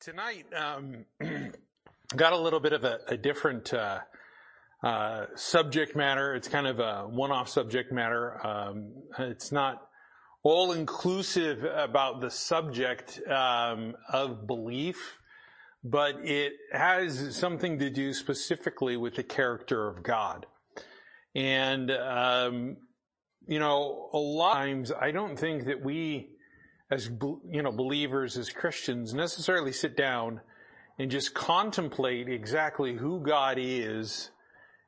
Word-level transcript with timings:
tonight 0.00 0.46
um, 0.54 1.04
got 2.16 2.32
a 2.32 2.38
little 2.38 2.60
bit 2.60 2.72
of 2.72 2.84
a, 2.84 3.00
a 3.08 3.16
different 3.16 3.74
uh, 3.74 3.98
uh, 4.82 5.26
subject 5.34 5.96
matter. 5.96 6.34
It's 6.34 6.46
kind 6.46 6.66
of 6.66 6.78
a 6.78 7.08
one-off 7.08 7.48
subject 7.48 7.92
matter. 7.92 8.46
Um, 8.46 8.92
it's 9.18 9.50
not 9.50 9.82
all 10.44 10.72
inclusive 10.72 11.64
about 11.64 12.20
the 12.20 12.30
subject 12.30 13.20
um, 13.28 13.96
of 14.08 14.46
belief, 14.46 15.18
but 15.82 16.16
it 16.24 16.52
has 16.72 17.36
something 17.36 17.80
to 17.80 17.90
do 17.90 18.12
specifically 18.12 18.96
with 18.96 19.16
the 19.16 19.24
character 19.24 19.88
of 19.88 20.02
God. 20.04 20.46
And 21.34 21.90
um, 21.90 22.76
you 23.48 23.58
know, 23.58 24.10
a 24.12 24.18
lot 24.18 24.52
of 24.52 24.58
times 24.58 24.92
I 24.92 25.10
don't 25.10 25.36
think 25.36 25.64
that 25.64 25.82
we 25.82 26.30
as, 26.90 27.10
you 27.50 27.62
know, 27.62 27.72
believers, 27.72 28.36
as 28.36 28.50
Christians, 28.50 29.12
necessarily 29.12 29.72
sit 29.72 29.96
down 29.96 30.40
and 30.98 31.10
just 31.10 31.34
contemplate 31.34 32.28
exactly 32.28 32.94
who 32.94 33.20
God 33.20 33.58
is 33.60 34.30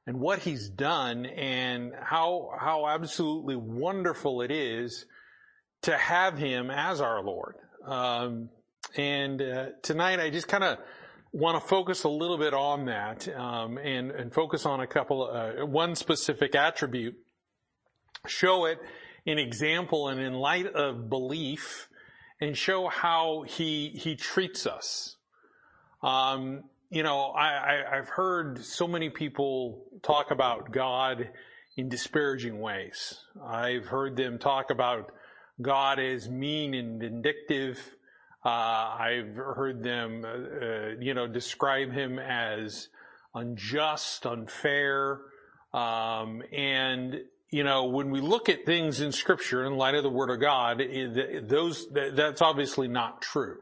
and 0.07 0.19
what 0.19 0.41
He's 0.41 0.69
done 0.69 1.27
and 1.27 1.93
how, 2.01 2.51
how 2.59 2.89
absolutely 2.89 3.57
wonderful 3.57 4.41
it 4.43 4.51
is 4.51 5.05
to 5.83 5.97
have 5.97 6.39
Him 6.39 6.71
as 6.71 7.01
our 7.01 7.23
Lord. 7.23 7.57
Um, 7.87 8.49
and 8.97 9.41
uh, 9.41 9.67
tonight 9.83 10.21
I 10.21 10.31
just 10.31 10.49
kind 10.49 10.65
of 10.65 10.79
want 11.33 11.63
to 11.63 11.69
focus 11.69 12.05
a 12.05 12.09
little 12.09 12.39
bit 12.39 12.55
on 12.55 12.87
that 12.87 13.29
um, 13.37 13.79
and, 13.79 14.11
and 14.11 14.33
focus 14.33 14.67
on 14.67 14.81
a 14.81 14.87
couple, 14.87 15.31
uh, 15.31 15.65
one 15.65 15.95
specific 15.95 16.55
attribute, 16.55 17.15
show 18.27 18.65
it 18.65 18.79
an 19.27 19.39
example 19.39 20.09
and 20.09 20.19
in 20.19 20.33
light 20.33 20.67
of 20.67 21.09
belief 21.09 21.89
and 22.41 22.57
show 22.57 22.89
how 22.89 23.45
he 23.47 23.89
he 23.89 24.17
treats 24.17 24.67
us. 24.67 25.17
Um, 26.03 26.65
you 26.91 27.03
know, 27.03 27.27
I, 27.27 27.85
I, 27.93 27.97
have 27.97 28.09
heard 28.09 28.65
so 28.65 28.89
many 28.89 29.11
people 29.11 29.85
talk 30.03 30.31
about 30.31 30.73
God 30.73 31.31
in 31.77 31.89
disparaging 31.89 32.59
ways. 32.59 33.21
I've 33.45 33.87
heard 33.87 34.17
them 34.17 34.39
talk 34.39 34.71
about 34.71 35.13
God 35.61 36.01
as 36.01 36.29
mean 36.29 36.75
and 36.75 37.01
vindictive. 37.01 37.79
Uh, 38.45 38.49
I've 38.49 39.37
heard 39.37 39.83
them, 39.83 40.25
uh, 40.25 41.01
you 41.01 41.15
know, 41.15 41.27
describe 41.27 41.93
him 41.93 42.19
as 42.19 42.89
unjust, 43.35 44.27
unfair, 44.27 45.21
um, 45.73 46.43
and 46.51 47.21
you 47.51 47.65
know, 47.65 47.85
when 47.87 48.11
we 48.11 48.21
look 48.21 48.49
at 48.49 48.65
things 48.65 49.01
in 49.01 49.11
scripture 49.11 49.65
in 49.65 49.77
light 49.77 49.95
of 49.95 50.03
the 50.05 50.11
word 50.11 50.31
of 50.31 50.41
God, 50.41 50.81
those, 51.49 51.89
that's 51.91 52.43
obviously 52.43 52.87
not 52.87 53.23
true. 53.23 53.59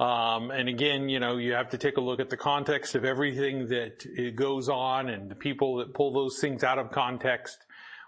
Um, 0.00 0.50
and 0.50 0.68
again, 0.68 1.08
you 1.08 1.20
know, 1.20 1.36
you 1.36 1.52
have 1.52 1.68
to 1.70 1.78
take 1.78 1.98
a 1.98 2.00
look 2.00 2.20
at 2.20 2.30
the 2.30 2.36
context 2.36 2.94
of 2.94 3.04
everything 3.04 3.68
that 3.68 4.34
goes 4.34 4.68
on 4.68 5.08
and 5.08 5.30
the 5.30 5.34
people 5.34 5.76
that 5.76 5.92
pull 5.92 6.12
those 6.12 6.40
things 6.40 6.64
out 6.64 6.78
of 6.78 6.90
context, 6.90 7.58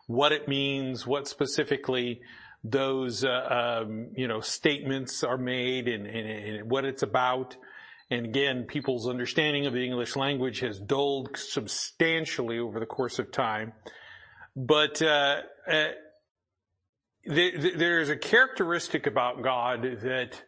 what 0.06 0.32
it 0.32 0.48
means, 0.48 1.06
what 1.06 1.28
specifically 1.28 2.22
those, 2.64 3.24
uh, 3.24 3.82
um, 3.84 4.08
you 4.16 4.26
know, 4.26 4.40
statements 4.40 5.22
are 5.22 5.36
made 5.36 5.86
and, 5.86 6.06
and, 6.06 6.28
and 6.28 6.70
what 6.70 6.84
it's 6.84 7.02
about. 7.02 7.56
And 8.10 8.26
again, 8.26 8.64
people's 8.64 9.08
understanding 9.08 9.66
of 9.66 9.74
the 9.74 9.84
English 9.84 10.16
language 10.16 10.60
has 10.60 10.78
dulled 10.80 11.36
substantially 11.36 12.58
over 12.58 12.80
the 12.80 12.86
course 12.86 13.18
of 13.18 13.30
time. 13.30 13.74
But 14.54 15.00
uh, 15.00 15.42
uh, 15.66 15.84
there's 17.24 18.08
a 18.10 18.16
characteristic 18.16 19.06
about 19.06 19.42
God 19.42 19.82
that 20.02 20.42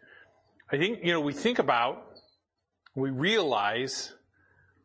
I 0.70 0.76
think 0.76 1.00
you 1.02 1.12
know 1.12 1.20
we 1.20 1.32
think 1.32 1.58
about, 1.58 2.04
we 2.94 3.10
realize, 3.10 4.12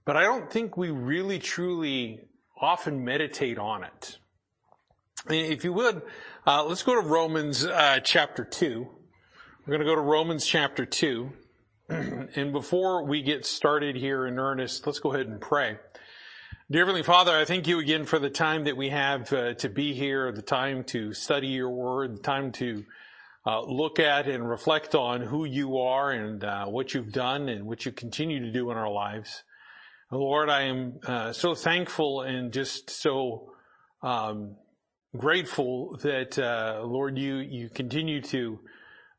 but 0.05 0.15
I 0.15 0.23
don't 0.23 0.49
think 0.51 0.77
we 0.77 0.91
really 0.91 1.39
truly 1.39 2.21
often 2.59 3.03
meditate 3.03 3.57
on 3.57 3.83
it. 3.83 4.17
If 5.29 5.65
you 5.65 5.73
would, 5.73 6.01
uh, 6.47 6.63
let's 6.63 6.83
go 6.83 6.95
to 6.95 7.05
Romans 7.05 7.65
uh, 7.65 7.99
chapter 8.01 8.45
two. 8.45 8.87
We're 9.65 9.77
going 9.77 9.85
to 9.85 9.85
go 9.85 9.95
to 9.95 10.01
Romans 10.01 10.45
chapter 10.45 10.85
two. 10.85 11.31
and 11.89 12.53
before 12.53 13.03
we 13.03 13.21
get 13.21 13.45
started 13.45 13.95
here 13.95 14.25
in 14.27 14.39
earnest, 14.39 14.87
let's 14.87 14.99
go 14.99 15.13
ahead 15.13 15.27
and 15.27 15.41
pray. 15.41 15.77
Dear 16.71 16.81
Heavenly 16.81 17.01
Father, 17.01 17.35
I 17.35 17.45
thank 17.45 17.67
you 17.67 17.79
again 17.79 18.05
for 18.05 18.19
the 18.19 18.29
time 18.29 18.65
that 18.65 18.77
we 18.77 18.89
have 18.89 19.33
uh, 19.33 19.55
to 19.55 19.69
be 19.69 19.95
here, 19.95 20.31
the 20.31 20.43
time 20.43 20.83
to 20.83 21.15
study 21.15 21.47
your 21.47 21.71
word, 21.71 22.17
the 22.17 22.21
time 22.21 22.51
to 22.51 22.85
uh, 23.47 23.61
look 23.61 23.97
at 23.97 24.27
and 24.27 24.47
reflect 24.47 24.93
on 24.93 25.21
who 25.21 25.45
you 25.45 25.79
are 25.79 26.11
and 26.11 26.43
uh, 26.43 26.67
what 26.67 26.93
you've 26.93 27.11
done 27.11 27.49
and 27.49 27.65
what 27.65 27.87
you 27.87 27.91
continue 27.91 28.39
to 28.41 28.51
do 28.51 28.69
in 28.69 28.77
our 28.77 28.91
lives. 28.91 29.41
Lord, 30.11 30.51
I 30.51 30.65
am 30.65 30.99
uh, 31.07 31.33
so 31.33 31.55
thankful 31.55 32.21
and 32.21 32.53
just 32.53 32.91
so 32.91 33.51
um, 34.03 34.55
grateful 35.17 35.97
that 36.03 36.37
uh, 36.37 36.83
Lord, 36.85 37.17
you 37.17 37.37
you 37.37 37.69
continue 37.69 38.21
to 38.21 38.59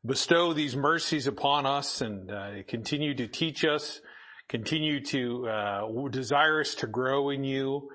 bestow 0.05 0.53
these 0.53 0.77
mercies 0.77 1.27
upon 1.27 1.65
us 1.65 1.99
and 1.99 2.31
uh, 2.31 2.63
continue 2.65 3.13
to 3.15 3.27
teach 3.27 3.65
us 3.65 3.99
continue 4.51 4.99
to 4.99 5.47
uh, 5.47 6.09
desire 6.09 6.59
us 6.59 6.75
to 6.75 6.85
grow 6.85 7.29
in 7.29 7.45
you. 7.45 7.89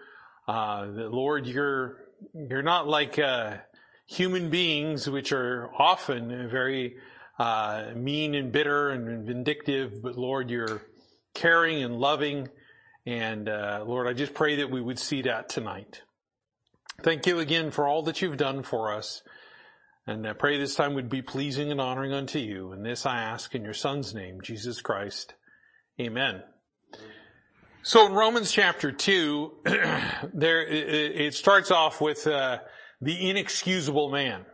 Uh, 0.48 0.86
Lord, 0.88 1.46
you're 1.46 1.98
you're 2.32 2.62
not 2.62 2.88
like 2.88 3.18
uh, 3.18 3.58
human 4.06 4.48
beings, 4.48 5.08
which 5.08 5.32
are 5.32 5.70
often 5.78 6.48
very 6.50 6.96
uh, 7.38 7.90
mean 7.94 8.34
and 8.34 8.52
bitter 8.52 8.88
and 8.88 9.26
vindictive, 9.26 10.02
but 10.02 10.16
Lord, 10.16 10.50
you're 10.50 10.80
caring 11.34 11.82
and 11.82 11.98
loving. 11.98 12.48
And 13.04 13.50
uh, 13.50 13.84
Lord, 13.86 14.08
I 14.08 14.14
just 14.14 14.32
pray 14.32 14.56
that 14.56 14.70
we 14.70 14.80
would 14.80 14.98
see 14.98 15.22
that 15.22 15.50
tonight. 15.50 16.00
Thank 17.02 17.26
you 17.26 17.38
again 17.38 17.70
for 17.70 17.86
all 17.86 18.02
that 18.04 18.22
you've 18.22 18.38
done 18.38 18.62
for 18.62 18.94
us. 18.94 19.22
And 20.06 20.26
I 20.26 20.32
pray 20.32 20.56
this 20.56 20.74
time 20.74 20.94
would 20.94 21.10
be 21.10 21.20
pleasing 21.20 21.70
and 21.70 21.80
honoring 21.82 22.14
unto 22.14 22.38
you. 22.38 22.72
And 22.72 22.86
this 22.86 23.04
I 23.04 23.20
ask 23.20 23.54
in 23.54 23.62
your 23.62 23.74
son's 23.74 24.14
name, 24.14 24.40
Jesus 24.40 24.80
Christ. 24.80 25.34
Amen. 25.98 26.42
So 27.82 28.06
in 28.06 28.12
Romans 28.12 28.52
chapter 28.52 28.92
2, 28.92 29.52
there, 30.34 30.66
it 30.66 31.32
starts 31.32 31.70
off 31.70 32.02
with, 32.02 32.26
uh, 32.26 32.58
the 33.00 33.30
inexcusable 33.30 34.10
man. 34.10 34.44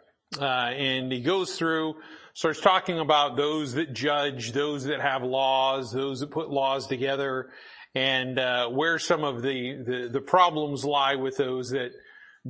Uh, 0.40 0.44
and 0.44 1.10
he 1.10 1.20
goes 1.20 1.56
through, 1.56 1.96
starts 2.32 2.60
talking 2.60 3.00
about 3.00 3.36
those 3.36 3.74
that 3.74 3.92
judge, 3.92 4.52
those 4.52 4.84
that 4.84 5.00
have 5.00 5.24
laws, 5.24 5.90
those 5.90 6.20
that 6.20 6.30
put 6.30 6.48
laws 6.48 6.86
together, 6.86 7.50
and, 7.94 8.38
uh, 8.38 8.68
where 8.68 9.00
some 9.00 9.24
of 9.24 9.42
the, 9.42 9.82
the, 9.84 10.08
the, 10.12 10.20
problems 10.20 10.84
lie 10.84 11.16
with 11.16 11.36
those 11.38 11.70
that 11.70 11.90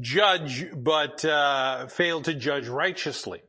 judge, 0.00 0.66
but, 0.76 1.24
uh, 1.24 1.86
fail 1.86 2.20
to 2.20 2.34
judge 2.34 2.68
righteously. 2.68 3.40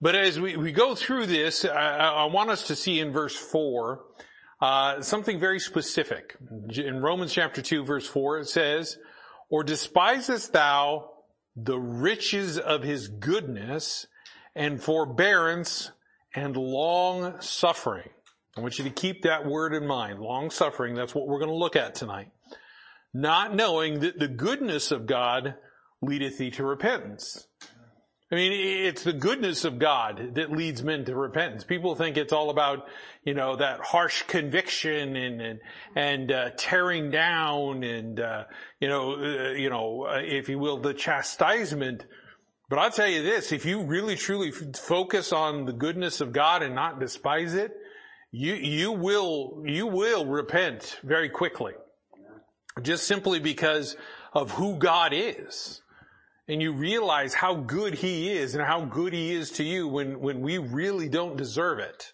But 0.00 0.16
as 0.16 0.40
we, 0.40 0.56
we 0.56 0.72
go 0.72 0.96
through 0.96 1.26
this, 1.26 1.64
I, 1.64 1.98
I 1.98 2.24
want 2.24 2.50
us 2.50 2.66
to 2.66 2.76
see 2.76 2.98
in 2.98 3.12
verse 3.12 3.36
4, 3.36 4.00
uh, 4.60 5.00
something 5.00 5.38
very 5.38 5.60
specific. 5.60 6.36
In 6.70 7.00
Romans 7.00 7.32
chapter 7.32 7.62
2 7.62 7.84
verse 7.84 8.06
4 8.06 8.40
it 8.40 8.48
says, 8.48 8.98
or 9.50 9.64
despisest 9.64 10.52
thou 10.52 11.10
the 11.56 11.78
riches 11.78 12.58
of 12.58 12.82
his 12.82 13.08
goodness 13.08 14.06
and 14.54 14.82
forbearance 14.82 15.90
and 16.34 16.56
long 16.56 17.40
suffering. 17.40 18.10
I 18.56 18.60
want 18.60 18.78
you 18.78 18.84
to 18.84 18.90
keep 18.90 19.22
that 19.22 19.46
word 19.46 19.72
in 19.72 19.86
mind. 19.86 20.18
Long 20.18 20.50
suffering, 20.50 20.94
that's 20.94 21.14
what 21.14 21.26
we're 21.26 21.38
going 21.38 21.50
to 21.50 21.56
look 21.56 21.76
at 21.76 21.94
tonight. 21.94 22.30
Not 23.14 23.54
knowing 23.54 24.00
that 24.00 24.18
the 24.18 24.28
goodness 24.28 24.90
of 24.90 25.06
God 25.06 25.54
leadeth 26.02 26.38
thee 26.38 26.50
to 26.52 26.64
repentance. 26.64 27.46
I 28.30 28.34
mean, 28.34 28.52
it's 28.52 29.04
the 29.04 29.14
goodness 29.14 29.64
of 29.64 29.78
God 29.78 30.34
that 30.34 30.52
leads 30.52 30.82
men 30.82 31.06
to 31.06 31.16
repentance. 31.16 31.64
People 31.64 31.94
think 31.94 32.18
it's 32.18 32.32
all 32.32 32.50
about, 32.50 32.86
you 33.24 33.32
know, 33.32 33.56
that 33.56 33.80
harsh 33.80 34.22
conviction 34.24 35.16
and 35.16 35.40
and, 35.40 35.60
and 35.96 36.32
uh, 36.32 36.50
tearing 36.58 37.10
down 37.10 37.84
and 37.84 38.20
uh, 38.20 38.44
you 38.80 38.88
know, 38.88 39.14
uh, 39.14 39.52
you 39.52 39.70
know, 39.70 40.06
uh, 40.10 40.20
if 40.22 40.50
you 40.50 40.58
will, 40.58 40.78
the 40.78 40.92
chastisement. 40.92 42.04
But 42.68 42.78
I'll 42.78 42.90
tell 42.90 43.08
you 43.08 43.22
this: 43.22 43.50
if 43.50 43.64
you 43.64 43.84
really 43.84 44.14
truly 44.14 44.50
focus 44.50 45.32
on 45.32 45.64
the 45.64 45.72
goodness 45.72 46.20
of 46.20 46.32
God 46.32 46.62
and 46.62 46.74
not 46.74 47.00
despise 47.00 47.54
it, 47.54 47.72
you 48.30 48.52
you 48.52 48.92
will 48.92 49.62
you 49.64 49.86
will 49.86 50.26
repent 50.26 51.00
very 51.02 51.30
quickly, 51.30 51.72
just 52.82 53.06
simply 53.06 53.40
because 53.40 53.96
of 54.34 54.50
who 54.50 54.76
God 54.76 55.14
is 55.14 55.80
and 56.48 56.62
you 56.62 56.72
realize 56.72 57.34
how 57.34 57.54
good 57.54 57.94
he 57.94 58.32
is 58.32 58.54
and 58.54 58.64
how 58.64 58.80
good 58.84 59.12
he 59.12 59.32
is 59.32 59.50
to 59.52 59.62
you 59.62 59.86
when, 59.86 60.18
when 60.20 60.40
we 60.40 60.56
really 60.56 61.08
don't 61.08 61.36
deserve 61.36 61.78
it. 61.78 62.12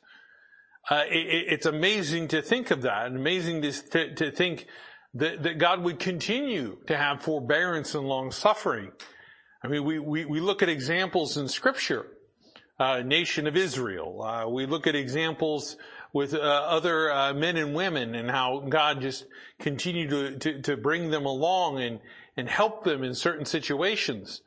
Uh, 0.91 1.05
it, 1.09 1.47
it's 1.53 1.67
amazing 1.67 2.29
to 2.29 2.43
think 2.43 2.71
of 2.71 2.83
that 2.83 3.07
and 3.07 3.17
amazing 3.17 3.63
to, 3.63 3.73
to, 3.73 4.15
to 4.15 4.31
think 4.33 4.67
that, 5.15 5.43
that, 5.45 5.59
God 5.59 5.83
would 5.83 6.01
continue 6.01 6.79
to 6.89 6.97
have 6.97 7.23
forbearance 7.23 7.95
and 7.95 8.07
long 8.07 8.33
suffering. 8.33 8.91
I 9.63 9.69
mean, 9.69 9.85
we, 9.85 9.99
we, 10.01 10.25
we 10.25 10.41
look 10.41 10.63
at 10.63 10.69
examples 10.69 11.37
in 11.37 11.49
scripture, 11.49 12.07
uh, 12.79 12.99
nation 12.99 13.47
of 13.47 13.57
Israel. 13.57 14.21
Uh, 14.21 14.49
we 14.49 14.67
look 14.67 14.89
at 14.89 14.97
examples 14.97 15.77
with 16.13 16.35
uh, 16.35 16.39
other 16.39 17.11
uh, 17.11 17.33
men 17.33 17.57
and 17.57 17.75
women 17.75 18.15
and 18.15 18.31
how 18.31 18.67
God 18.69 19.01
just 19.01 19.25
continued 19.61 20.11
to, 20.11 20.39
to, 20.39 20.63
to 20.63 20.77
bring 20.77 21.11
them 21.11 21.25
along 21.25 21.81
and, 21.81 22.01
and 22.37 22.49
help 22.49 22.85
them 22.85 23.03
in 23.03 23.15
certain 23.15 23.45
situations. 23.45 24.43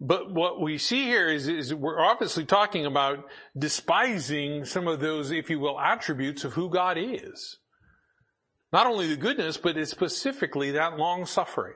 But 0.00 0.32
what 0.32 0.60
we 0.60 0.78
see 0.78 1.04
here 1.04 1.28
is, 1.28 1.46
is 1.46 1.74
we're 1.74 2.00
obviously 2.00 2.46
talking 2.46 2.86
about 2.86 3.26
despising 3.56 4.64
some 4.64 4.88
of 4.88 5.00
those, 5.00 5.30
if 5.30 5.50
you 5.50 5.60
will, 5.60 5.78
attributes 5.78 6.44
of 6.44 6.54
who 6.54 6.70
God 6.70 6.96
is. 6.98 7.58
Not 8.72 8.86
only 8.86 9.08
the 9.08 9.16
goodness, 9.16 9.56
but 9.56 9.76
it's 9.76 9.90
specifically 9.90 10.70
that 10.72 10.96
long 10.96 11.26
suffering. 11.26 11.74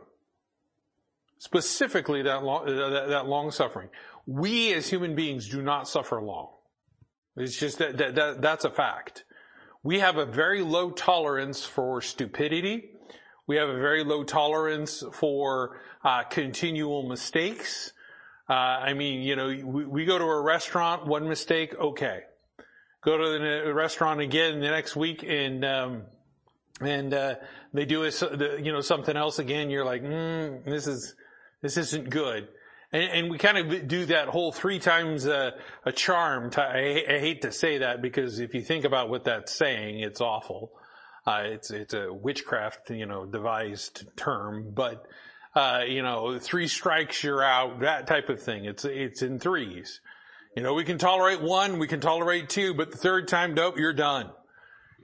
Specifically 1.38 2.22
that 2.22 2.42
long, 2.42 2.64
that, 2.66 3.08
that 3.08 3.26
long 3.26 3.50
suffering. 3.50 3.88
We 4.26 4.72
as 4.72 4.88
human 4.88 5.14
beings 5.14 5.48
do 5.48 5.60
not 5.60 5.88
suffer 5.88 6.22
long. 6.22 6.48
It's 7.36 7.58
just 7.58 7.78
that, 7.78 7.98
that, 7.98 8.14
that 8.14 8.40
that's 8.40 8.64
a 8.64 8.70
fact. 8.70 9.24
We 9.82 9.98
have 9.98 10.16
a 10.16 10.24
very 10.24 10.62
low 10.62 10.90
tolerance 10.90 11.64
for 11.64 12.00
stupidity. 12.00 12.92
We 13.46 13.56
have 13.56 13.68
a 13.68 13.74
very 13.74 14.04
low 14.04 14.24
tolerance 14.24 15.02
for 15.12 15.78
uh, 16.02 16.22
continual 16.24 17.02
mistakes. 17.06 17.92
Uh, 18.48 18.52
I 18.52 18.94
mean, 18.94 19.22
you 19.22 19.36
know, 19.36 19.48
we, 19.64 20.04
go 20.04 20.18
to 20.18 20.24
a 20.24 20.40
restaurant, 20.40 21.06
one 21.06 21.28
mistake, 21.28 21.74
okay. 21.78 22.22
Go 23.02 23.18
to 23.18 23.64
the 23.64 23.74
restaurant 23.74 24.20
again 24.20 24.60
the 24.60 24.70
next 24.70 24.96
week 24.96 25.24
and, 25.26 25.64
um, 25.64 26.02
and, 26.80 27.12
uh, 27.12 27.34
they 27.74 27.84
do 27.84 28.04
you 28.04 28.72
know, 28.72 28.80
something 28.80 29.16
else 29.16 29.38
again. 29.38 29.68
You're 29.68 29.84
like, 29.84 30.02
mm, 30.02 30.64
this 30.64 30.86
is, 30.86 31.14
this 31.60 31.76
isn't 31.76 32.08
good. 32.08 32.48
And, 32.92 33.28
we 33.28 33.38
kind 33.38 33.58
of 33.58 33.88
do 33.88 34.06
that 34.06 34.28
whole 34.28 34.52
three 34.52 34.78
times 34.78 35.26
a, 35.26 35.54
charm. 35.96 36.50
I 36.56 37.02
hate 37.06 37.42
to 37.42 37.50
say 37.50 37.78
that 37.78 38.00
because 38.00 38.38
if 38.38 38.54
you 38.54 38.62
think 38.62 38.84
about 38.84 39.08
what 39.08 39.24
that's 39.24 39.52
saying, 39.52 39.98
it's 39.98 40.20
awful. 40.20 40.70
Uh, 41.26 41.42
it's, 41.44 41.70
it's 41.70 41.94
a 41.94 42.12
witchcraft, 42.12 42.90
you 42.90 43.06
know, 43.06 43.24
devised 43.24 44.04
term, 44.16 44.72
but, 44.74 45.06
uh, 45.54 45.80
you 45.86 46.02
know, 46.02 46.38
three 46.38 46.68
strikes, 46.68 47.24
you're 47.24 47.42
out, 47.42 47.80
that 47.80 48.06
type 48.06 48.28
of 48.28 48.42
thing. 48.42 48.66
It's, 48.66 48.84
it's 48.84 49.22
in 49.22 49.38
threes. 49.38 50.00
You 50.54 50.62
know, 50.62 50.74
we 50.74 50.84
can 50.84 50.98
tolerate 50.98 51.40
one, 51.40 51.78
we 51.78 51.88
can 51.88 52.00
tolerate 52.00 52.48
two, 52.48 52.74
but 52.74 52.90
the 52.90 52.98
third 52.98 53.26
time, 53.26 53.54
nope, 53.54 53.78
you're 53.78 53.94
done. 53.94 54.30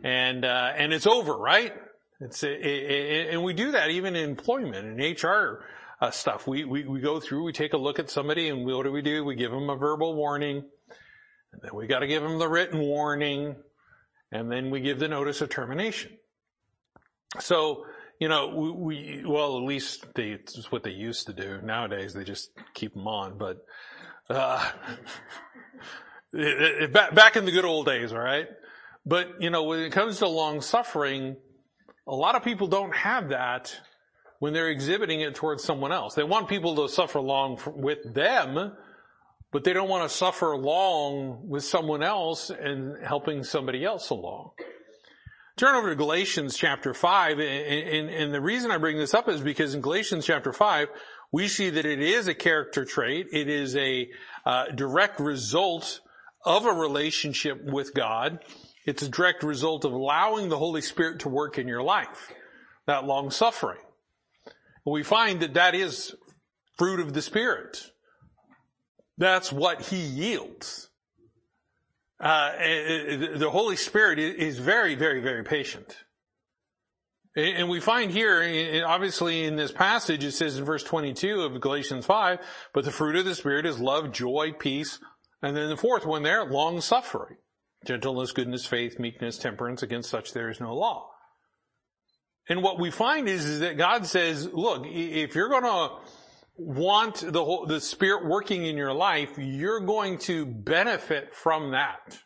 And, 0.05 0.45
uh, 0.45 0.73
and 0.77 0.93
it's 0.93 1.07
over, 1.07 1.37
right? 1.37 1.73
It's, 2.21 2.43
it, 2.43 2.61
it, 2.61 3.31
and 3.33 3.43
we 3.43 3.55
do 3.55 3.73
that 3.73 3.91
even 3.91 4.15
in 4.15 4.29
employment 4.29 5.01
and 5.01 5.23
HR 5.23 5.65
uh, 6.01 6.11
stuff. 6.11 6.47
We, 6.47 6.65
we, 6.65 6.85
we 6.85 7.01
go 7.01 7.19
through, 7.19 7.45
we 7.45 7.53
take 7.53 7.73
a 7.73 7.79
look 7.79 7.99
at 7.99 8.11
somebody 8.11 8.49
and 8.49 8.67
what 8.67 8.85
do 8.85 8.93
we 8.93 9.03
do? 9.03 9.25
We 9.25 9.37
give 9.37 9.51
them 9.51 9.71
a 9.71 9.77
verbal 9.77 10.15
warning. 10.15 10.65
And 11.53 11.63
then 11.63 11.71
we 11.75 11.87
got 11.87 12.01
to 12.01 12.07
give 12.07 12.23
them 12.23 12.39
the 12.39 12.49
written 12.49 12.79
warning. 12.79 13.57
And 14.33 14.51
then 14.51 14.71
we 14.71 14.81
give 14.81 14.99
the 14.99 15.09
notice 15.09 15.41
of 15.41 15.49
termination. 15.49 16.13
So, 17.39 17.85
you 18.19 18.29
know, 18.29 18.49
we, 18.49 18.71
we 18.71 19.25
well, 19.27 19.57
at 19.57 19.63
least 19.65 20.07
they, 20.15 20.31
it's 20.31 20.71
what 20.71 20.83
they 20.83 20.91
used 20.91 21.27
to 21.27 21.33
do. 21.33 21.61
Nowadays, 21.63 22.15
they 22.15 22.25
just 22.25 22.51
keep 22.75 22.95
them 22.95 23.07
on. 23.07 23.39
But 23.39 23.59
uh, 24.29 24.71
it, 26.33 26.83
it, 26.83 26.93
back, 26.93 27.15
back 27.15 27.37
in 27.37 27.45
the 27.45 27.53
good 27.53 27.65
old 27.65 27.87
days, 27.87 28.13
all 28.13 28.21
right. 28.21 28.47
But 29.07 29.41
you 29.41 29.51
know, 29.51 29.65
when 29.65 29.81
it 29.81 29.93
comes 29.93 30.19
to 30.19 30.29
long 30.29 30.61
suffering, 30.61 31.37
a 32.07 32.15
lot 32.15 32.35
of 32.35 32.45
people 32.45 32.67
don't 32.67 32.95
have 32.95 33.31
that 33.31 33.77
when 34.39 34.53
they're 34.53 34.71
exhibiting 34.71 35.21
it 35.21 35.35
towards 35.35 35.63
someone 35.63 35.93
else. 35.93 36.15
They 36.15 36.25
want 36.25 36.49
people 36.49 36.77
to 36.77 36.93
suffer 36.93 37.21
long 37.21 37.59
with 37.77 38.15
them, 38.15 38.73
but 39.53 39.65
they 39.65 39.73
don't 39.73 39.89
want 39.89 40.09
to 40.09 40.17
suffer 40.17 40.57
long 40.57 41.49
with 41.49 41.65
someone 41.65 42.03
else 42.03 42.51
and 42.51 42.97
helping 43.05 43.43
somebody 43.43 43.85
else 43.85 44.11
along. 44.11 44.51
Turn 45.57 45.75
over 45.75 45.91
to 45.91 45.97
Galatians 45.97 46.57
chapter 46.57 46.95
5, 46.95 47.39
and, 47.39 47.41
and, 47.43 48.09
and, 48.09 48.35
the 48.35 48.41
reason 48.41 48.71
I 48.71 48.79
bring 48.79 48.97
this 48.97 49.13
up 49.13 49.29
is 49.29 49.41
because 49.41 49.75
in 49.75 49.83
Galatians 49.83 50.25
chapter 50.25 50.53
5, 50.53 50.89
we 51.33 51.49
see 51.49 51.71
that 51.71 51.85
it 51.85 52.01
is 52.01 52.29
a 52.29 52.35
character 52.35 52.85
trait. 52.85 53.27
It 53.33 53.49
is 53.49 53.77
a 53.77 54.09
uh, 54.47 54.67
direct 54.75 55.21
result 55.21 56.01
of 56.45 56.65
a 56.65 56.73
relationship 56.73 57.63
with 57.63 57.93
God. 57.95 58.39
It's 58.87 59.03
a 59.03 59.09
direct 59.09 59.43
result 59.43 59.85
of 59.85 59.93
allowing 59.93 60.49
the 60.49 60.57
Holy 60.57 60.81
Spirit 60.81 61.21
to 61.21 61.29
work 61.29 61.59
in 61.59 61.69
your 61.69 61.83
life. 61.83 62.33
That 62.87 63.05
long 63.05 63.31
suffering. 63.31 63.81
We 64.87 65.03
find 65.03 65.41
that 65.41 65.55
that 65.55 65.75
is 65.75 66.15
fruit 66.79 67.01
of 67.01 67.13
the 67.13 67.23
Spirit. 67.23 67.91
That's 69.21 69.53
what 69.53 69.83
He 69.83 69.99
yields. 69.99 70.89
Uh, 72.19 72.53
the 73.37 73.49
Holy 73.51 73.77
Spirit 73.77 74.19
is 74.19 74.59
very, 74.59 74.95
very, 74.95 75.21
very 75.21 75.45
patient. 75.45 75.95
And 77.37 77.69
we 77.69 77.81
find 77.81 78.11
here, 78.11 78.83
obviously 78.85 79.45
in 79.45 79.57
this 79.57 79.73
passage, 79.73 80.25
it 80.25 80.33
says 80.33 80.57
in 80.59 80.65
verse 80.65 80.83
22 80.83 81.43
of 81.43 81.61
Galatians 81.61 82.07
5, 82.07 82.39
but 82.73 82.85
the 82.85 82.91
fruit 82.91 83.15
of 83.15 83.27
the 83.27 83.35
Spirit 83.35 83.67
is 83.67 83.79
love, 83.79 84.11
joy, 84.11 84.53
peace, 84.59 84.99
and 85.43 85.55
then 85.55 85.69
the 85.69 85.77
fourth 85.77 86.07
one 86.07 86.23
there, 86.23 86.45
long 86.45 86.81
suffering. 86.81 87.37
Gentleness, 87.85 88.33
goodness, 88.33 88.67
faith, 88.67 88.99
meekness, 88.99 89.39
temperance, 89.39 89.83
against 89.83 90.11
such 90.11 90.33
there 90.33 90.49
is 90.49 90.61
no 90.61 90.75
law. 90.75 91.11
And 92.49 92.63
what 92.63 92.81
we 92.81 92.91
find 92.91 93.29
is, 93.29 93.45
is 93.45 93.61
that 93.61 93.77
God 93.77 94.07
says, 94.07 94.49
look, 94.53 94.87
if 94.87 95.35
you're 95.35 95.51
gonna 95.51 95.91
want 96.61 97.25
the 97.33 97.45
whole, 97.45 97.67
the 97.67 97.81
Spirit 97.81 98.27
working 98.27 98.67
in 98.67 98.77
your 98.77 98.93
life, 98.93 99.39
you're 99.39 99.81
going 99.81 100.19
to 100.19 100.45
benefit 100.47 101.35
from 101.35 101.71
that. 101.73 102.19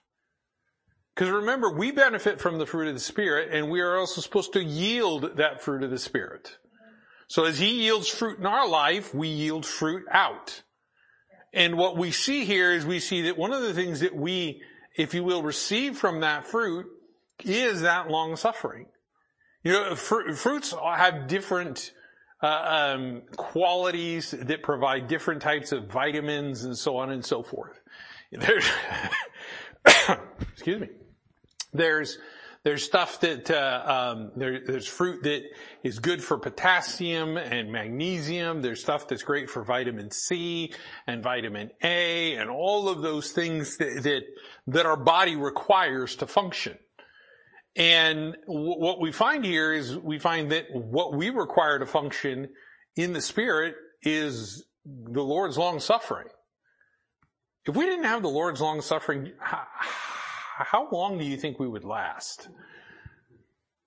Because 1.14 1.31
remember, 1.31 1.70
we 1.70 1.92
benefit 1.92 2.40
from 2.40 2.58
the 2.58 2.66
fruit 2.66 2.88
of 2.88 2.94
the 2.94 3.00
Spirit, 3.00 3.50
and 3.52 3.70
we 3.70 3.81
are 3.81 3.96
also 3.96 4.20
supposed 4.20 4.52
to 4.54 4.64
yield 4.64 5.36
that 5.36 5.62
fruit 5.62 5.84
of 5.84 5.90
the 5.90 5.98
Spirit. 5.98 6.58
So 7.28 7.44
as 7.44 7.58
He 7.58 7.82
yields 7.82 8.08
fruit 8.08 8.38
in 8.38 8.46
our 8.46 8.69
life, 8.69 9.14
we 9.14 9.28
yield 9.28 9.64
fruit 9.64 10.04
out. 10.10 10.62
And 11.52 11.78
what 11.78 11.96
we 11.96 12.10
see 12.10 12.44
here 12.44 12.72
is 12.72 12.84
we 12.84 12.98
see 12.98 13.22
that 13.22 13.38
one 13.38 13.52
of 13.52 13.62
the 13.62 13.75
things 13.75 14.00
that 14.00 14.14
we, 14.14 14.60
if 14.96 15.14
you 15.14 15.22
will, 15.22 15.42
receive 15.42 15.96
from 15.96 16.20
that 16.20 16.46
fruit 16.46 16.86
is 17.44 17.82
that 17.82 18.10
long 18.10 18.34
suffering. 18.34 18.86
You 19.62 19.72
know, 19.72 19.94
fr- 19.94 20.32
fruits 20.32 20.75
have 20.82 21.28
different 21.28 21.92
qualities 23.37 24.32
that 24.32 24.62
provide 24.62 25.08
different 25.08 25.43
types 25.43 25.73
of 25.73 25.87
vitamins 25.87 26.64
and 26.64 26.76
so 26.76 26.96
on 26.96 27.11
and 27.11 27.25
so 27.25 27.43
forth. 27.43 27.81
There's, 28.32 28.69
excuse 30.52 30.81
me. 30.81 30.89
There's 31.72 32.19
there's 32.65 32.82
stuff 32.82 33.20
that 33.20 33.51
uh, 33.51 34.15
um, 34.17 34.31
there, 34.36 34.58
there's 34.58 34.86
fruit 34.86 35.22
that 35.24 35.43
is 35.82 35.98
good 35.98 36.24
for 36.24 36.39
potassium 36.39 37.36
and 37.36 37.70
magnesium. 37.70 38.63
There's 38.63 38.81
stuff 38.81 39.06
that's 39.06 39.22
great 39.22 39.51
for 39.51 39.63
vitamin 39.63 40.10
C 40.10 40.72
and 41.06 41.22
vitamin 41.22 41.72
A 41.82 42.36
and 42.36 42.48
all 42.48 42.89
of 42.89 43.03
those 43.03 43.32
things 43.32 43.77
that 43.77 44.03
that, 44.05 44.22
that 44.69 44.86
our 44.86 44.96
body 44.96 45.36
requires 45.36 46.17
to 46.17 46.27
function. 46.27 46.79
And 47.76 48.36
w- 48.46 48.78
what 48.78 49.00
we 49.00 49.12
find 49.12 49.44
here 49.44 49.72
is 49.72 49.96
we 49.96 50.19
find 50.19 50.52
that 50.52 50.66
what 50.72 51.14
we 51.14 51.31
require 51.31 51.78
to 51.78 51.86
function 51.86 52.50
in 52.96 53.12
the 53.12 53.20
spirit 53.20 53.74
is 54.02 54.64
the 54.84 55.22
Lord's 55.22 55.58
long 55.58 55.81
suffering. 55.81 56.28
If 57.66 57.74
we 57.74 57.86
didn't 57.86 58.04
have 58.04 58.22
the 58.22 58.28
Lord's 58.28 58.60
long 58.60 58.81
suffering, 58.82 59.32
how, 59.38 59.66
how 59.70 60.88
long 60.90 61.19
do 61.19 61.24
you 61.24 61.36
think 61.36 61.58
we 61.58 61.66
would 61.66 61.84
last? 61.84 62.48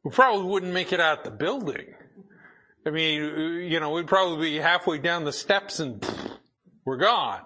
We 0.03 0.11
probably 0.11 0.45
wouldn't 0.45 0.73
make 0.73 0.91
it 0.91 0.99
out 0.99 1.23
the 1.23 1.31
building. 1.31 1.93
I 2.85 2.89
mean, 2.89 3.69
you 3.69 3.79
know, 3.79 3.91
we'd 3.91 4.07
probably 4.07 4.51
be 4.51 4.57
halfway 4.57 4.97
down 4.97 5.25
the 5.25 5.33
steps 5.33 5.79
and 5.79 6.05
we're 6.85 6.97
gone. 6.97 7.41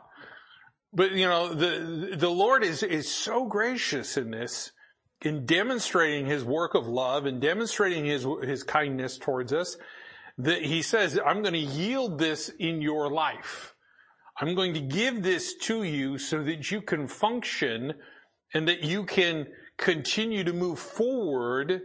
But 0.94 1.14
you 1.14 1.26
know, 1.26 1.54
the 1.54 2.16
the 2.18 2.30
Lord 2.30 2.64
is 2.64 2.84
is 2.84 3.10
so 3.10 3.46
gracious 3.46 4.18
in 4.18 4.32
this 4.32 4.72
in 5.24 5.46
demonstrating 5.46 6.26
his 6.26 6.44
work 6.44 6.74
of 6.74 6.88
love 6.88 7.26
and 7.26 7.40
demonstrating 7.42 8.06
his, 8.06 8.26
his 8.44 8.64
kindness 8.64 9.18
towards 9.18 9.54
us, 9.54 9.78
that 10.38 10.64
he 10.64 10.82
says, 10.82 11.20
I'm 11.24 11.42
going 11.42 11.54
to 11.54 11.60
yield 11.60 12.18
this 12.18 12.50
in 12.50 12.82
your 12.82 13.12
life. 13.12 13.76
I'm 14.40 14.56
going 14.56 14.74
to 14.74 14.80
give 14.80 15.22
this 15.22 15.54
to 15.64 15.84
you 15.84 16.18
so 16.18 16.44
that 16.44 16.72
you 16.72 16.82
can 16.82 17.08
function 17.08 17.94
and 18.54 18.68
that 18.68 18.84
you 18.84 19.06
can 19.06 19.48
continue 19.78 20.44
to 20.44 20.54
move 20.54 20.80
forward 20.80 21.82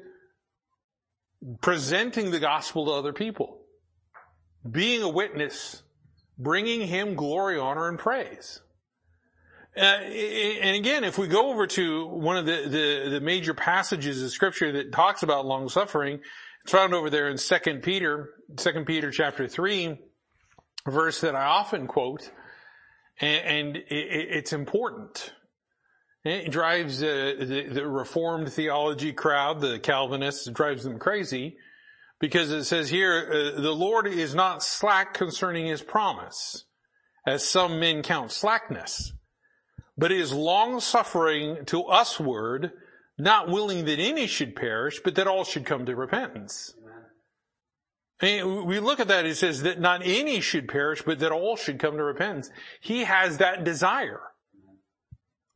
presenting 1.60 2.30
the 2.30 2.40
gospel 2.40 2.86
to 2.86 2.92
other 2.92 3.12
people, 3.12 3.58
being 4.68 5.02
a 5.02 5.08
witness, 5.08 5.82
bringing 6.38 6.86
him 6.86 7.14
glory, 7.14 7.58
honor, 7.58 7.88
and 7.88 7.98
praise. 7.98 8.60
Uh, 9.76 9.80
and 9.80 10.76
again, 10.76 11.04
if 11.04 11.18
we 11.18 11.28
go 11.28 11.50
over 11.50 11.66
to 11.66 12.06
one 12.06 12.38
of 12.38 12.46
the, 12.46 12.62
the, 12.66 13.10
the, 13.10 13.20
major 13.20 13.52
passages 13.52 14.22
of 14.22 14.30
scripture 14.30 14.72
that 14.72 14.90
talks 14.90 15.22
about 15.22 15.44
long 15.44 15.68
suffering, 15.68 16.18
it's 16.62 16.72
found 16.72 16.94
over 16.94 17.10
there 17.10 17.28
in 17.28 17.36
2 17.36 17.80
Peter, 17.82 18.30
2 18.56 18.84
Peter 18.86 19.10
chapter 19.10 19.46
3, 19.46 19.98
verse 20.88 21.20
that 21.20 21.36
I 21.36 21.44
often 21.44 21.86
quote, 21.86 22.30
and, 23.20 23.44
and 23.44 23.76
it, 23.76 23.84
it's 23.90 24.54
important. 24.54 25.34
It 26.24 26.50
drives 26.50 27.02
uh, 27.02 27.34
the, 27.38 27.68
the 27.70 27.86
Reformed 27.86 28.50
theology 28.52 29.12
crowd, 29.12 29.60
the 29.60 29.78
Calvinists, 29.78 30.48
drives 30.50 30.84
them 30.84 30.98
crazy 30.98 31.58
because 32.18 32.50
it 32.50 32.64
says 32.64 32.88
here, 32.88 33.30
uh, 33.56 33.60
the 33.60 33.74
Lord 33.74 34.06
is 34.06 34.34
not 34.34 34.62
slack 34.62 35.14
concerning 35.14 35.66
his 35.66 35.82
promise, 35.82 36.64
as 37.26 37.46
some 37.46 37.78
men 37.78 38.02
count 38.02 38.32
slackness, 38.32 39.12
but 39.96 40.12
is 40.12 40.32
long 40.32 40.80
suffering 40.80 41.64
to 41.66 41.84
usward, 41.88 42.72
not 43.18 43.48
willing 43.48 43.84
that 43.86 43.98
any 43.98 44.26
should 44.26 44.54
perish, 44.54 45.00
but 45.02 45.14
that 45.14 45.26
all 45.26 45.44
should 45.44 45.64
come 45.64 45.86
to 45.86 45.96
repentance. 45.96 46.74
And 48.20 48.64
we 48.64 48.80
look 48.80 49.00
at 49.00 49.08
that, 49.08 49.26
it 49.26 49.36
says 49.36 49.62
that 49.62 49.80
not 49.80 50.00
any 50.04 50.40
should 50.40 50.68
perish, 50.68 51.02
but 51.02 51.18
that 51.18 51.32
all 51.32 51.56
should 51.56 51.78
come 51.78 51.96
to 51.96 52.02
repentance. 52.02 52.50
He 52.80 53.04
has 53.04 53.38
that 53.38 53.64
desire. 53.64 54.20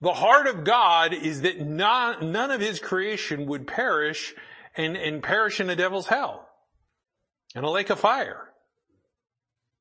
The 0.03 0.13
heart 0.13 0.47
of 0.47 0.65
God 0.65 1.13
is 1.13 1.43
that 1.43 1.61
not, 1.61 2.23
none 2.23 2.51
of 2.51 2.61
his 2.61 2.79
creation 2.79 3.47
would 3.47 3.67
perish 3.67 4.35
and, 4.77 4.97
and 4.97 5.23
perish 5.23 5.61
in 5.61 5.67
the 5.67 5.77
devil's 5.77 6.07
hell 6.07 6.49
and 7.55 7.65
a 7.65 7.71
lake 7.71 7.91
of 7.91 8.01
fire. 8.01 8.49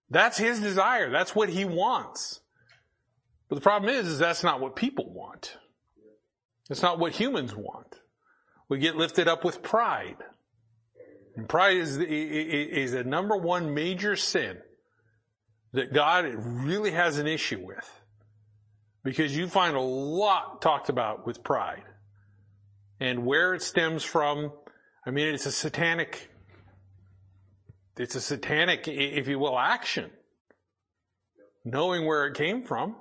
That's 0.10 0.38
his 0.38 0.60
desire. 0.60 1.10
That's 1.12 1.36
what 1.36 1.50
he 1.50 1.66
wants. 1.66 2.42
But 3.50 3.56
the 3.56 3.62
problem 3.62 3.94
is, 3.94 4.08
is 4.08 4.20
that's 4.20 4.44
not 4.44 4.62
what 4.62 4.76
people 4.76 5.12
want. 5.12 5.58
It's 6.70 6.84
not 6.84 7.00
what 7.00 7.14
humans 7.14 7.56
want. 7.56 8.00
We 8.70 8.78
get 8.78 8.96
lifted 8.96 9.28
up 9.28 9.44
with 9.44 9.64
pride. 9.64 10.18
And 11.36 11.50
pride 11.50 11.78
is, 11.78 11.98
is 11.98 12.94
a 12.94 13.04
number 13.04 13.36
one 13.36 13.74
major 13.74 14.16
sin 14.16 14.58
that 15.74 15.94
God 15.94 16.26
really 16.38 16.92
has 16.92 17.18
an 17.18 17.26
issue 17.26 17.66
with 17.66 17.90
because 19.04 19.36
you 19.36 19.48
find 19.48 19.76
a 19.76 19.82
lot 19.82 20.62
talked 20.62 20.90
about 20.90 21.26
with 21.26 21.44
pride 21.44 21.84
and 23.00 23.26
where 23.26 23.54
it 23.54 23.64
stems 23.64 24.04
from. 24.04 24.52
I 25.06 25.12
mean, 25.12 25.34
it's 25.34 25.46
a 25.46 25.52
satanic, 25.52 26.30
it's 27.98 28.16
a 28.16 28.22
satanic, 28.22 28.88
if 28.88 29.28
you 29.28 29.40
will, 29.40 29.58
action, 29.58 30.12
knowing 31.66 32.06
where 32.06 32.28
it 32.28 32.36
came 32.36 32.64
from. 32.64 32.96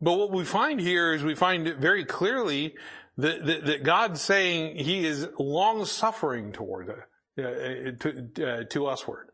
But 0.00 0.14
what 0.14 0.30
we 0.30 0.44
find 0.44 0.80
here 0.80 1.14
is 1.14 1.22
we 1.22 1.34
find 1.34 1.66
it 1.66 1.78
very 1.78 2.04
clearly 2.04 2.74
that, 3.16 3.44
that, 3.46 3.66
that 3.66 3.82
God's 3.84 4.20
saying 4.20 4.76
He 4.76 5.04
is 5.04 5.28
long 5.38 5.84
suffering 5.84 6.52
toward 6.52 6.90
uh, 6.90 7.42
uh, 7.42 7.90
to, 8.00 8.28
uh, 8.40 8.64
to 8.64 8.84
usward, 8.84 9.30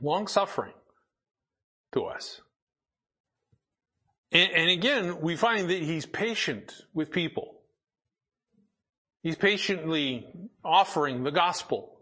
long 0.00 0.26
suffering 0.26 0.74
to 1.92 2.04
us. 2.04 2.40
And, 4.30 4.52
and 4.52 4.70
again, 4.70 5.20
we 5.20 5.36
find 5.36 5.70
that 5.70 5.82
he's 5.82 6.06
patient 6.06 6.74
with 6.92 7.10
people. 7.10 7.54
He's 9.22 9.36
patiently 9.36 10.26
offering 10.64 11.24
the 11.24 11.30
gospel 11.30 11.98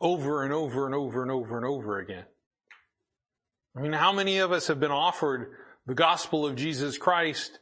over 0.00 0.44
and 0.44 0.52
over 0.52 0.86
and 0.86 0.94
over 0.94 1.22
and 1.22 1.30
over 1.30 1.56
and 1.56 1.66
over 1.66 1.98
again. 1.98 2.24
I 3.76 3.80
mean, 3.80 3.92
how 3.92 4.12
many 4.12 4.38
of 4.38 4.50
us 4.50 4.66
have 4.68 4.80
been 4.80 4.90
offered 4.90 5.52
the 5.88 5.94
gospel 5.94 6.46
of 6.46 6.54
Jesus 6.54 6.98
Christ 6.98 7.58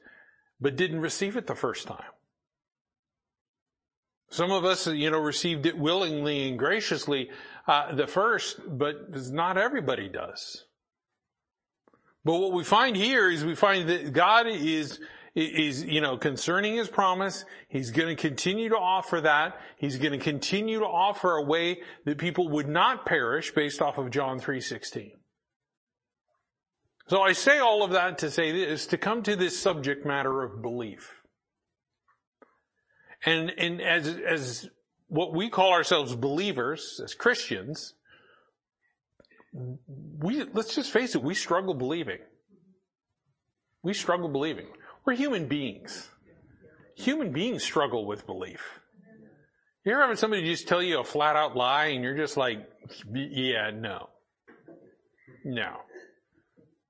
but 0.61 0.77
didn't 0.77 1.01
receive 1.01 1.37
it 1.37 1.47
the 1.47 1.55
first 1.55 1.87
time? 1.87 2.13
Some 4.29 4.51
of 4.51 4.65
us, 4.65 4.87
you 4.89 5.11
know, 5.11 5.21
received 5.21 5.67
it 5.67 5.79
willingly 5.79 6.49
and 6.49 6.59
graciously 6.59 7.31
uh, 7.69 7.95
the 7.95 8.09
first, 8.09 8.59
but 8.67 9.15
not 9.33 9.57
everybody 9.57 10.09
does. 10.09 10.65
But 12.25 12.39
what 12.39 12.53
we 12.53 12.65
find 12.65 12.97
here 12.97 13.31
is 13.31 13.45
we 13.45 13.55
find 13.55 13.89
that 13.89 14.13
God 14.13 14.49
is, 14.49 14.99
is, 15.37 15.85
you 15.85 16.01
know, 16.01 16.19
concerning 16.19 16.75
his 16.75 16.89
promise, 16.89 17.45
he's 17.69 17.93
going 17.93 18.15
to 18.15 18.21
continue 18.21 18.71
to 18.71 18.77
offer 18.77 19.21
that. 19.21 19.61
He's 19.79 19.97
going 19.97 20.19
to 20.19 20.19
continue 20.19 20.81
to 20.81 20.87
offer 20.87 21.37
a 21.37 21.45
way 21.45 21.83
that 22.05 22.19
people 22.19 22.49
would 22.49 22.69
not 22.69 23.07
perish 23.07 23.55
based 23.55 23.81
off 23.81 23.99
of 23.99 24.11
John 24.11 24.41
3.16. 24.41 25.13
So 27.09 27.23
I 27.23 27.33
say 27.33 27.59
all 27.59 27.85
of 27.85 27.93
that 27.93 28.19
to 28.19 28.31
say 28.31 28.51
this, 28.51 28.87
to 28.89 28.99
come 28.99 29.23
to 29.23 29.37
this 29.37 29.59
subject 29.59 30.05
matter 30.05 30.43
of 30.43 30.61
belief. 30.61 31.13
And, 33.25 33.51
and 33.57 33.81
as, 33.81 34.09
as 34.09 34.69
what 35.09 35.33
we 35.33 35.49
call 35.49 35.73
ourselves 35.73 36.17
believers, 36.17 37.01
as 37.03 37.15
Christians, 37.15 37.95
we, 39.53 40.45
let's 40.53 40.75
just 40.75 40.91
face 40.91 41.15
it, 41.15 41.23
we 41.23 41.35
struggle 41.35 41.75
believing. 41.75 42.19
We 43.83 43.95
struggle 43.95 44.29
believing. 44.29 44.67
We're 45.05 45.15
human 45.15 45.47
beings. 45.47 46.09
Human 46.97 47.33
beings 47.33 47.63
struggle 47.63 48.05
with 48.05 48.27
belief. 48.27 48.81
You 49.85 49.93
ever 49.93 50.09
have 50.09 50.19
somebody 50.19 50.43
just 50.43 50.67
tell 50.67 50.83
you 50.83 50.99
a 50.99 51.05
flat 51.05 51.37
out 51.37 51.57
lie 51.57 51.87
and 51.87 52.03
you're 52.03 52.17
just 52.17 52.37
like, 52.37 52.69
yeah, 53.13 53.71
no. 53.73 54.09
No. 55.45 55.77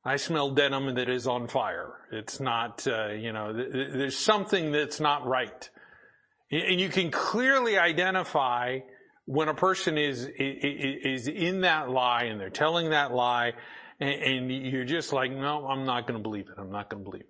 I 0.06 0.16
smell 0.16 0.52
denim 0.52 0.94
that 0.94 1.08
is 1.08 1.26
on 1.26 1.48
fire. 1.48 1.92
It's 2.12 2.38
not, 2.38 2.86
uh, 2.86 3.08
you 3.08 3.32
know, 3.32 3.52
th- 3.52 3.88
there's 3.92 4.16
something 4.16 4.70
that's 4.70 5.00
not 5.00 5.26
right. 5.26 5.68
And 6.52 6.80
you 6.80 6.88
can 6.88 7.10
clearly 7.10 7.76
identify 7.76 8.78
when 9.24 9.48
a 9.48 9.54
person 9.54 9.98
is, 9.98 10.28
is 10.38 11.26
in 11.26 11.62
that 11.62 11.90
lie 11.90 12.24
and 12.24 12.40
they're 12.40 12.50
telling 12.50 12.90
that 12.90 13.12
lie 13.12 13.54
and, 13.98 14.22
and 14.22 14.52
you're 14.52 14.84
just 14.84 15.12
like, 15.12 15.32
no, 15.32 15.66
I'm 15.66 15.84
not 15.84 16.06
going 16.06 16.18
to 16.18 16.22
believe 16.22 16.46
it. 16.46 16.54
I'm 16.56 16.70
not 16.70 16.88
going 16.88 17.02
to 17.02 17.10
believe 17.10 17.24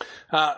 it. 0.00 0.06
Uh, 0.30 0.56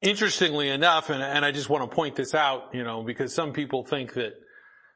interestingly 0.00 0.68
enough, 0.68 1.10
and, 1.10 1.22
and 1.22 1.44
I 1.44 1.52
just 1.52 1.68
want 1.68 1.88
to 1.88 1.94
point 1.94 2.16
this 2.16 2.34
out, 2.34 2.70
you 2.74 2.82
know, 2.82 3.04
because 3.04 3.32
some 3.32 3.52
people 3.52 3.84
think 3.84 4.14
that 4.14 4.32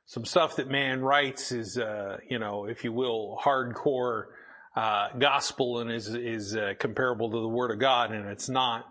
some 0.07 0.25
stuff 0.25 0.57
that 0.57 0.69
man 0.69 1.01
writes 1.01 1.53
is, 1.53 1.79
uh, 1.79 2.17
you 2.29 2.41
know, 2.41 2.67
if 2.67 2.83
you 2.83 2.93
will, 2.93 3.39
hardcore 3.41 4.25
uh, 4.77 5.09
gospel 5.19 5.81
and 5.81 5.91
is 5.91 6.09
is 6.09 6.55
uh, 6.55 6.75
comparable 6.79 7.31
to 7.31 7.41
the 7.41 7.49
Word 7.49 7.71
of 7.71 7.79
God, 7.79 8.13
and 8.13 8.29
it's 8.29 8.49
not. 8.49 8.85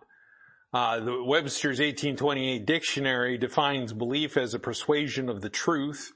Uh, 0.74 1.00
the 1.00 1.24
Webster's 1.24 1.80
1828 1.80 2.66
dictionary 2.66 3.38
defines 3.38 3.94
belief 3.94 4.36
as 4.36 4.54
a 4.54 4.60
persuasion 4.60 5.30
of 5.30 5.42
the 5.42 5.50
truth 5.50 6.12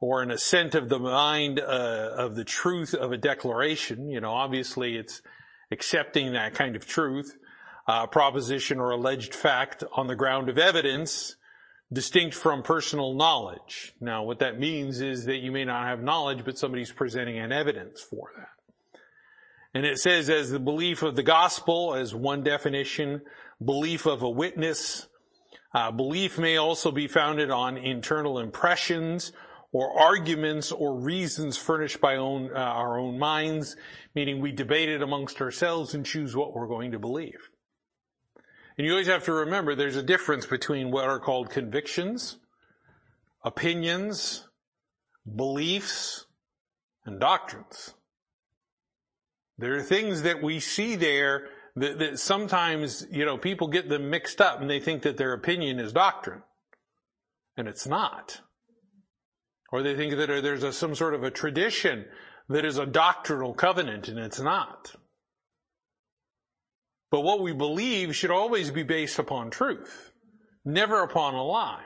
or 0.00 0.20
an 0.20 0.30
assent 0.30 0.74
of 0.74 0.88
the 0.88 0.98
mind 0.98 1.58
uh, 1.58 2.10
of 2.16 2.34
the 2.34 2.44
truth 2.44 2.92
of 2.92 3.12
a 3.12 3.16
declaration. 3.16 4.10
You 4.10 4.20
know, 4.20 4.32
obviously 4.32 4.96
it's 4.96 5.22
accepting 5.70 6.32
that 6.32 6.54
kind 6.54 6.76
of 6.76 6.86
truth, 6.86 7.36
uh, 7.86 8.06
proposition 8.06 8.78
or 8.78 8.90
alleged 8.90 9.34
fact 9.34 9.84
on 9.92 10.06
the 10.06 10.16
ground 10.16 10.48
of 10.48 10.58
evidence 10.58 11.36
distinct 11.90 12.34
from 12.34 12.62
personal 12.62 13.14
knowledge. 13.14 13.94
Now, 14.00 14.22
what 14.22 14.40
that 14.40 14.58
means 14.58 15.00
is 15.00 15.24
that 15.24 15.38
you 15.38 15.50
may 15.50 15.64
not 15.64 15.86
have 15.86 16.02
knowledge, 16.02 16.44
but 16.44 16.58
somebody's 16.58 16.92
presenting 16.92 17.38
an 17.38 17.52
evidence 17.52 18.02
for 18.02 18.30
that. 18.36 18.57
And 19.74 19.84
it 19.84 19.98
says 19.98 20.30
as 20.30 20.50
the 20.50 20.58
belief 20.58 21.02
of 21.02 21.16
the 21.16 21.22
gospel 21.22 21.94
as 21.94 22.14
one 22.14 22.42
definition, 22.42 23.22
belief 23.62 24.06
of 24.06 24.22
a 24.22 24.30
witness. 24.30 25.06
Uh, 25.74 25.90
belief 25.90 26.38
may 26.38 26.56
also 26.56 26.90
be 26.90 27.06
founded 27.06 27.50
on 27.50 27.76
internal 27.76 28.38
impressions 28.38 29.32
or 29.72 30.00
arguments 30.00 30.72
or 30.72 30.98
reasons 30.98 31.58
furnished 31.58 32.00
by 32.00 32.16
own, 32.16 32.50
uh, 32.54 32.58
our 32.58 32.98
own 32.98 33.18
minds, 33.18 33.76
meaning 34.14 34.40
we 34.40 34.52
debate 34.52 34.88
it 34.88 35.02
amongst 35.02 35.40
ourselves 35.42 35.94
and 35.94 36.06
choose 36.06 36.34
what 36.34 36.54
we're 36.54 36.66
going 36.66 36.92
to 36.92 36.98
believe. 36.98 37.50
And 38.78 38.86
you 38.86 38.92
always 38.92 39.08
have 39.08 39.24
to 39.24 39.32
remember 39.32 39.74
there's 39.74 39.96
a 39.96 40.02
difference 40.02 40.46
between 40.46 40.90
what 40.90 41.04
are 41.04 41.20
called 41.20 41.50
convictions, 41.50 42.38
opinions, 43.44 44.48
beliefs, 45.36 46.26
and 47.04 47.20
doctrines. 47.20 47.94
There 49.58 49.74
are 49.76 49.82
things 49.82 50.22
that 50.22 50.42
we 50.42 50.60
see 50.60 50.94
there 50.94 51.48
that, 51.76 51.98
that, 51.98 52.18
sometimes, 52.18 53.06
you 53.10 53.24
know, 53.24 53.36
people 53.36 53.68
get 53.68 53.88
them 53.88 54.10
mixed 54.10 54.40
up 54.40 54.60
and 54.60 54.70
they 54.70 54.80
think 54.80 55.02
that 55.02 55.16
their 55.16 55.32
opinion 55.32 55.80
is 55.80 55.92
doctrine. 55.92 56.42
And 57.56 57.66
it's 57.66 57.86
not. 57.86 58.40
Or 59.72 59.82
they 59.82 59.96
think 59.96 60.16
that 60.16 60.26
there's 60.26 60.62
a, 60.62 60.72
some 60.72 60.94
sort 60.94 61.14
of 61.14 61.24
a 61.24 61.30
tradition 61.30 62.06
that 62.48 62.64
is 62.64 62.78
a 62.78 62.86
doctrinal 62.86 63.52
covenant 63.52 64.08
and 64.08 64.18
it's 64.18 64.40
not. 64.40 64.94
But 67.10 67.20
what 67.20 67.40
we 67.40 67.52
believe 67.52 68.14
should 68.14 68.30
always 68.30 68.70
be 68.70 68.82
based 68.82 69.18
upon 69.18 69.50
truth, 69.50 70.12
never 70.64 71.02
upon 71.02 71.34
a 71.34 71.42
lie. 71.42 71.84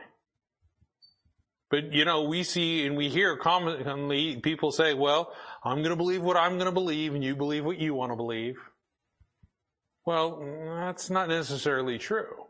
But 1.72 1.94
you 1.94 2.04
know, 2.04 2.24
we 2.24 2.42
see 2.42 2.86
and 2.86 2.98
we 2.98 3.08
hear 3.08 3.34
commonly 3.38 4.36
people 4.36 4.72
say, 4.72 4.92
well, 4.92 5.32
I'm 5.64 5.78
going 5.78 5.88
to 5.88 5.96
believe 5.96 6.22
what 6.22 6.36
I'm 6.36 6.58
going 6.58 6.66
to 6.66 6.72
believe 6.72 7.14
and 7.14 7.24
you 7.24 7.34
believe 7.34 7.64
what 7.64 7.78
you 7.78 7.94
want 7.94 8.12
to 8.12 8.16
believe. 8.16 8.58
Well, 10.04 10.44
that's 10.76 11.08
not 11.08 11.30
necessarily 11.30 11.96
true. 11.96 12.44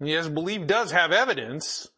Yes, 0.00 0.28
belief 0.28 0.66
does 0.66 0.90
have 0.90 1.12
evidence, 1.12 1.88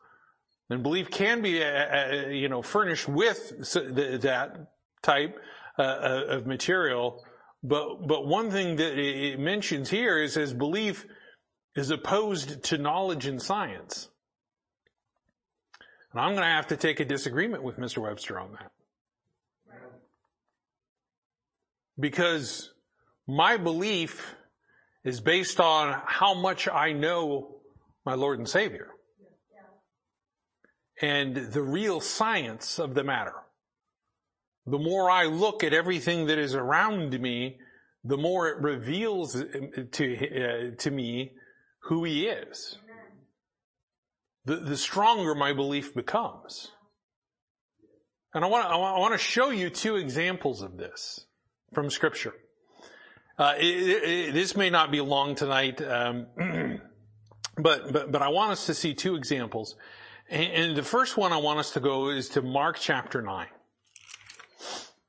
and 0.70 0.84
belief 0.84 1.10
can 1.10 1.42
be, 1.42 1.60
uh, 1.60 1.66
uh, 1.66 2.28
you 2.28 2.48
know, 2.48 2.62
furnished 2.62 3.08
with 3.08 3.50
that 3.74 4.68
type 5.02 5.36
uh, 5.76 5.82
of 6.28 6.46
material, 6.46 7.24
But, 7.62 8.06
but 8.06 8.26
one 8.26 8.50
thing 8.50 8.76
that 8.76 8.98
it 8.98 9.38
mentions 9.38 9.90
here 9.90 10.22
is 10.22 10.36
as 10.36 10.54
belief 10.54 11.04
is 11.74 11.90
opposed 11.90 12.62
to 12.64 12.78
knowledge 12.78 13.26
and 13.26 13.42
science. 13.42 14.08
And 16.12 16.20
I'm 16.20 16.32
going 16.32 16.42
to 16.42 16.48
have 16.48 16.68
to 16.68 16.76
take 16.76 17.00
a 17.00 17.04
disagreement 17.04 17.62
with 17.62 17.78
Mr. 17.78 17.98
Webster 17.98 18.38
on 18.38 18.52
that. 18.52 18.72
Because 21.98 22.70
my 23.26 23.56
belief 23.56 24.34
is 25.04 25.20
based 25.20 25.60
on 25.60 26.00
how 26.06 26.34
much 26.34 26.68
I 26.68 26.92
know 26.92 27.56
my 28.04 28.14
Lord 28.14 28.38
and 28.38 28.48
Savior. 28.48 28.88
And 31.02 31.36
the 31.36 31.62
real 31.62 32.00
science 32.00 32.78
of 32.78 32.94
the 32.94 33.04
matter. 33.04 33.34
The 34.66 34.78
more 34.78 35.10
I 35.10 35.24
look 35.24 35.64
at 35.64 35.72
everything 35.72 36.26
that 36.26 36.38
is 36.38 36.54
around 36.54 37.18
me, 37.18 37.58
the 38.04 38.16
more 38.16 38.48
it 38.48 38.58
reveals 38.58 39.32
to, 39.92 40.72
uh, 40.72 40.76
to 40.76 40.90
me 40.90 41.32
who 41.84 42.04
He 42.04 42.26
is. 42.26 42.78
The, 44.50 44.56
the 44.56 44.76
stronger 44.76 45.36
my 45.36 45.52
belief 45.52 45.94
becomes. 45.94 46.72
And 48.34 48.44
I 48.44 48.48
want, 48.48 48.64
to, 48.66 48.74
I 48.74 48.98
want 48.98 49.14
to 49.14 49.18
show 49.18 49.50
you 49.50 49.70
two 49.70 49.94
examples 49.94 50.60
of 50.60 50.76
this 50.76 51.24
from 51.72 51.88
scripture. 51.88 52.34
Uh, 53.38 53.54
it, 53.56 53.62
it, 53.62 54.34
this 54.34 54.56
may 54.56 54.68
not 54.68 54.90
be 54.90 55.00
long 55.00 55.36
tonight, 55.36 55.80
um, 55.80 56.26
but, 57.58 57.92
but, 57.92 58.10
but 58.10 58.22
I 58.22 58.28
want 58.30 58.50
us 58.50 58.66
to 58.66 58.74
see 58.74 58.92
two 58.92 59.14
examples. 59.14 59.76
And, 60.28 60.52
and 60.52 60.76
the 60.76 60.82
first 60.82 61.16
one 61.16 61.32
I 61.32 61.36
want 61.36 61.60
us 61.60 61.70
to 61.74 61.80
go 61.80 62.08
is 62.08 62.28
to 62.30 62.42
Mark 62.42 62.76
chapter 62.80 63.22
9. 63.22 63.46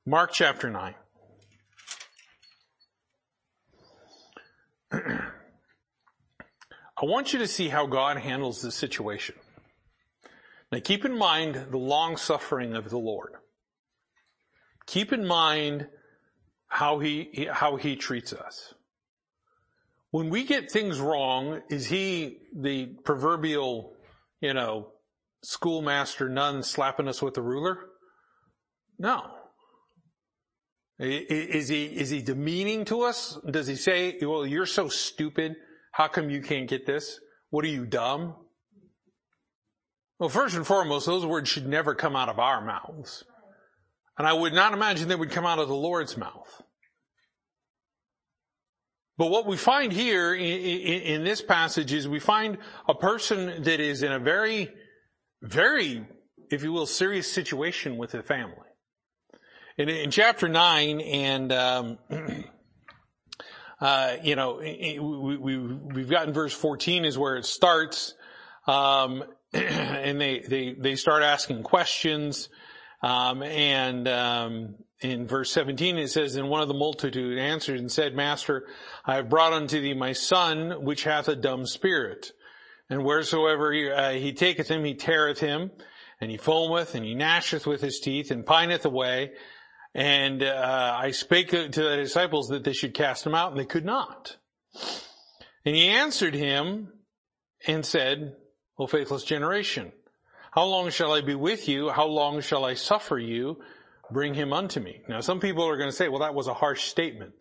Mark 0.06 0.34
chapter 0.34 0.70
9. 0.70 0.94
I 7.02 7.06
want 7.06 7.34
you 7.34 7.40
to 7.40 7.48
see 7.48 7.68
how 7.68 7.88
God 7.88 8.18
handles 8.18 8.62
this 8.62 8.76
situation. 8.76 9.36
Now 10.72 10.80
keep 10.84 11.04
in 11.04 11.18
mind 11.18 11.68
the 11.72 11.78
long 11.78 12.16
suffering 12.16 12.76
of 12.76 12.90
the 12.90 13.00
Lord. 13.00 13.34
Keep 14.86 15.12
in 15.12 15.26
mind 15.26 15.88
how 16.68 17.00
he, 17.00 17.48
how 17.52 17.76
he 17.76 17.96
treats 17.96 18.34
us. 18.34 18.74
When 20.12 20.30
we 20.30 20.44
get 20.44 20.72
things 20.72 21.00
wrong, 21.00 21.62
is 21.70 21.88
he 21.88 22.40
the 22.56 22.88
proverbial, 23.04 23.94
you 24.40 24.54
know, 24.54 24.90
schoolmaster 25.42 26.30
nun 26.30 26.62
slapping 26.62 27.08
us 27.08 27.22
with 27.22 27.38
a 27.38 27.42
ruler? 27.42 27.78
No. 29.00 29.32
Is 31.00 31.68
he, 31.68 31.86
is 31.86 32.12
he 32.12 32.22
demeaning 32.22 32.86
to 32.86 33.02
us? 33.02 33.40
Does 33.50 33.66
he 33.66 33.76
say, 33.76 34.20
well, 34.22 34.46
you're 34.46 34.68
so 34.68 34.88
stupid. 34.88 35.56
How 35.92 36.08
come 36.08 36.30
you 36.30 36.42
can't 36.42 36.70
get 36.70 36.86
this? 36.86 37.20
What 37.50 37.66
are 37.66 37.70
you 37.70 37.86
dumb? 37.86 38.36
Well, 40.20 40.30
first 40.30 40.56
and 40.56 40.66
foremost, 40.66 41.06
those 41.06 41.26
words 41.26 41.50
should 41.50 41.68
never 41.68 41.96
come 41.96 42.16
out 42.16 42.30
of 42.30 42.40
our 42.40 42.64
mouths. 42.64 43.24
And 44.18 44.28
I 44.28 44.34
would 44.34 44.54
not 44.54 44.74
imagine 44.74 45.08
they 45.08 45.16
would 45.16 45.32
come 45.32 45.46
out 45.46 45.60
of 45.60 45.68
the 45.68 45.76
Lord's 45.76 46.16
mouth. 46.16 46.62
But 49.18 49.32
what 49.32 49.46
we 49.46 49.58
find 49.58 49.92
here 49.92 50.34
in, 50.34 51.24
this 51.24 51.42
passage 51.42 51.92
is 51.92 52.08
we 52.08 52.20
find 52.20 52.58
a 52.88 52.96
person 52.96 53.64
that 53.64 53.80
is 53.80 54.04
in 54.04 54.12
a 54.12 54.20
very, 54.20 54.70
very, 55.42 56.08
if 56.50 56.64
you 56.64 56.72
will, 56.72 56.86
serious 56.86 57.32
situation 57.32 57.98
with 57.98 58.14
a 58.14 58.24
family. 58.24 58.56
In, 59.78 59.90
in 59.90 60.12
chapter 60.12 60.48
9 60.48 61.02
and, 61.02 61.52
um, 61.52 61.98
uh, 63.82 64.18
you 64.24 64.36
know, 64.36 64.60
we, 64.62 65.00
we, 65.00 65.58
we've 65.58 66.10
gotten 66.10 66.34
verse 66.34 66.54
14 66.54 67.04
is 67.04 67.18
where 67.18 67.36
it 67.36 67.46
starts. 67.46 68.14
Um, 68.68 69.24
and 69.54 70.22
they, 70.22 70.40
they, 70.40 70.76
they 70.78 70.96
start 70.96 71.24
asking 71.24 71.64
questions. 71.64 72.50
Um, 73.02 73.42
and, 73.42 74.08
um, 74.08 74.76
in 75.02 75.28
verse 75.28 75.52
17 75.52 75.98
it 75.98 76.10
says, 76.10 76.36
And 76.36 76.48
one 76.48 76.62
of 76.62 76.68
the 76.68 76.76
multitude 76.76 77.38
answered 77.38 77.80
and 77.80 77.92
said, 77.92 78.16
Master, 78.16 78.68
I 79.04 79.16
have 79.16 79.30
brought 79.30 79.54
unto 79.54 79.82
thee 79.82 79.96
my 79.96 80.14
son, 80.14 80.84
which 80.86 81.04
hath 81.04 81.28
a 81.28 81.36
dumb 81.36 81.66
spirit. 81.66 82.32
And 82.90 83.04
wheresoever 83.04 83.72
he, 83.72 83.90
uh, 83.90 84.12
he 84.12 84.34
taketh 84.34 84.68
him, 84.68 84.84
he 84.84 84.94
teareth 84.94 85.40
him, 85.40 85.72
and 86.20 86.30
he 86.30 86.38
foameth, 86.38 86.94
and 86.94 87.04
he 87.04 87.16
gnasheth 87.16 87.66
with 87.66 87.82
his 87.82 88.00
teeth, 88.00 88.30
and 88.30 88.46
pineth 88.46 88.86
away. 88.86 89.32
And 89.94 90.42
uh, 90.42 90.96
I 90.98 91.12
spake 91.12 91.50
to 91.50 91.68
the 91.68 91.98
disciples 91.98 92.48
that 92.50 92.64
they 92.64 92.74
should 92.74 92.94
cast 92.94 93.26
him 93.26 93.36
out, 93.36 93.52
and 93.52 93.60
they 93.60 93.66
could 93.66 93.86
not. 93.86 94.38
And 95.66 95.76
he 95.76 95.88
answered 95.90 96.34
him 96.34 96.94
and 97.68 97.86
said, 97.86 98.36
O 98.80 98.88
faithless 98.88 99.24
generation, 99.24 99.92
how 100.52 100.66
long 100.66 100.90
shall 100.90 101.14
I 101.14 101.22
be 101.22 101.36
with 101.36 101.68
you? 101.68 101.90
How 101.90 102.08
long 102.08 102.42
shall 102.42 102.66
I 102.66 102.74
suffer 102.74 103.18
you? 103.18 103.62
Bring 104.12 104.34
him 104.34 104.54
unto 104.54 104.80
me. 104.80 105.02
Now 105.08 105.22
some 105.22 105.40
people 105.40 105.66
are 105.68 105.78
going 105.78 105.90
to 105.90 105.96
say, 105.96 106.10
well, 106.10 106.20
that 106.20 106.34
was 106.34 106.48
a 106.48 106.54
harsh 106.54 106.84
statement. 106.84 107.34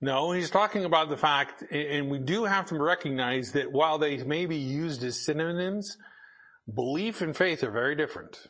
No, 0.00 0.30
he's 0.30 0.50
talking 0.50 0.84
about 0.84 1.08
the 1.08 1.16
fact, 1.16 1.62
and 1.72 2.08
we 2.08 2.18
do 2.18 2.44
have 2.44 2.66
to 2.66 2.78
recognize 2.78 3.52
that 3.52 3.72
while 3.72 3.98
they 3.98 4.16
may 4.18 4.46
be 4.46 4.56
used 4.56 5.02
as 5.02 5.24
synonyms, 5.24 5.98
belief 6.72 7.20
and 7.20 7.36
faith 7.36 7.64
are 7.64 7.70
very 7.72 7.96
different. 7.96 8.46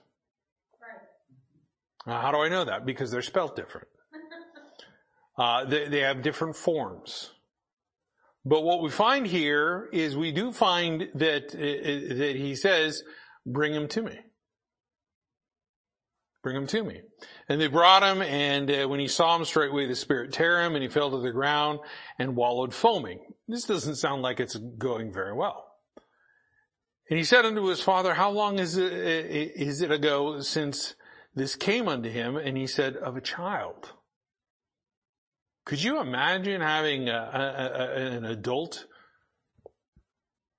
How 2.09 2.33
do 2.33 2.39
I 2.39 2.49
know 2.49 2.65
that? 2.65 2.87
Because 2.87 3.11
they're 3.11 3.23
spelt 3.23 3.57
different. 3.57 3.89
Uh, 5.39 5.65
they, 5.67 5.87
they 5.87 6.01
have 6.01 6.21
different 6.21 6.57
forms. 6.57 7.31
But 8.45 8.63
what 8.63 8.83
we 8.83 8.91
find 8.91 9.25
here 9.25 9.89
is 9.93 10.17
we 10.17 10.33
do 10.33 10.51
find 10.51 11.09
that, 11.15 11.55
uh, 11.55 12.17
that 12.17 12.35
he 12.35 12.57
says, 12.57 13.05
bring 13.47 13.73
him 13.73 13.87
to 13.87 14.03
me. 14.03 14.19
Bring 16.43 16.57
him 16.57 16.67
to 16.67 16.83
me. 16.83 17.03
And 17.49 17.61
they 17.61 17.69
brought 17.69 18.03
him, 18.03 18.21
and 18.21 18.69
uh, 18.69 18.89
when 18.89 18.99
he 18.99 19.07
saw 19.07 19.37
him 19.37 19.45
straightway, 19.45 19.87
the 19.87 19.95
spirit 19.95 20.33
tear 20.33 20.65
him, 20.65 20.75
and 20.75 20.83
he 20.83 20.89
fell 20.89 21.13
to 21.13 21.19
the 21.19 21.31
ground 21.31 21.79
and 22.19 22.35
wallowed 22.35 22.75
foaming. 22.75 23.21
This 23.47 23.65
doesn't 23.65 23.97
sound 23.97 24.23
like 24.23 24.41
it's 24.41 24.57
going 24.57 25.13
very 25.13 25.35
well. 25.35 25.67
And 27.11 27.17
he 27.17 27.25
said 27.25 27.45
unto 27.45 27.65
his 27.67 27.81
father, 27.81 28.15
How 28.15 28.31
long 28.31 28.59
is 28.59 28.77
it, 28.77 28.93
is 28.93 29.83
it 29.83 29.91
ago 29.91 30.41
since 30.41 30.95
this 31.39 31.55
came 31.55 31.89
unto 31.89 32.09
him? 32.11 32.37
And 32.37 32.57
he 32.57 32.67
said, 32.67 32.97
Of 32.97 33.17
a 33.17 33.21
child. 33.21 33.93
Could 35.65 35.83
you 35.83 36.01
imagine 36.01 36.61
having 36.61 37.09
a, 37.09 37.13
a, 37.13 37.81
a, 37.83 38.17
an 38.17 38.25
adult 38.25 38.87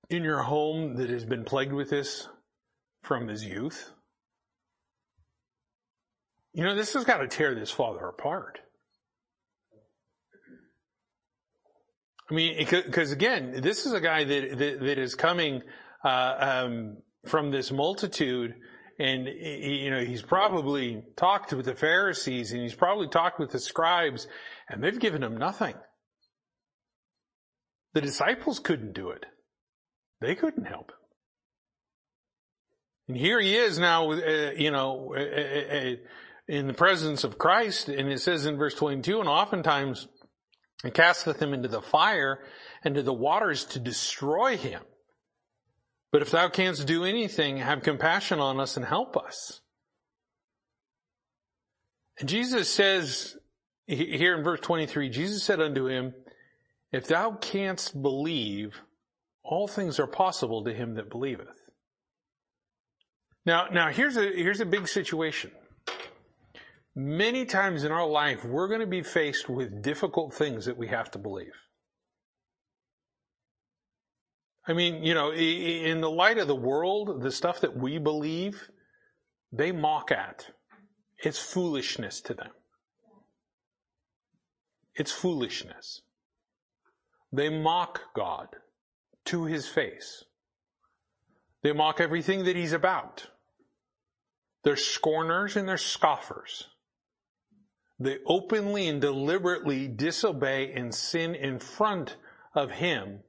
in 0.09 0.23
your 0.23 0.43
home 0.43 0.97
that 0.97 1.09
has 1.09 1.25
been 1.25 1.43
plagued 1.43 1.73
with 1.73 1.89
this 1.89 2.27
from 3.03 3.27
his 3.27 3.43
youth? 3.43 3.91
You 6.53 6.63
know, 6.63 6.75
this 6.75 6.93
has 6.93 7.05
got 7.05 7.17
to 7.17 7.27
tear 7.27 7.55
this 7.55 7.71
father 7.71 8.05
apart. 8.07 8.59
I 12.29 12.33
mean, 12.33 12.57
because 12.59 13.11
again, 13.11 13.61
this 13.61 13.85
is 13.85 13.93
a 13.93 14.01
guy 14.01 14.23
that 14.23 14.57
that, 14.57 14.79
that 14.79 14.97
is 14.99 15.15
coming 15.15 15.63
uh, 16.03 16.35
um, 16.65 16.97
from 17.25 17.49
this 17.49 17.71
multitude, 17.71 18.53
and 18.99 19.27
you 19.27 19.89
know 19.89 20.03
he's 20.03 20.21
probably 20.21 21.03
talked 21.15 21.53
with 21.53 21.65
the 21.65 21.75
Pharisees, 21.75 22.51
and 22.51 22.61
he's 22.61 22.75
probably 22.75 23.07
talked 23.07 23.39
with 23.39 23.51
the 23.51 23.59
scribes, 23.59 24.27
and 24.67 24.83
they've 24.83 24.99
given 24.99 25.23
him 25.23 25.37
nothing. 25.37 25.75
The 27.93 28.01
disciples 28.01 28.59
couldn't 28.59 28.93
do 28.93 29.09
it; 29.11 29.25
they 30.19 30.35
couldn't 30.35 30.65
help 30.65 30.91
him. 30.91 30.97
And 33.07 33.17
here 33.17 33.39
he 33.39 33.55
is 33.55 33.79
now, 33.79 34.11
uh, 34.11 34.51
you 34.55 34.69
know, 34.69 35.15
uh, 35.15 35.19
uh, 35.19 35.77
uh 35.77 35.95
in 36.47 36.67
the 36.67 36.73
presence 36.73 37.23
of 37.23 37.37
Christ, 37.37 37.89
and 37.89 38.11
it 38.11 38.19
says 38.19 38.45
in 38.47 38.57
verse 38.57 38.73
22, 38.73 39.19
and 39.19 39.29
oftentimes 39.29 40.07
it 40.83 40.95
casteth 40.95 41.39
him 41.39 41.53
into 41.53 41.67
the 41.67 41.81
fire 41.81 42.39
and 42.83 42.95
to 42.95 43.03
the 43.03 43.13
waters 43.13 43.65
to 43.65 43.79
destroy 43.79 44.57
him. 44.57 44.81
But 46.11 46.21
if 46.21 46.31
thou 46.31 46.49
canst 46.49 46.87
do 46.87 47.03
anything, 47.03 47.57
have 47.57 47.83
compassion 47.83 48.39
on 48.39 48.59
us 48.59 48.77
and 48.77 48.85
help 48.85 49.15
us. 49.15 49.61
And 52.19 52.27
Jesus 52.27 52.69
says, 52.69 53.37
here 53.87 54.35
in 54.37 54.43
verse 54.43 54.59
23, 54.59 55.09
Jesus 55.09 55.43
said 55.43 55.61
unto 55.61 55.87
him, 55.87 56.13
If 56.91 57.07
thou 57.07 57.31
canst 57.31 57.99
believe, 57.99 58.81
all 59.43 59.67
things 59.67 59.99
are 59.99 60.07
possible 60.07 60.63
to 60.63 60.73
him 60.73 60.95
that 60.95 61.09
believeth. 61.09 61.47
Now, 63.45 63.67
now 63.71 63.89
here's 63.89 64.17
a, 64.17 64.23
here's 64.23 64.59
a 64.59 64.65
big 64.65 64.87
situation. 64.87 65.51
Many 66.95 67.45
times 67.45 67.83
in 67.83 67.91
our 67.91 68.07
life, 68.07 68.43
we're 68.43 68.67
going 68.67 68.81
to 68.81 68.87
be 68.87 69.01
faced 69.01 69.47
with 69.47 69.81
difficult 69.81 70.33
things 70.33 70.65
that 70.65 70.77
we 70.77 70.87
have 70.87 71.09
to 71.11 71.17
believe. 71.17 71.53
I 74.69 74.73
mean, 74.73 75.03
you 75.03 75.15
know, 75.15 75.33
in 75.33 75.99
the 75.99 76.11
light 76.11 76.37
of 76.37 76.47
the 76.47 76.55
world, 76.55 77.23
the 77.23 77.31
stuff 77.31 77.61
that 77.61 77.75
we 77.75 77.97
believe, 77.97 78.69
they 79.51 79.71
mock 79.71 80.11
at. 80.11 80.51
It's 81.17 81.39
foolishness 81.39 82.21
to 82.21 82.35
them. 82.35 82.51
it's 84.93 85.11
foolishness. 85.11 86.01
They 87.33 87.49
mock 87.49 88.01
God 88.15 88.47
to 89.25 89.45
his 89.45 89.67
face. 89.67 90.23
They 91.63 91.73
mock 91.73 91.99
everything 91.99 92.43
that 92.43 92.55
he's 92.55 92.73
about. 92.73 93.27
They're 94.63 94.75
scorners 94.75 95.55
and 95.55 95.67
they're 95.67 95.77
scoffers. 95.77 96.67
They 97.99 98.17
openly 98.27 98.87
and 98.87 99.01
deliberately 99.01 99.87
disobey 99.87 100.73
and 100.73 100.93
sin 100.93 101.33
in 101.33 101.59
front 101.59 102.17
of 102.53 102.71
him 102.71 103.21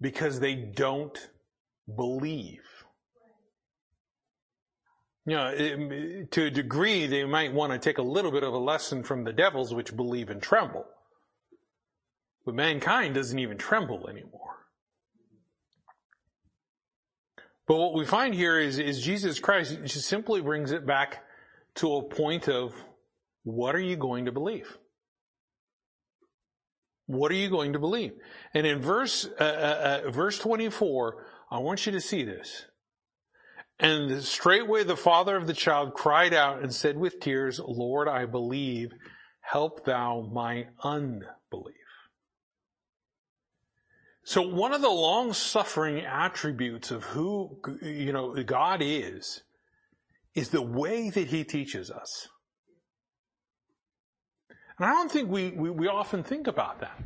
because 0.00 0.40
they 0.40 0.54
don't 0.54 1.18
believe. 1.94 2.64
You 5.26 5.36
know, 5.36 6.26
to 6.30 6.44
a 6.46 6.50
degree, 6.50 7.06
they 7.06 7.24
might 7.24 7.52
want 7.52 7.72
to 7.72 7.78
take 7.78 7.98
a 7.98 8.02
little 8.02 8.32
bit 8.32 8.42
of 8.42 8.54
a 8.54 8.58
lesson 8.58 9.02
from 9.02 9.24
the 9.24 9.32
devils, 9.32 9.74
which 9.74 9.94
believe 9.94 10.30
and 10.30 10.42
tremble. 10.42 10.86
But 12.44 12.54
mankind 12.54 13.14
doesn't 13.14 13.38
even 13.38 13.58
tremble 13.58 14.08
anymore. 14.08 14.56
But 17.66 17.76
what 17.76 17.94
we 17.94 18.04
find 18.04 18.34
here 18.34 18.58
is, 18.58 18.78
is 18.78 19.00
Jesus 19.00 19.38
Christ 19.38 19.78
just 19.84 20.08
simply 20.08 20.40
brings 20.40 20.72
it 20.72 20.86
back 20.86 21.22
to 21.76 21.96
a 21.96 22.02
point 22.02 22.48
of 22.48 22.74
what 23.44 23.76
are 23.76 23.80
you 23.80 23.96
going 23.96 24.24
to 24.24 24.32
believe? 24.32 24.76
What 27.10 27.32
are 27.32 27.36
you 27.36 27.50
going 27.50 27.72
to 27.72 27.78
believe? 27.78 28.12
And 28.54 28.66
in 28.66 28.80
verse 28.80 29.26
uh, 29.38 29.42
uh, 29.42 30.00
uh 30.06 30.10
verse 30.10 30.38
24, 30.38 31.26
I 31.50 31.58
want 31.58 31.84
you 31.84 31.92
to 31.92 32.00
see 32.00 32.24
this. 32.24 32.66
And 33.80 34.22
straightway 34.22 34.84
the 34.84 34.96
father 34.96 35.36
of 35.36 35.46
the 35.46 35.54
child 35.54 35.94
cried 35.94 36.34
out 36.34 36.62
and 36.62 36.72
said 36.72 36.96
with 36.96 37.18
tears, 37.18 37.58
Lord, 37.58 38.08
I 38.08 38.26
believe, 38.26 38.92
help 39.40 39.84
thou 39.84 40.28
my 40.32 40.68
unbelief. 40.84 41.74
So 44.22 44.42
one 44.42 44.72
of 44.72 44.82
the 44.82 44.88
long 44.88 45.32
suffering 45.32 46.04
attributes 46.04 46.90
of 46.90 47.04
who, 47.04 47.58
you 47.82 48.12
know, 48.12 48.40
God 48.44 48.80
is, 48.82 49.42
is 50.34 50.50
the 50.50 50.62
way 50.62 51.10
that 51.10 51.28
he 51.28 51.42
teaches 51.42 51.90
us. 51.90 52.28
And 54.80 54.88
I 54.88 54.92
don't 54.92 55.12
think 55.12 55.30
we, 55.30 55.50
we, 55.50 55.68
we 55.68 55.88
often 55.88 56.22
think 56.22 56.46
about 56.46 56.80
that, 56.80 56.98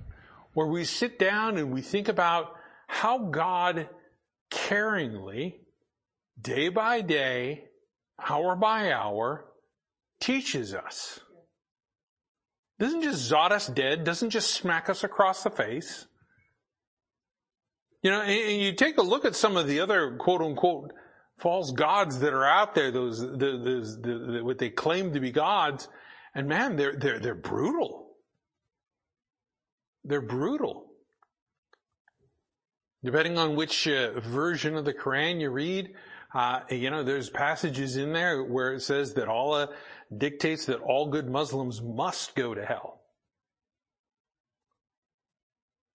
where 0.53 0.69
we 0.69 0.85
sit 0.85 1.19
down 1.19 1.59
and 1.59 1.73
we 1.73 1.83
think 1.83 2.09
about 2.09 2.55
how 2.87 3.19
God 3.19 3.89
caringly 4.49 5.55
day 6.41 6.69
by 6.69 7.01
day, 7.01 7.65
hour 8.29 8.55
by 8.55 8.93
hour, 8.93 9.47
teaches 10.21 10.73
us. 10.73 11.19
Doesn't 12.79 13.03
just 13.03 13.29
zot 13.29 13.51
us 13.51 13.67
dead, 13.67 14.05
doesn't 14.05 14.31
just 14.31 14.55
smack 14.55 14.89
us 14.89 15.03
across 15.03 15.43
the 15.43 15.51
face. 15.51 16.07
You 18.03 18.13
know, 18.13 18.21
and 18.21 18.63
you 18.63 18.73
take 18.75 18.99
a 18.99 19.03
look 19.03 19.25
at 19.25 19.35
some 19.35 19.57
of 19.57 19.67
the 19.67 19.81
other 19.81 20.17
quote 20.17 20.43
unquote 20.43 20.93
false 21.39 21.73
gods 21.73 22.21
that 22.21 22.35
are 22.35 22.45
out 22.45 22.77
there, 22.77 22.93
those, 22.93 23.21
those, 23.21 24.01
the, 24.01 24.43
what 24.45 24.59
they 24.59 24.71
claim 24.71 25.13
to 25.15 25.19
be 25.19 25.33
gods, 25.33 25.89
and 26.35 26.49
man, 26.49 26.77
they're, 26.77 26.97
they're, 26.97 27.19
they're 27.19 27.35
brutal. 27.35 28.09
They're 30.05 30.21
brutal. 30.21 30.87
Depending 33.03 33.39
on 33.39 33.55
which 33.55 33.87
uh, 33.87 34.19
version 34.21 34.77
of 34.77 34.85
the 34.85 34.95
Quran 34.95 35.41
you 35.41 35.51
read, 35.51 35.95
uh, 36.35 36.61
you 36.71 36.91
know, 36.91 37.03
there's 37.03 37.31
passages 37.31 37.97
in 37.97 38.13
there 38.13 38.43
where 38.43 38.75
it 38.75 38.81
says 38.81 39.15
that 39.15 39.29
Allah 39.29 39.69
dictates 40.17 40.67
that 40.67 40.81
all 40.81 41.07
good 41.09 41.29
Muslims 41.29 41.81
must 41.81 42.35
go 42.35 42.55
to 42.55 42.65
hell. 42.65 43.03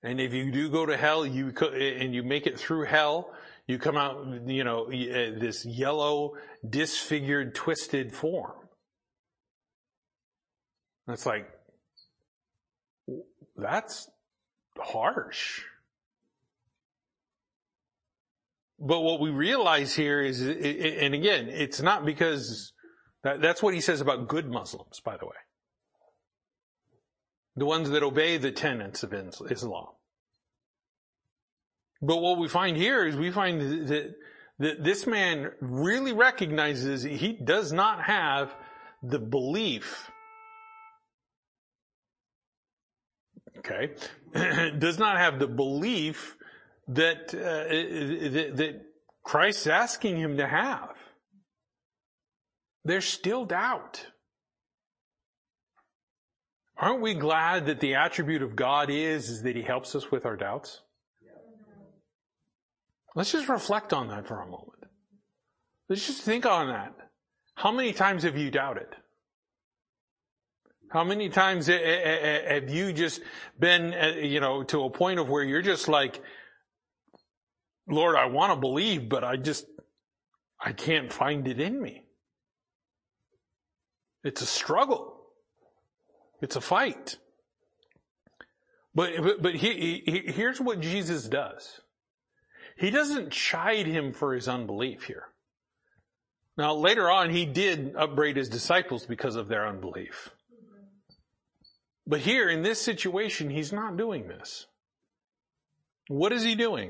And 0.02 0.21
if 0.21 0.34
you 0.34 0.49
do 0.52 0.69
go 0.69 0.86
to 0.86 0.95
hell, 0.95 1.25
you 1.25 1.54
and 1.73 2.15
you 2.15 2.23
make 2.23 2.47
it 2.47 2.58
through 2.58 2.86
hell, 2.86 3.34
you 3.67 3.78
come 3.78 3.97
out, 3.97 4.47
you 4.47 4.63
know, 4.63 4.86
uh, 4.86 5.39
this 5.39 5.65
yellow, 5.65 6.36
disfigured, 6.67 7.54
twisted 7.54 8.13
form. 8.13 8.54
It's 11.09 11.25
like, 11.25 11.49
that's 13.55 14.09
harsh. 14.77 15.61
But 18.79 19.01
what 19.01 19.19
we 19.19 19.29
realize 19.29 19.93
here 19.95 20.21
is, 20.21 20.41
and 20.41 21.13
again, 21.13 21.49
it's 21.49 21.81
not 21.81 22.05
because 22.05 22.73
that's 23.23 23.61
what 23.61 23.73
he 23.73 23.81
says 23.81 24.01
about 24.01 24.27
good 24.27 24.49
Muslims, 24.49 25.01
by 25.01 25.17
the 25.17 25.25
way. 25.25 25.35
The 27.55 27.65
ones 27.65 27.89
that 27.89 28.03
obey 28.03 28.37
the 28.37 28.51
tenets 28.51 29.03
of 29.03 29.13
Islam. 29.13 29.87
But 32.01 32.17
what 32.17 32.39
we 32.39 32.47
find 32.47 32.77
here 32.77 33.05
is 33.05 33.17
we 33.17 33.31
find 33.31 33.87
that, 33.89 34.15
that 34.59 34.83
this 34.83 35.05
man 35.05 35.51
really 35.59 36.13
recognizes 36.13 37.03
he 37.03 37.33
does 37.33 37.73
not 37.73 38.03
have 38.03 38.55
the 39.03 39.19
belief 39.19 40.09
okay, 43.59 43.91
does 44.77 44.99
not 44.99 45.17
have 45.17 45.39
the 45.39 45.47
belief 45.47 46.35
that, 46.87 47.33
uh, 47.33 48.33
that, 48.33 48.57
that 48.57 48.81
Christ's 49.23 49.67
asking 49.67 50.17
him 50.17 50.37
to 50.37 50.47
have. 50.47 50.95
There's 52.83 53.05
still 53.05 53.45
doubt. 53.45 54.05
Aren't 56.77 57.01
we 57.01 57.13
glad 57.13 57.65
that 57.65 57.81
the 57.81 57.95
attribute 57.95 58.41
of 58.41 58.55
God 58.55 58.89
is, 58.89 59.29
is 59.29 59.43
that 59.43 59.55
he 59.55 59.61
helps 59.61 59.95
us 59.95 60.09
with 60.11 60.25
our 60.25 60.37
doubts? 60.37 60.81
Let's 63.15 63.31
just 63.31 63.49
reflect 63.49 63.91
on 63.91 64.07
that 64.09 64.27
for 64.27 64.39
a 64.41 64.45
moment. 64.45 64.85
Let's 65.89 66.05
just 66.05 66.21
think 66.21 66.45
on 66.45 66.67
that. 66.67 66.95
How 67.55 67.71
many 67.71 67.91
times 67.91 68.23
have 68.23 68.37
you 68.37 68.49
doubted? 68.49 68.87
How 70.89 71.04
many 71.04 71.30
times 71.30 71.67
have 71.67 72.69
you 72.69 72.91
just 72.93 73.21
been, 73.60 73.93
uh, 73.93 74.13
you 74.19 74.39
know, 74.39 74.63
to 74.63 74.84
a 74.84 74.89
point 74.89 75.19
of 75.19 75.30
where 75.30 75.43
you're 75.43 75.62
just 75.62 75.88
like, 75.88 76.21
Lord, 77.88 78.15
I 78.15 78.25
want 78.25 78.54
to 78.54 78.60
believe, 78.60 79.08
but 79.08 79.23
I 79.23 79.36
just, 79.36 79.65
I 80.60 80.71
can't 80.71 81.13
find 81.13 81.47
it 81.47 81.60
in 81.60 81.80
me. 81.80 82.06
It's 84.23 84.41
a 84.41 84.47
struggle. 84.47 85.15
It's 86.41 86.56
a 86.56 86.62
fight. 86.62 87.17
But, 88.95 89.12
but, 89.21 89.41
but 89.41 89.56
he, 89.56 90.02
he, 90.06 90.32
here's 90.32 90.60
what 90.60 90.80
Jesus 90.80 91.28
does. 91.28 91.82
He 92.78 92.89
doesn't 92.89 93.32
chide 93.32 93.86
him 93.86 94.12
for 94.12 94.34
his 94.34 94.47
unbelief 94.47 95.04
here. 95.04 95.25
Now 96.58 96.73
later 96.73 97.12
on, 97.12 97.30
he 97.30 97.45
did 97.45 97.95
upbraid 97.95 98.38
his 98.38 98.49
disciples 98.49 99.06
because 99.06 99.36
of 99.36 99.47
their 99.47 99.67
unbelief. 99.67 100.32
But 102.09 102.21
here 102.21 102.49
in 102.49 102.63
this 102.63 102.81
situation, 102.81 103.51
he's 103.51 103.71
not 103.71 103.95
doing 103.95 104.27
this. 104.27 104.65
What 106.07 106.33
is 106.33 106.41
he 106.41 106.55
doing? 106.55 106.89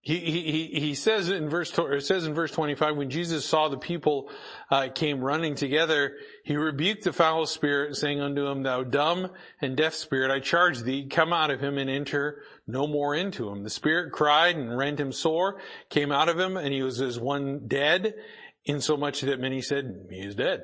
He, 0.00 0.18
he, 0.18 0.80
he 0.80 0.94
says 0.96 1.28
in 1.28 1.48
verse, 1.48 1.72
it 1.78 2.04
says 2.04 2.26
in 2.26 2.34
verse 2.34 2.50
25, 2.50 2.96
when 2.96 3.10
Jesus 3.10 3.44
saw 3.44 3.68
the 3.68 3.78
people 3.78 4.30
uh, 4.72 4.88
came 4.92 5.20
running 5.20 5.54
together, 5.54 6.16
he 6.44 6.56
rebuked 6.56 7.04
the 7.04 7.12
foul 7.12 7.46
spirit, 7.46 7.94
saying 7.94 8.20
unto 8.20 8.44
him, 8.44 8.64
thou 8.64 8.82
dumb 8.82 9.30
and 9.60 9.76
deaf 9.76 9.94
spirit, 9.94 10.32
I 10.32 10.40
charge 10.40 10.80
thee, 10.80 11.06
come 11.06 11.32
out 11.32 11.50
of 11.52 11.60
him 11.60 11.78
and 11.78 11.88
enter 11.88 12.42
no 12.66 12.88
more 12.88 13.14
into 13.14 13.48
him. 13.48 13.62
The 13.62 13.70
spirit 13.70 14.10
cried 14.10 14.56
and 14.56 14.76
rent 14.76 14.98
him 14.98 15.12
sore, 15.12 15.60
came 15.90 16.10
out 16.10 16.28
of 16.28 16.40
him, 16.40 16.56
and 16.56 16.72
he 16.72 16.82
was 16.82 17.00
as 17.00 17.20
one 17.20 17.68
dead, 17.68 18.14
insomuch 18.64 19.20
that 19.20 19.38
many 19.38 19.62
said, 19.62 20.06
he 20.10 20.20
is 20.20 20.34
dead. 20.34 20.62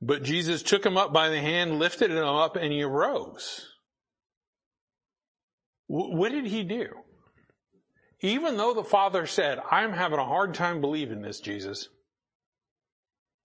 But 0.00 0.22
Jesus 0.22 0.62
took 0.62 0.86
him 0.86 0.96
up 0.96 1.12
by 1.12 1.28
the 1.28 1.40
hand, 1.40 1.78
lifted 1.78 2.10
him 2.10 2.24
up, 2.24 2.56
and 2.56 2.72
he 2.72 2.82
arose. 2.82 3.66
what 5.86 6.30
did 6.30 6.46
he 6.46 6.62
do? 6.62 6.88
Even 8.20 8.56
though 8.56 8.74
the 8.74 8.84
father 8.84 9.26
said, 9.26 9.58
I'm 9.70 9.92
having 9.92 10.18
a 10.18 10.24
hard 10.24 10.54
time 10.54 10.80
believing 10.80 11.22
this, 11.22 11.40
Jesus, 11.40 11.88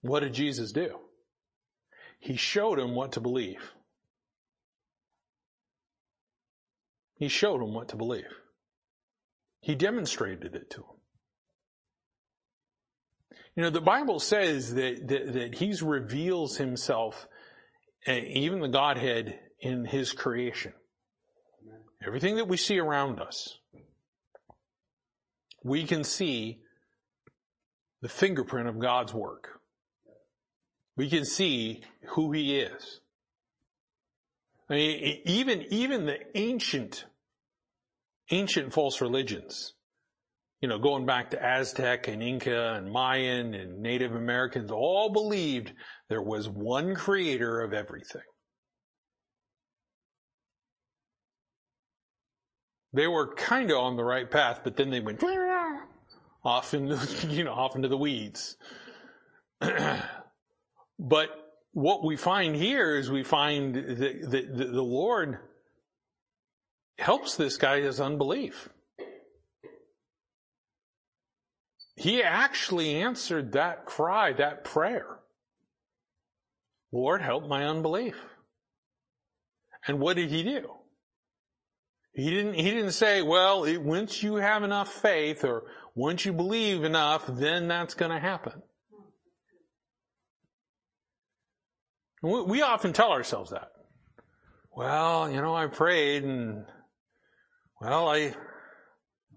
what 0.01 0.21
did 0.21 0.33
Jesus 0.33 0.71
do? 0.71 0.99
He 2.19 2.35
showed 2.35 2.79
him 2.79 2.95
what 2.95 3.13
to 3.13 3.21
believe. 3.21 3.71
He 7.15 7.27
showed 7.27 7.61
him 7.61 7.73
what 7.73 7.89
to 7.89 7.95
believe. 7.95 8.33
He 9.61 9.75
demonstrated 9.75 10.55
it 10.55 10.69
to 10.71 10.81
him. 10.81 10.92
You 13.55 13.63
know, 13.63 13.69
the 13.69 13.81
Bible 13.81 14.19
says 14.19 14.73
that, 14.75 15.07
that, 15.07 15.33
that 15.33 15.55
he 15.55 15.73
reveals 15.81 16.57
himself, 16.57 17.27
eh, 18.07 18.21
even 18.27 18.59
the 18.61 18.67
Godhead, 18.67 19.39
in 19.59 19.85
his 19.85 20.11
creation. 20.11 20.73
Everything 22.05 22.35
that 22.37 22.47
we 22.47 22.57
see 22.57 22.79
around 22.79 23.19
us 23.19 23.59
we 25.63 25.85
can 25.85 26.03
see 26.03 26.59
the 28.01 28.09
fingerprint 28.09 28.67
of 28.67 28.79
God's 28.79 29.13
work. 29.13 29.61
We 30.97 31.09
can 31.09 31.25
see 31.25 31.83
who 32.09 32.31
He 32.33 32.59
is. 32.59 32.99
I 34.69 34.75
mean, 34.75 35.21
even, 35.25 35.65
even 35.69 36.05
the 36.05 36.19
ancient, 36.35 37.05
ancient 38.29 38.73
false 38.73 39.01
religions, 39.01 39.73
you 40.63 40.69
know, 40.69 40.79
going 40.79 41.05
back 41.05 41.31
to 41.31 41.45
Aztec 41.45 42.07
and 42.07 42.23
Inca 42.23 42.75
and 42.75 42.89
Mayan 42.89 43.53
and 43.53 43.81
Native 43.81 44.15
Americans 44.15 44.71
all 44.71 45.09
believed 45.09 45.73
there 46.07 46.21
was 46.21 46.47
one 46.47 46.95
creator 46.95 47.59
of 47.59 47.73
everything. 47.73 48.21
They 52.93 53.07
were 53.07 53.35
kind 53.35 53.71
of 53.71 53.77
on 53.77 53.97
the 53.97 54.05
right 54.05 54.31
path, 54.31 54.61
but 54.63 54.77
then 54.77 54.89
they 54.89 55.01
went 55.01 55.21
off 56.45 56.73
into, 56.73 56.97
you 57.27 57.43
know, 57.43 57.51
off 57.51 57.75
into 57.75 57.89
the 57.89 57.97
weeds. 57.97 58.55
but 59.59 61.29
what 61.73 62.05
we 62.05 62.15
find 62.15 62.55
here 62.55 62.95
is 62.95 63.11
we 63.11 63.23
find 63.23 63.75
that, 63.75 64.31
that 64.31 64.55
the 64.55 64.81
Lord 64.81 65.39
helps 66.97 67.35
this 67.35 67.57
guy 67.57 67.81
his 67.81 67.99
unbelief. 67.99 68.69
He 71.95 72.23
actually 72.23 72.95
answered 72.95 73.53
that 73.53 73.85
cry, 73.85 74.33
that 74.33 74.63
prayer. 74.63 75.19
Lord, 76.91 77.21
help 77.21 77.47
my 77.47 77.65
unbelief. 77.65 78.15
And 79.87 79.99
what 79.99 80.15
did 80.15 80.29
he 80.29 80.43
do? 80.43 80.69
He 82.13 82.29
didn't, 82.29 82.53
he 82.53 82.69
didn't 82.69 82.91
say, 82.91 83.21
well, 83.21 83.63
it, 83.63 83.81
once 83.81 84.21
you 84.21 84.35
have 84.35 84.63
enough 84.63 84.93
faith 84.93 85.43
or 85.43 85.63
once 85.95 86.25
you 86.25 86.33
believe 86.33 86.83
enough, 86.83 87.25
then 87.27 87.67
that's 87.67 87.95
going 87.95 88.11
to 88.11 88.19
happen. 88.19 88.61
We, 92.21 92.43
we 92.43 92.61
often 92.61 92.93
tell 92.93 93.11
ourselves 93.11 93.51
that. 93.51 93.71
Well, 94.75 95.29
you 95.29 95.41
know, 95.41 95.55
I 95.55 95.67
prayed 95.67 96.23
and, 96.23 96.65
well, 97.81 98.07
I, 98.07 98.33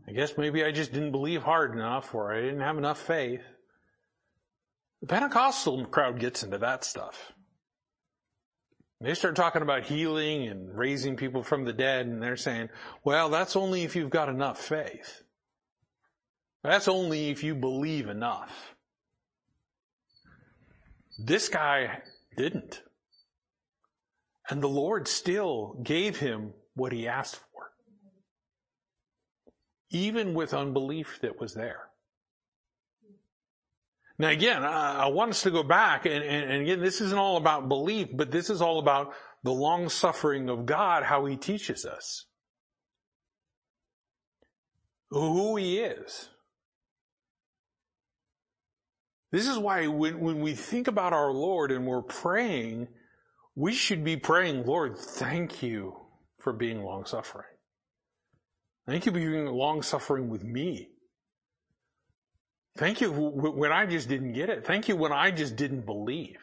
I 0.08 0.12
guess 0.12 0.38
maybe 0.38 0.64
I 0.64 0.70
just 0.70 0.92
didn't 0.92 1.10
believe 1.10 1.42
hard 1.42 1.72
enough 1.72 2.14
or 2.14 2.32
I 2.32 2.40
didn't 2.40 2.60
have 2.60 2.78
enough 2.78 3.00
faith. 3.00 3.42
The 5.00 5.08
Pentecostal 5.08 5.84
crowd 5.86 6.20
gets 6.20 6.42
into 6.42 6.58
that 6.58 6.84
stuff. 6.84 7.32
They 9.00 9.14
start 9.14 9.36
talking 9.36 9.62
about 9.62 9.84
healing 9.84 10.46
and 10.48 10.74
raising 10.74 11.16
people 11.16 11.42
from 11.42 11.64
the 11.64 11.72
dead 11.72 12.06
and 12.06 12.22
they're 12.22 12.36
saying, 12.36 12.70
well, 13.04 13.28
that's 13.28 13.56
only 13.56 13.82
if 13.82 13.96
you've 13.96 14.10
got 14.10 14.28
enough 14.28 14.60
faith. 14.62 15.22
That's 16.62 16.88
only 16.88 17.28
if 17.28 17.42
you 17.44 17.54
believe 17.54 18.08
enough. 18.08 18.74
This 21.18 21.48
guy 21.48 22.02
didn't. 22.36 22.82
And 24.48 24.62
the 24.62 24.68
Lord 24.68 25.08
still 25.08 25.78
gave 25.82 26.18
him 26.18 26.54
what 26.74 26.92
he 26.92 27.08
asked 27.08 27.36
for 27.36 27.72
even 29.90 30.34
with 30.34 30.54
unbelief 30.54 31.18
that 31.22 31.40
was 31.40 31.54
there. 31.54 31.88
Now 34.18 34.28
again, 34.28 34.64
I, 34.64 35.08
want 35.08 35.32
us 35.32 35.42
to 35.42 35.50
go 35.50 35.62
back 35.62 36.06
and, 36.06 36.24
and, 36.24 36.50
and 36.50 36.62
again, 36.62 36.80
this 36.80 37.00
isn't 37.00 37.18
all 37.18 37.36
about 37.36 37.68
belief, 37.68 38.08
but 38.14 38.30
this 38.30 38.48
is 38.48 38.62
all 38.62 38.78
about 38.78 39.12
the 39.42 39.52
long 39.52 39.88
suffering 39.88 40.48
of 40.48 40.64
God, 40.64 41.02
how 41.02 41.26
he 41.26 41.36
teaches 41.36 41.84
us. 41.84 42.24
Who 45.10 45.56
he 45.56 45.78
is. 45.78 46.30
This 49.32 49.46
is 49.46 49.58
why 49.58 49.86
when, 49.86 50.20
when 50.20 50.40
we 50.40 50.54
think 50.54 50.88
about 50.88 51.12
our 51.12 51.30
Lord 51.30 51.70
and 51.70 51.86
we're 51.86 52.02
praying, 52.02 52.88
we 53.54 53.72
should 53.72 54.02
be 54.02 54.16
praying, 54.16 54.64
Lord, 54.64 54.96
thank 54.96 55.62
you 55.62 55.96
for 56.38 56.52
being 56.52 56.82
long 56.82 57.04
suffering. 57.04 57.55
Thank 58.86 59.06
you 59.06 59.12
for 59.12 59.18
being 59.18 59.46
long 59.46 59.82
suffering 59.82 60.28
with 60.28 60.44
me. 60.44 60.88
Thank 62.78 63.00
you 63.00 63.10
when 63.10 63.72
I 63.72 63.86
just 63.86 64.08
didn't 64.08 64.34
get 64.34 64.50
it. 64.50 64.66
Thank 64.66 64.88
you 64.88 64.96
when 64.96 65.12
I 65.12 65.30
just 65.30 65.56
didn't 65.56 65.86
believe. 65.86 66.36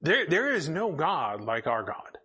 There, 0.00 0.26
there 0.28 0.52
is 0.52 0.68
no 0.68 0.92
God 0.92 1.42
like 1.42 1.66
our 1.66 1.82
God. 1.82 2.18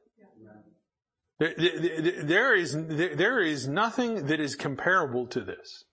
There, 1.40 1.54
there, 1.56 2.24
there 2.24 2.56
is, 2.56 2.74
there 2.74 3.42
is 3.42 3.68
nothing 3.68 4.26
that 4.28 4.40
is 4.40 4.56
comparable 4.56 5.28
to 5.28 5.42
this. 5.42 5.84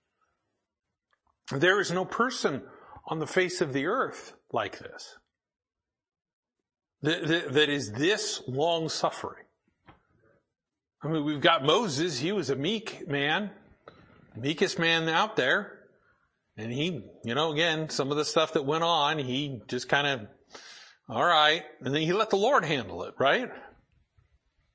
There 1.50 1.80
is 1.80 1.90
no 1.90 2.06
person 2.06 2.62
on 3.08 3.18
the 3.18 3.26
face 3.26 3.60
of 3.60 3.74
the 3.74 3.86
earth 3.86 4.32
like 4.52 4.78
this. 4.78 5.16
That, 7.02 7.26
that, 7.26 7.52
that 7.52 7.68
is 7.68 7.92
this 7.92 8.42
long 8.48 8.88
suffering. 8.88 9.43
I 11.04 11.08
mean, 11.08 11.24
we've 11.24 11.40
got 11.40 11.62
Moses. 11.62 12.18
He 12.18 12.32
was 12.32 12.48
a 12.48 12.56
meek 12.56 13.06
man, 13.06 13.50
meekest 14.34 14.78
man 14.78 15.06
out 15.08 15.36
there. 15.36 15.80
And 16.56 16.72
he, 16.72 17.02
you 17.24 17.34
know, 17.34 17.52
again, 17.52 17.90
some 17.90 18.10
of 18.10 18.16
the 18.16 18.24
stuff 18.24 18.54
that 18.54 18.64
went 18.64 18.84
on, 18.84 19.18
he 19.18 19.60
just 19.68 19.88
kind 19.88 20.06
of, 20.06 20.20
all 21.08 21.24
right. 21.24 21.62
And 21.82 21.94
then 21.94 22.02
he 22.02 22.14
let 22.14 22.30
the 22.30 22.36
Lord 22.36 22.64
handle 22.64 23.04
it, 23.04 23.14
right? 23.18 23.50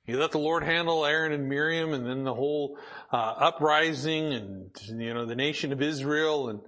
He 0.04 0.13
let 0.13 0.32
the 0.32 0.39
Lord 0.39 0.63
handle 0.63 1.04
Aaron 1.04 1.32
and 1.32 1.50
Miriam 1.50 1.94
and 1.94 2.06
then 2.06 2.24
the 2.26 2.34
whole 2.34 2.78
uh, 3.12 3.15
uprising 3.15 4.34
and, 4.34 4.70
you 4.88 5.13
know, 5.13 5.26
the 5.26 5.36
nation 5.36 5.72
of 5.72 5.82
Israel 5.82 6.50
and 6.50 6.60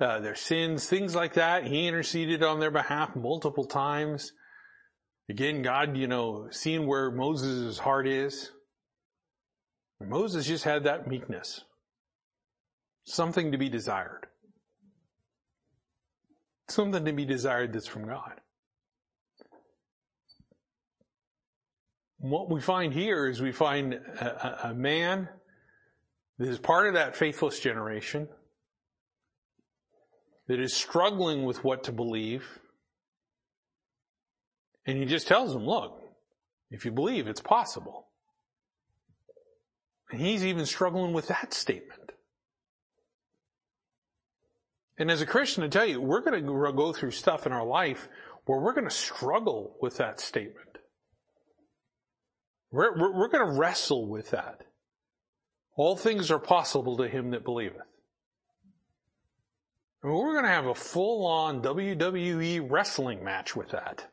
uh, 0.00 0.20
their 0.20 0.36
sins, 0.36 0.86
things 0.86 1.14
like 1.14 1.34
that. 1.34 1.66
He 1.66 1.86
interceded 1.86 2.42
on 2.42 2.60
their 2.60 2.70
behalf 2.70 3.14
multiple 3.14 3.66
times. 3.66 4.32
Again, 5.28 5.60
God, 5.60 5.98
you 5.98 6.06
know, 6.06 6.48
seeing 6.50 6.86
where 6.86 7.10
Moses' 7.10 7.78
heart 7.78 8.06
is, 8.08 8.50
Moses 10.08 10.46
just 10.46 10.64
had 10.64 10.84
that 10.84 11.06
meekness. 11.06 11.64
Something 13.04 13.52
to 13.52 13.58
be 13.58 13.68
desired. 13.68 14.26
Something 16.68 17.04
to 17.04 17.12
be 17.12 17.24
desired 17.24 17.72
that's 17.72 17.86
from 17.86 18.06
God. 18.06 18.40
What 22.18 22.48
we 22.48 22.60
find 22.60 22.92
here 22.92 23.28
is 23.28 23.40
we 23.42 23.50
find 23.50 23.94
a, 23.94 24.68
a 24.68 24.74
man 24.74 25.28
that 26.38 26.48
is 26.48 26.58
part 26.58 26.86
of 26.86 26.94
that 26.94 27.16
faithless 27.16 27.58
generation 27.58 28.28
that 30.46 30.60
is 30.60 30.74
struggling 30.74 31.44
with 31.44 31.64
what 31.64 31.84
to 31.84 31.92
believe. 31.92 32.44
And 34.86 34.98
he 34.98 35.04
just 35.04 35.26
tells 35.26 35.52
them, 35.52 35.66
look, 35.66 36.00
if 36.70 36.84
you 36.84 36.92
believe, 36.92 37.26
it's 37.26 37.40
possible. 37.40 38.06
And 40.12 40.20
he's 40.20 40.44
even 40.44 40.66
struggling 40.66 41.14
with 41.14 41.28
that 41.28 41.54
statement. 41.54 42.12
And 44.98 45.10
as 45.10 45.22
a 45.22 45.26
Christian, 45.26 45.64
I 45.64 45.68
tell 45.68 45.86
you, 45.86 46.00
we're 46.00 46.20
going 46.20 46.44
to 46.44 46.72
go 46.72 46.92
through 46.92 47.12
stuff 47.12 47.46
in 47.46 47.52
our 47.52 47.64
life 47.64 48.08
where 48.44 48.60
we're 48.60 48.74
going 48.74 48.88
to 48.88 48.94
struggle 48.94 49.76
with 49.80 49.96
that 49.96 50.20
statement. 50.20 50.68
We're, 52.70 52.96
we're, 52.96 53.18
we're 53.18 53.28
going 53.28 53.46
to 53.46 53.58
wrestle 53.58 54.06
with 54.06 54.30
that. 54.30 54.60
All 55.76 55.96
things 55.96 56.30
are 56.30 56.38
possible 56.38 56.98
to 56.98 57.08
him 57.08 57.30
that 57.30 57.42
believeth. 57.42 57.80
And 60.02 60.12
we're 60.12 60.32
going 60.32 60.44
to 60.44 60.50
have 60.50 60.66
a 60.66 60.74
full 60.74 61.26
on 61.26 61.62
WWE 61.62 62.70
wrestling 62.70 63.24
match 63.24 63.56
with 63.56 63.70
that. 63.70 64.06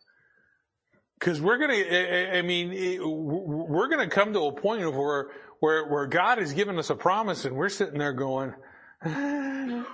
Cause 1.19 1.41
we're 1.41 1.57
going 1.57 1.71
to, 1.71 2.37
I 2.37 2.41
mean, 2.43 2.69
we're 3.01 3.89
going 3.89 4.09
to 4.09 4.15
come 4.15 4.31
to 4.31 4.45
a 4.45 4.53
point 4.53 4.83
of 4.83 4.95
where 4.95 5.31
where, 5.59 5.87
where 5.87 6.07
God 6.07 6.37
has 6.37 6.53
given 6.53 6.77
us 6.77 6.89
a 6.89 6.95
promise 6.95 7.45
and 7.45 7.55
we're 7.55 7.69
sitting 7.69 7.99
there 7.99 8.13
going, 8.13 8.53
I, 9.03 9.85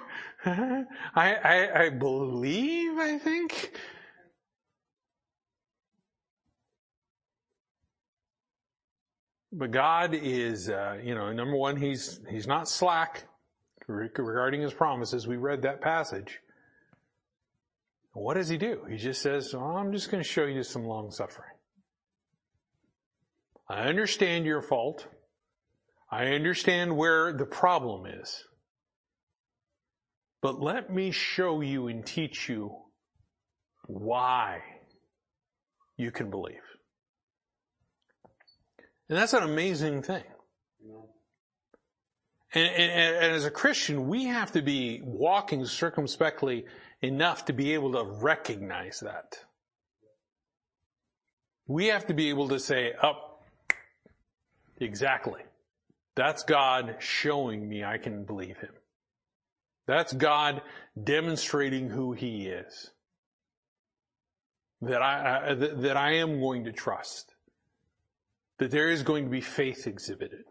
I, 1.15 1.69
I 1.85 1.89
believe, 1.89 2.97
I 2.97 3.17
think. 3.17 3.71
But 9.51 9.71
God 9.71 10.13
is, 10.13 10.69
uh, 10.69 10.97
you 11.01 11.15
know, 11.15 11.31
number 11.31 11.55
one, 11.55 11.77
He's, 11.77 12.19
He's 12.29 12.45
not 12.45 12.67
slack 12.67 13.25
regarding 13.87 14.61
His 14.61 14.73
promises. 14.73 15.27
We 15.27 15.37
read 15.37 15.61
that 15.61 15.81
passage. 15.81 16.41
What 18.13 18.33
does 18.33 18.49
He 18.49 18.57
do? 18.57 18.81
He 18.89 18.97
just 18.97 19.21
says, 19.21 19.53
I'm 19.53 19.93
just 19.93 20.11
going 20.11 20.21
to 20.21 20.27
show 20.27 20.45
you 20.45 20.61
some 20.61 20.83
long 20.83 21.09
suffering. 21.09 21.51
I 23.69 23.83
understand 23.83 24.45
your 24.45 24.61
fault. 24.61 25.07
I 26.11 26.27
understand 26.27 26.95
where 26.95 27.33
the 27.33 27.45
problem 27.45 28.05
is. 28.05 28.43
But 30.41 30.61
let 30.61 30.93
me 30.93 31.11
show 31.11 31.61
you 31.61 31.87
and 31.87 32.05
teach 32.05 32.47
you 32.47 32.75
why 33.87 34.61
you 35.97 36.11
can 36.11 36.29
believe. 36.29 36.61
And 39.09 39.17
that's 39.17 39.33
an 39.33 39.43
amazing 39.43 40.03
thing. 40.03 40.23
And, 42.53 42.67
and, 42.67 42.91
and, 42.91 43.33
as 43.33 43.45
a 43.45 43.51
Christian, 43.51 44.07
we 44.07 44.25
have 44.25 44.51
to 44.53 44.61
be 44.61 45.01
walking 45.03 45.65
circumspectly 45.65 46.65
enough 47.01 47.45
to 47.45 47.53
be 47.53 47.73
able 47.73 47.91
to 47.93 48.03
recognize 48.03 49.01
that. 49.01 49.39
We 51.67 51.87
have 51.87 52.07
to 52.07 52.13
be 52.13 52.29
able 52.29 52.47
to 52.49 52.59
say, 52.59 52.93
up, 52.93 53.41
oh, 53.41 53.75
exactly. 54.79 55.41
That's 56.15 56.43
God 56.43 56.95
showing 56.99 57.67
me 57.67 57.83
I 57.83 57.97
can 57.97 58.23
believe 58.23 58.57
him. 58.57 58.73
That's 59.85 60.13
God 60.13 60.61
demonstrating 61.01 61.89
who 61.89 62.13
he 62.13 62.47
is. 62.47 62.91
That 64.81 65.01
I, 65.01 65.49
uh, 65.51 65.55
that 65.55 65.97
I 65.97 66.15
am 66.15 66.39
going 66.39 66.65
to 66.65 66.71
trust. 66.71 67.33
That 68.59 68.71
there 68.71 68.89
is 68.89 69.03
going 69.03 69.25
to 69.25 69.29
be 69.29 69.41
faith 69.41 69.87
exhibited. 69.87 70.45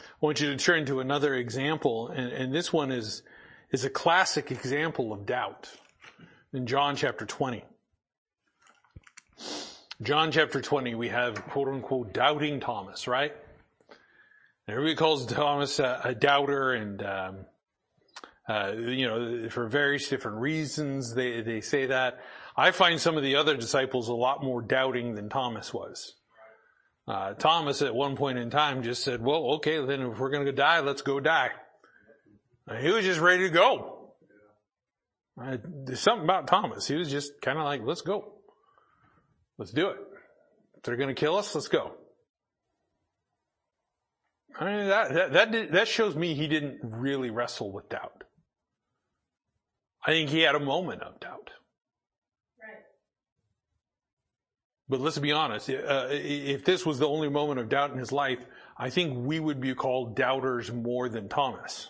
I 0.00 0.04
want 0.20 0.40
you 0.40 0.48
to 0.50 0.56
turn 0.56 0.86
to 0.86 1.00
another 1.00 1.34
example, 1.34 2.08
and, 2.08 2.32
and 2.32 2.54
this 2.54 2.72
one 2.72 2.90
is, 2.90 3.22
is 3.70 3.84
a 3.84 3.90
classic 3.90 4.50
example 4.50 5.12
of 5.12 5.26
doubt 5.26 5.70
in 6.52 6.66
John 6.66 6.96
chapter 6.96 7.26
20. 7.26 7.64
John 10.02 10.32
chapter 10.32 10.60
20, 10.62 10.94
we 10.94 11.08
have 11.08 11.42
quote 11.46 11.68
unquote 11.68 12.14
doubting 12.14 12.60
Thomas, 12.60 13.06
right? 13.06 13.34
Everybody 14.70 14.94
calls 14.94 15.26
Thomas 15.26 15.78
a, 15.78 16.00
a 16.04 16.14
doubter 16.14 16.72
and, 16.72 17.02
um, 17.02 17.46
uh, 18.48 18.72
you 18.72 19.06
know, 19.06 19.48
for 19.48 19.68
various 19.68 20.08
different 20.08 20.38
reasons 20.38 21.14
they, 21.14 21.40
they 21.40 21.60
say 21.60 21.86
that. 21.86 22.20
I 22.56 22.72
find 22.72 23.00
some 23.00 23.16
of 23.16 23.22
the 23.22 23.36
other 23.36 23.56
disciples 23.56 24.08
a 24.08 24.14
lot 24.14 24.42
more 24.42 24.60
doubting 24.60 25.14
than 25.14 25.28
Thomas 25.28 25.72
was. 25.72 26.14
Uh, 27.08 27.34
Thomas 27.34 27.82
at 27.82 27.94
one 27.94 28.16
point 28.16 28.38
in 28.38 28.50
time 28.50 28.82
just 28.82 29.02
said, 29.02 29.22
well, 29.22 29.54
okay, 29.54 29.84
then 29.84 30.02
if 30.02 30.18
we're 30.18 30.30
going 30.30 30.46
to 30.46 30.52
die, 30.52 30.80
let's 30.80 31.02
go 31.02 31.20
die. 31.20 31.50
he 32.80 32.90
was 32.90 33.04
just 33.04 33.20
ready 33.20 33.44
to 33.44 33.50
go. 33.50 34.12
Uh, 35.40 35.56
there's 35.86 36.00
something 36.00 36.24
about 36.24 36.46
Thomas. 36.46 36.86
He 36.86 36.96
was 36.96 37.10
just 37.10 37.32
kind 37.40 37.58
of 37.58 37.64
like, 37.64 37.80
let's 37.84 38.02
go. 38.02 38.34
Let's 39.58 39.72
do 39.72 39.88
it. 39.88 39.96
If 40.76 40.82
they're 40.82 40.96
going 40.96 41.08
to 41.08 41.14
kill 41.14 41.36
us, 41.36 41.54
let's 41.54 41.68
go. 41.68 41.94
I 44.58 44.64
mean, 44.64 44.88
that, 44.88 45.14
that, 45.14 45.32
that, 45.32 45.72
that 45.72 45.88
shows 45.88 46.14
me 46.14 46.34
he 46.34 46.48
didn't 46.48 46.80
really 46.82 47.30
wrestle 47.30 47.72
with 47.72 47.88
doubt. 47.88 48.24
I 50.04 50.10
think 50.10 50.30
he 50.30 50.40
had 50.40 50.54
a 50.54 50.60
moment 50.60 51.02
of 51.02 51.20
doubt. 51.20 51.50
Right. 52.60 52.82
But 54.88 55.00
let's 55.00 55.18
be 55.18 55.32
honest, 55.32 55.70
uh, 55.70 56.08
if 56.10 56.64
this 56.64 56.84
was 56.84 56.98
the 56.98 57.08
only 57.08 57.28
moment 57.28 57.60
of 57.60 57.68
doubt 57.68 57.92
in 57.92 57.98
his 57.98 58.12
life, 58.12 58.38
I 58.76 58.90
think 58.90 59.26
we 59.26 59.38
would 59.40 59.60
be 59.60 59.74
called 59.74 60.16
doubters 60.16 60.72
more 60.72 61.08
than 61.08 61.28
Thomas. 61.28 61.88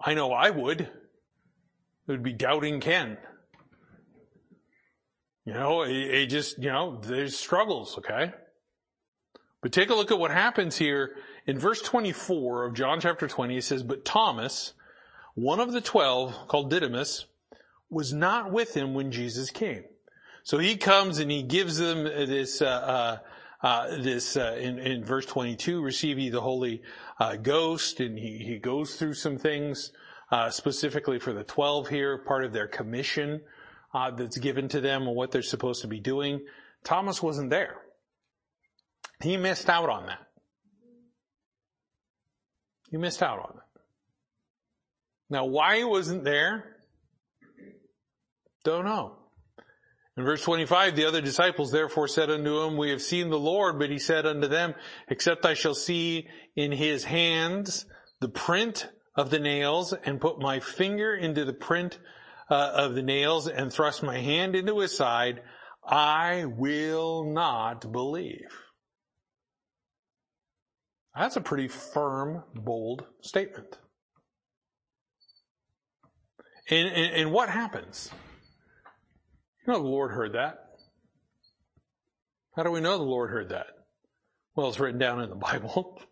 I 0.00 0.14
know 0.14 0.32
I 0.32 0.50
would. 0.50 0.80
It 0.80 0.90
would 2.08 2.22
be 2.22 2.32
doubting 2.32 2.80
Ken. 2.80 3.16
You 5.44 5.54
know, 5.54 5.82
it, 5.82 5.92
it 5.92 6.26
just, 6.26 6.58
you 6.58 6.70
know, 6.70 7.00
there's 7.02 7.38
struggles, 7.38 7.98
okay? 7.98 8.32
But 9.62 9.72
take 9.72 9.90
a 9.90 9.94
look 9.94 10.10
at 10.10 10.18
what 10.18 10.30
happens 10.30 10.76
here 10.76 11.16
in 11.46 11.58
verse 11.58 11.80
24 11.80 12.64
of 12.64 12.74
John 12.74 13.00
chapter 13.00 13.26
20. 13.26 13.56
It 13.56 13.64
says, 13.64 13.82
but 13.82 14.04
Thomas, 14.04 14.74
one 15.34 15.60
of 15.60 15.72
the 15.72 15.80
twelve 15.80 16.48
called 16.48 16.70
Didymus, 16.70 17.26
was 17.90 18.12
not 18.12 18.52
with 18.52 18.74
him 18.74 18.94
when 18.94 19.10
Jesus 19.10 19.50
came. 19.50 19.84
So 20.42 20.58
he 20.58 20.76
comes 20.76 21.18
and 21.18 21.30
he 21.30 21.42
gives 21.42 21.78
them 21.78 22.04
this, 22.04 22.62
uh, 22.62 22.66
uh, 22.66 23.18
uh, 23.66 23.96
this 23.96 24.36
uh, 24.36 24.56
in, 24.60 24.78
in, 24.78 25.04
verse 25.04 25.26
22, 25.26 25.82
receive 25.82 26.18
ye 26.18 26.30
the 26.30 26.40
Holy 26.40 26.82
uh, 27.18 27.36
Ghost, 27.36 28.00
and 28.00 28.18
he, 28.18 28.38
he 28.38 28.58
goes 28.58 28.96
through 28.96 29.14
some 29.14 29.38
things 29.38 29.90
uh, 30.30 30.50
specifically 30.50 31.18
for 31.18 31.32
the 31.32 31.44
12 31.44 31.88
here, 31.88 32.18
part 32.18 32.44
of 32.44 32.52
their 32.52 32.68
commission 32.68 33.40
that's 34.16 34.36
given 34.36 34.68
to 34.68 34.80
them 34.80 35.06
and 35.06 35.16
what 35.16 35.30
they're 35.30 35.42
supposed 35.42 35.80
to 35.80 35.88
be 35.88 35.98
doing. 35.98 36.44
Thomas 36.84 37.22
wasn't 37.22 37.48
there. 37.48 37.78
He 39.22 39.36
missed 39.36 39.68
out 39.68 39.88
on 39.88 40.06
that. 40.06 40.26
He 42.90 42.96
missed 42.96 43.22
out 43.22 43.38
on 43.38 43.56
it. 43.56 43.80
Now 45.28 45.46
why 45.46 45.78
he 45.78 45.84
wasn't 45.84 46.24
there, 46.24 46.76
don't 48.64 48.84
know. 48.84 49.16
In 50.16 50.24
verse 50.24 50.42
25, 50.42 50.96
the 50.96 51.04
other 51.04 51.20
disciples 51.20 51.70
therefore 51.70 52.08
said 52.08 52.30
unto 52.30 52.62
him, 52.62 52.76
We 52.76 52.90
have 52.90 53.02
seen 53.02 53.28
the 53.28 53.38
Lord, 53.38 53.78
but 53.78 53.90
he 53.90 53.98
said 53.98 54.24
unto 54.24 54.48
them, 54.48 54.74
Except 55.08 55.44
I 55.44 55.54
shall 55.54 55.74
see 55.74 56.28
in 56.54 56.72
his 56.72 57.04
hands 57.04 57.84
the 58.20 58.28
print 58.28 58.88
of 59.14 59.30
the 59.30 59.38
nails, 59.38 59.92
and 59.92 60.20
put 60.20 60.38
my 60.38 60.60
finger 60.60 61.14
into 61.14 61.44
the 61.44 61.52
print 61.52 61.98
uh, 62.50 62.72
of 62.74 62.94
the 62.94 63.02
nails, 63.02 63.46
and 63.48 63.72
thrust 63.72 64.02
my 64.02 64.18
hand 64.18 64.54
into 64.54 64.78
his 64.78 64.96
side, 64.96 65.42
I 65.86 66.44
will 66.46 67.24
not 67.24 67.92
believe. 67.92 68.65
That's 71.16 71.36
a 71.36 71.40
pretty 71.40 71.68
firm, 71.68 72.42
bold 72.54 73.06
statement. 73.22 73.78
And, 76.68 76.88
and, 76.88 77.14
and 77.14 77.32
what 77.32 77.48
happens? 77.48 78.10
You 79.66 79.72
know 79.72 79.78
the 79.78 79.88
Lord 79.88 80.10
heard 80.10 80.34
that. 80.34 80.58
How 82.54 82.64
do 82.64 82.70
we 82.70 82.80
know 82.80 82.98
the 82.98 83.04
Lord 83.04 83.30
heard 83.30 83.48
that? 83.48 83.66
Well, 84.54 84.68
it's 84.68 84.78
written 84.78 84.98
down 84.98 85.22
in 85.22 85.30
the 85.30 85.36
Bible. 85.36 86.02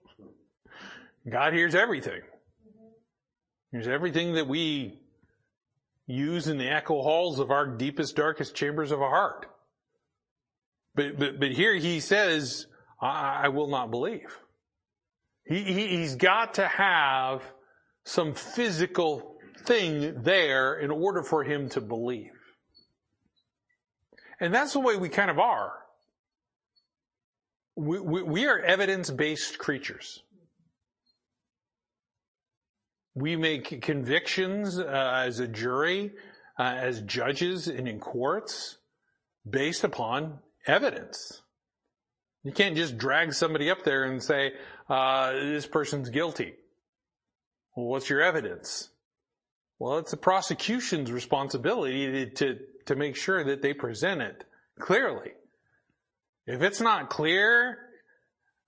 God 1.30 1.52
hears 1.52 1.74
everything. 1.74 2.22
Hears 3.72 3.88
everything 3.88 4.34
that 4.34 4.46
we 4.46 5.00
use 6.06 6.46
in 6.46 6.58
the 6.58 6.68
echo 6.68 7.02
halls 7.02 7.40
of 7.40 7.50
our 7.50 7.66
deepest, 7.66 8.16
darkest 8.16 8.54
chambers 8.54 8.90
of 8.90 9.02
our 9.02 9.10
heart. 9.10 9.46
But, 10.94 11.18
but, 11.18 11.40
but 11.40 11.52
here 11.52 11.74
he 11.74 12.00
says, 12.00 12.66
I, 13.00 13.42
I 13.44 13.48
will 13.48 13.68
not 13.68 13.90
believe. 13.90 14.38
He, 15.46 15.62
he, 15.62 15.88
he's 15.98 16.16
got 16.16 16.54
to 16.54 16.66
have 16.66 17.42
some 18.04 18.34
physical 18.34 19.36
thing 19.64 20.22
there 20.22 20.74
in 20.74 20.90
order 20.90 21.22
for 21.22 21.44
him 21.44 21.68
to 21.70 21.80
believe. 21.80 22.30
And 24.40 24.52
that's 24.52 24.72
the 24.72 24.80
way 24.80 24.96
we 24.96 25.08
kind 25.08 25.30
of 25.30 25.38
are. 25.38 25.72
We, 27.76 28.00
we, 28.00 28.22
we 28.22 28.46
are 28.46 28.58
evidence-based 28.58 29.58
creatures. 29.58 30.22
We 33.14 33.36
make 33.36 33.82
convictions 33.82 34.78
uh, 34.78 35.22
as 35.24 35.38
a 35.38 35.46
jury, 35.46 36.12
uh, 36.58 36.62
as 36.62 37.00
judges 37.02 37.68
and 37.68 37.86
in 37.86 38.00
courts 38.00 38.78
based 39.48 39.84
upon 39.84 40.40
evidence. 40.66 41.42
You 42.42 42.52
can't 42.52 42.76
just 42.76 42.98
drag 42.98 43.32
somebody 43.32 43.70
up 43.70 43.84
there 43.84 44.04
and 44.04 44.22
say, 44.22 44.52
uh, 44.88 45.32
this 45.32 45.66
person's 45.66 46.10
guilty. 46.10 46.54
Well, 47.74 47.86
what's 47.86 48.08
your 48.08 48.22
evidence? 48.22 48.90
Well, 49.78 49.98
it's 49.98 50.12
the 50.12 50.16
prosecution's 50.16 51.10
responsibility 51.10 52.30
to, 52.30 52.58
to 52.86 52.96
make 52.96 53.16
sure 53.16 53.42
that 53.44 53.62
they 53.62 53.74
present 53.74 54.22
it 54.22 54.44
clearly. 54.78 55.32
If 56.46 56.62
it's 56.62 56.80
not 56.80 57.10
clear 57.10 57.78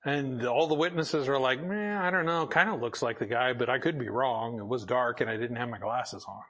and 0.04 0.46
all 0.46 0.66
the 0.66 0.74
witnesses 0.74 1.28
are 1.28 1.38
like, 1.38 1.62
man, 1.62 1.98
I 1.98 2.10
don't 2.10 2.26
know, 2.26 2.46
kind 2.46 2.70
of 2.70 2.80
looks 2.80 3.02
like 3.02 3.18
the 3.18 3.26
guy, 3.26 3.52
but 3.52 3.68
I 3.68 3.78
could 3.78 3.98
be 3.98 4.08
wrong. 4.08 4.58
It 4.58 4.66
was 4.66 4.84
dark 4.84 5.20
and 5.20 5.28
I 5.28 5.36
didn't 5.36 5.56
have 5.56 5.68
my 5.68 5.78
glasses 5.78 6.24
on. 6.26 6.42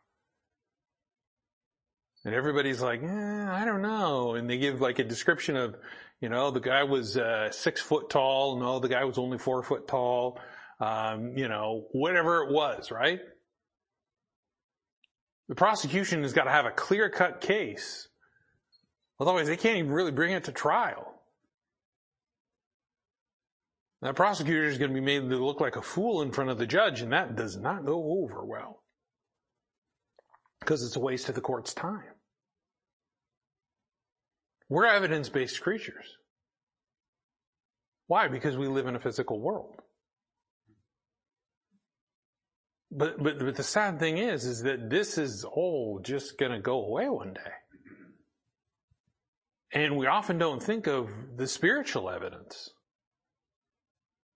And 2.27 2.35
everybody's 2.35 2.81
like, 2.81 3.05
eh, 3.05 3.47
I 3.49 3.65
don't 3.65 3.83
know. 3.83 4.35
And 4.35 4.51
they 4.51 4.59
give 4.59 4.81
like 4.81 4.99
a 4.99 5.05
description 5.05 5.57
of, 5.57 5.77
you 6.21 6.29
know, 6.29 6.51
the 6.51 6.59
guy 6.59 6.83
was 6.83 7.17
uh, 7.17 7.53
six 7.53 7.81
foot 7.81 8.11
tall. 8.11 8.59
No, 8.59 8.81
the 8.81 8.89
guy 8.89 9.05
was 9.05 9.17
only 9.17 9.39
four 9.39 9.63
foot 9.63 9.87
tall. 9.87 10.41
Um, 10.81 11.39
you 11.39 11.47
know, 11.47 11.87
whatever 11.93 12.43
it 12.43 12.53
was, 12.53 12.91
right? 12.91 13.21
The 15.49 15.55
prosecution 15.55 16.23
has 16.23 16.33
got 16.33 16.45
to 16.45 16.51
have 16.51 16.67
a 16.67 16.73
clear 16.73 17.09
cut 17.09 17.41
case. 17.41 18.09
Otherwise, 19.21 19.47
they 19.47 19.57
can't 19.57 19.79
even 19.79 19.93
really 19.93 20.11
bring 20.11 20.33
it 20.33 20.45
to 20.45 20.53
trial. 20.53 21.15
That 24.03 24.17
prosecutor 24.17 24.65
is 24.65 24.79
going 24.79 24.91
to 24.91 24.95
be 24.95 25.01
made 25.01 25.31
to 25.31 25.47
look 25.47 25.61
like 25.61 25.77
a 25.77 25.83
fool 25.83 26.23
in 26.23 26.33
front 26.33 26.51
of 26.51 26.59
the 26.59 26.67
judge, 26.67 27.03
and 27.03 27.13
that 27.13 27.37
does 27.37 27.57
not 27.57 27.85
go 27.85 28.25
over 28.25 28.45
well. 28.45 28.83
Because 30.59 30.85
it's 30.85 30.97
a 30.97 31.01
waste 31.01 31.29
of 31.29 31.37
the 31.37 31.41
court's 31.41 31.73
time. 31.73 32.16
We're 34.69 34.87
evidence 34.87 35.29
based 35.29 35.61
creatures. 35.61 36.17
Why? 38.07 38.29
Because 38.29 38.57
we 38.57 38.69
live 38.69 38.87
in 38.87 38.97
a 38.97 39.01
physical 39.01 39.41
world. 39.41 39.77
But, 42.91 43.23
but, 43.23 43.39
but 43.39 43.57
the 43.57 43.63
sad 43.63 43.99
thing 43.99 44.19
is, 44.19 44.45
is 44.45 44.63
that 44.63 44.89
this 44.89 45.19
is 45.19 45.45
all 45.45 46.01
just 46.03 46.39
gonna 46.39 46.61
go 46.61 46.85
away 46.85 47.09
one 47.09 47.35
day. 47.35 47.41
And 49.73 49.97
we 49.97 50.07
often 50.07 50.39
don't 50.39 50.63
think 50.63 50.87
of 50.87 51.11
the 51.37 51.47
spiritual 51.47 52.09
evidence, 52.09 52.71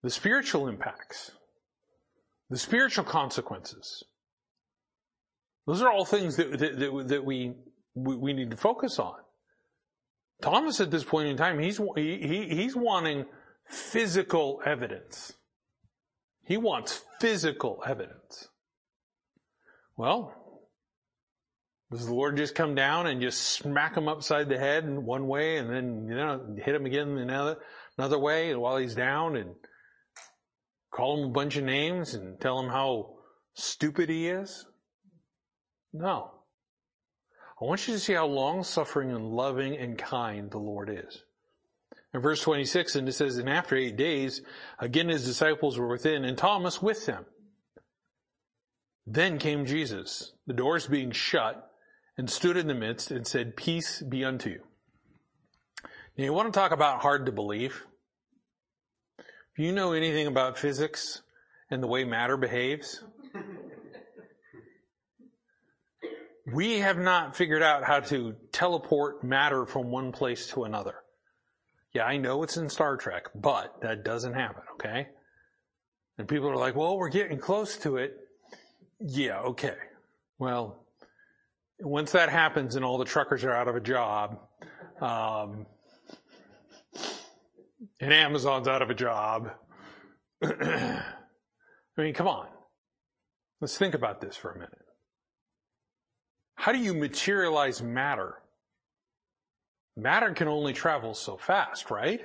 the 0.02 0.10
spiritual 0.10 0.68
impacts, 0.68 1.30
the 2.50 2.58
spiritual 2.58 3.04
consequences. 3.04 4.04
Those 5.66 5.80
are 5.82 5.90
all 5.90 6.04
things 6.04 6.36
that, 6.36 6.58
that, 6.58 6.78
that, 6.78 7.04
that 7.08 7.24
we, 7.24 7.54
we 7.94 8.32
need 8.32 8.50
to 8.50 8.56
focus 8.56 8.98
on. 8.98 9.19
Thomas 10.40 10.80
at 10.80 10.90
this 10.90 11.04
point 11.04 11.28
in 11.28 11.36
time, 11.36 11.58
he's, 11.58 11.80
he, 11.96 12.46
he's 12.48 12.74
wanting 12.74 13.26
physical 13.66 14.60
evidence. 14.64 15.32
He 16.44 16.56
wants 16.56 17.04
physical 17.20 17.82
evidence. 17.86 18.48
Well, 19.96 20.34
does 21.90 22.06
the 22.06 22.14
Lord 22.14 22.36
just 22.36 22.54
come 22.54 22.74
down 22.74 23.06
and 23.06 23.20
just 23.20 23.40
smack 23.40 23.96
him 23.96 24.08
upside 24.08 24.48
the 24.48 24.58
head 24.58 24.84
in 24.84 25.04
one 25.04 25.26
way 25.26 25.58
and 25.58 25.68
then, 25.68 26.06
you 26.08 26.14
know, 26.14 26.56
hit 26.56 26.74
him 26.74 26.86
again 26.86 27.18
another, 27.18 27.58
another 27.98 28.18
way 28.18 28.54
while 28.54 28.76
he's 28.76 28.94
down 28.94 29.36
and 29.36 29.54
call 30.90 31.22
him 31.22 31.30
a 31.30 31.32
bunch 31.32 31.56
of 31.56 31.64
names 31.64 32.14
and 32.14 32.40
tell 32.40 32.58
him 32.60 32.68
how 32.68 33.16
stupid 33.54 34.08
he 34.08 34.28
is? 34.28 34.66
No. 35.92 36.39
I 37.60 37.66
want 37.66 37.86
you 37.86 37.94
to 37.94 38.00
see 38.00 38.14
how 38.14 38.26
long 38.26 38.64
suffering 38.64 39.10
and 39.10 39.32
loving 39.32 39.76
and 39.76 39.98
kind 39.98 40.50
the 40.50 40.58
Lord 40.58 40.88
is. 40.88 41.22
In 42.14 42.20
verse 42.20 42.40
26, 42.40 42.96
and 42.96 43.08
it 43.08 43.12
says, 43.12 43.36
and 43.36 43.48
after 43.48 43.76
eight 43.76 43.96
days, 43.96 44.40
again 44.78 45.08
his 45.08 45.24
disciples 45.24 45.78
were 45.78 45.88
within 45.88 46.24
and 46.24 46.38
Thomas 46.38 46.80
with 46.80 47.06
them. 47.06 47.26
Then 49.06 49.38
came 49.38 49.66
Jesus, 49.66 50.32
the 50.46 50.54
doors 50.54 50.86
being 50.86 51.10
shut, 51.10 51.70
and 52.16 52.30
stood 52.30 52.56
in 52.56 52.66
the 52.66 52.74
midst 52.74 53.10
and 53.10 53.26
said, 53.26 53.56
peace 53.56 54.02
be 54.02 54.24
unto 54.24 54.50
you. 54.50 54.62
Now 56.16 56.24
you 56.24 56.32
want 56.32 56.52
to 56.52 56.58
talk 56.58 56.72
about 56.72 57.00
hard 57.00 57.26
to 57.26 57.32
believe? 57.32 57.84
If 59.18 59.58
you 59.58 59.72
know 59.72 59.92
anything 59.92 60.26
about 60.26 60.58
physics 60.58 61.22
and 61.70 61.82
the 61.82 61.86
way 61.86 62.04
matter 62.04 62.36
behaves, 62.36 63.02
we 66.52 66.80
have 66.80 66.98
not 66.98 67.36
figured 67.36 67.62
out 67.62 67.84
how 67.84 68.00
to 68.00 68.34
teleport 68.52 69.22
matter 69.24 69.66
from 69.66 69.90
one 69.90 70.12
place 70.12 70.48
to 70.48 70.64
another. 70.64 70.94
Yeah, 71.92 72.04
I 72.04 72.18
know 72.18 72.42
it's 72.42 72.56
in 72.56 72.68
Star 72.68 72.96
Trek, 72.96 73.26
but 73.34 73.80
that 73.82 74.04
doesn't 74.04 74.34
happen, 74.34 74.62
okay? 74.74 75.08
And 76.18 76.28
people 76.28 76.48
are 76.48 76.56
like, 76.56 76.76
well, 76.76 76.96
we're 76.96 77.08
getting 77.08 77.38
close 77.38 77.76
to 77.78 77.96
it. 77.96 78.16
Yeah, 79.00 79.40
okay. 79.40 79.76
Well, 80.38 80.84
once 81.80 82.12
that 82.12 82.28
happens 82.28 82.76
and 82.76 82.84
all 82.84 82.98
the 82.98 83.04
truckers 83.04 83.42
are 83.44 83.52
out 83.52 83.68
of 83.68 83.74
a 83.74 83.80
job, 83.80 84.38
um, 85.00 85.66
and 88.00 88.12
Amazon's 88.12 88.68
out 88.68 88.82
of 88.82 88.90
a 88.90 88.94
job, 88.94 89.50
I 90.42 91.02
mean, 91.96 92.14
come 92.14 92.28
on. 92.28 92.46
Let's 93.60 93.76
think 93.76 93.94
about 93.94 94.20
this 94.20 94.36
for 94.36 94.52
a 94.52 94.54
minute. 94.54 94.89
How 96.60 96.72
do 96.72 96.78
you 96.78 96.92
materialize 96.92 97.80
matter? 97.80 98.34
Matter 99.96 100.30
can 100.34 100.46
only 100.46 100.74
travel 100.74 101.14
so 101.14 101.38
fast, 101.38 101.90
right? 101.90 102.20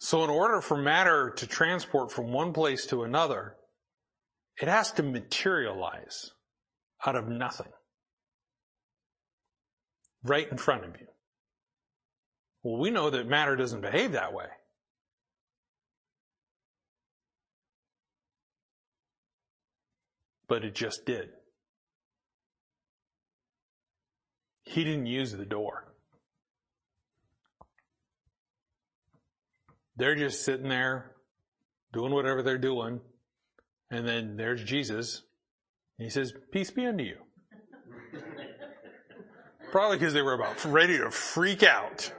So 0.00 0.22
in 0.22 0.28
order 0.28 0.60
for 0.60 0.76
matter 0.76 1.32
to 1.38 1.46
transport 1.46 2.12
from 2.12 2.30
one 2.30 2.52
place 2.52 2.84
to 2.88 3.04
another, 3.04 3.56
it 4.60 4.68
has 4.68 4.92
to 4.92 5.02
materialize 5.02 6.30
out 7.06 7.16
of 7.16 7.26
nothing. 7.26 7.72
Right 10.22 10.46
in 10.50 10.58
front 10.58 10.84
of 10.84 11.00
you. 11.00 11.06
Well, 12.62 12.78
we 12.78 12.90
know 12.90 13.08
that 13.08 13.26
matter 13.26 13.56
doesn't 13.56 13.80
behave 13.80 14.12
that 14.12 14.34
way. 14.34 14.48
But 20.46 20.66
it 20.66 20.74
just 20.74 21.06
did. 21.06 21.30
He 24.68 24.84
didn't 24.84 25.06
use 25.06 25.32
the 25.32 25.46
door. 25.46 25.94
They're 29.96 30.14
just 30.14 30.44
sitting 30.44 30.68
there 30.68 31.16
doing 31.94 32.12
whatever 32.12 32.42
they're 32.42 32.58
doing. 32.58 33.00
And 33.90 34.06
then 34.06 34.36
there's 34.36 34.62
Jesus. 34.62 35.22
he 35.96 36.10
says, 36.10 36.34
peace 36.52 36.70
be 36.70 36.84
unto 36.84 37.02
you. 37.02 37.16
Probably 39.72 39.96
because 39.96 40.12
they 40.12 40.20
were 40.20 40.34
about 40.34 40.62
ready 40.66 40.98
to 40.98 41.10
freak 41.10 41.62
out. 41.62 42.12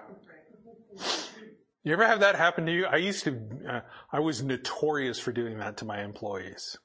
You 1.83 1.93
ever 1.93 2.07
have 2.07 2.21
that 2.21 2.35
happen 2.35 2.65
to 2.65 2.71
you? 2.71 2.87
I 2.87 2.97
used 2.97 3.25
to, 3.25 3.39
uh, 3.69 3.81
I 4.11 4.21
was 4.21 4.41
notorious 4.41 5.19
for 5.19 5.31
doing 5.31 5.59
that 5.59 5.77
to 5.77 5.85
my 5.85 6.03
employees. 6.03 6.77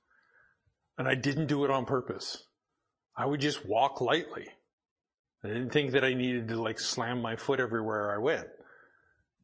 And 0.99 1.09
I 1.09 1.15
didn't 1.15 1.47
do 1.47 1.65
it 1.65 1.71
on 1.71 1.87
purpose. 1.87 2.45
I 3.17 3.25
would 3.25 3.41
just 3.41 3.65
walk 3.67 4.03
lightly. 4.03 4.49
I 5.45 5.49
didn't 5.49 5.71
think 5.71 5.93
that 5.93 6.05
I 6.05 6.15
needed 6.15 6.49
to 6.49 6.61
like 6.61 6.81
slam 6.81 7.21
my 7.21 7.37
foot 7.37 7.61
everywhere 7.61 8.15
I 8.15 8.19
went. 8.19 8.47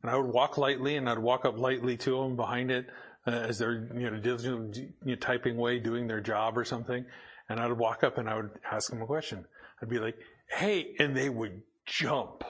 And 0.02 0.10
I 0.10 0.16
would 0.16 0.32
walk 0.32 0.56
lightly 0.56 0.96
and 0.96 1.08
I'd 1.08 1.18
walk 1.18 1.44
up 1.44 1.58
lightly 1.58 1.96
to 1.98 2.22
them 2.22 2.36
behind 2.36 2.70
it 2.70 2.86
uh, 3.26 3.32
as 3.32 3.58
they're, 3.58 3.86
you 3.94 4.10
know, 4.10 4.20
you 4.24 4.92
know, 5.04 5.14
typing 5.16 5.58
away, 5.58 5.78
doing 5.78 6.06
their 6.06 6.20
job 6.20 6.56
or 6.56 6.64
something. 6.64 7.04
And 7.50 7.60
I 7.60 7.66
would 7.66 7.78
walk 7.78 8.02
up 8.02 8.16
and 8.16 8.30
I 8.30 8.36
would 8.36 8.50
ask 8.70 8.88
them 8.88 9.02
a 9.02 9.06
question. 9.06 9.44
I'd 9.82 9.90
be 9.90 9.98
like, 9.98 10.16
hey, 10.48 10.94
and 10.98 11.14
they 11.14 11.28
would 11.28 11.62
jump 11.84 12.44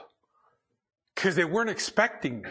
because 1.13 1.35
they 1.35 1.45
weren't 1.45 1.69
expecting 1.69 2.43
me. 2.43 2.49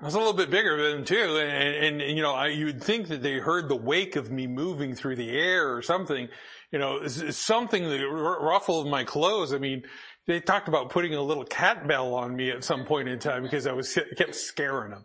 I 0.00 0.04
was 0.04 0.14
a 0.14 0.18
little 0.18 0.32
bit 0.32 0.48
bigger 0.48 0.80
than 0.80 0.98
them 0.98 1.04
too, 1.04 1.38
and, 1.38 2.00
and 2.00 2.16
you 2.16 2.22
know, 2.22 2.32
I, 2.32 2.48
you'd 2.48 2.80
think 2.80 3.08
that 3.08 3.20
they 3.20 3.38
heard 3.38 3.68
the 3.68 3.76
wake 3.76 4.14
of 4.14 4.30
me 4.30 4.46
moving 4.46 4.94
through 4.94 5.16
the 5.16 5.28
air 5.30 5.74
or 5.74 5.82
something, 5.82 6.28
you 6.70 6.78
know, 6.78 7.06
something 7.06 7.82
that 7.82 8.06
ruffled 8.08 8.88
my 8.88 9.04
clothes. 9.04 9.52
I 9.52 9.58
mean, 9.58 9.84
they 10.26 10.40
talked 10.40 10.68
about 10.68 10.90
putting 10.90 11.14
a 11.14 11.22
little 11.22 11.44
cat 11.44 11.88
bell 11.88 12.14
on 12.14 12.36
me 12.36 12.50
at 12.50 12.62
some 12.62 12.84
point 12.84 13.08
in 13.08 13.18
time 13.18 13.42
because 13.42 13.66
I 13.66 13.72
was 13.72 13.98
kept 14.16 14.34
scaring 14.34 14.90
them. 14.90 15.04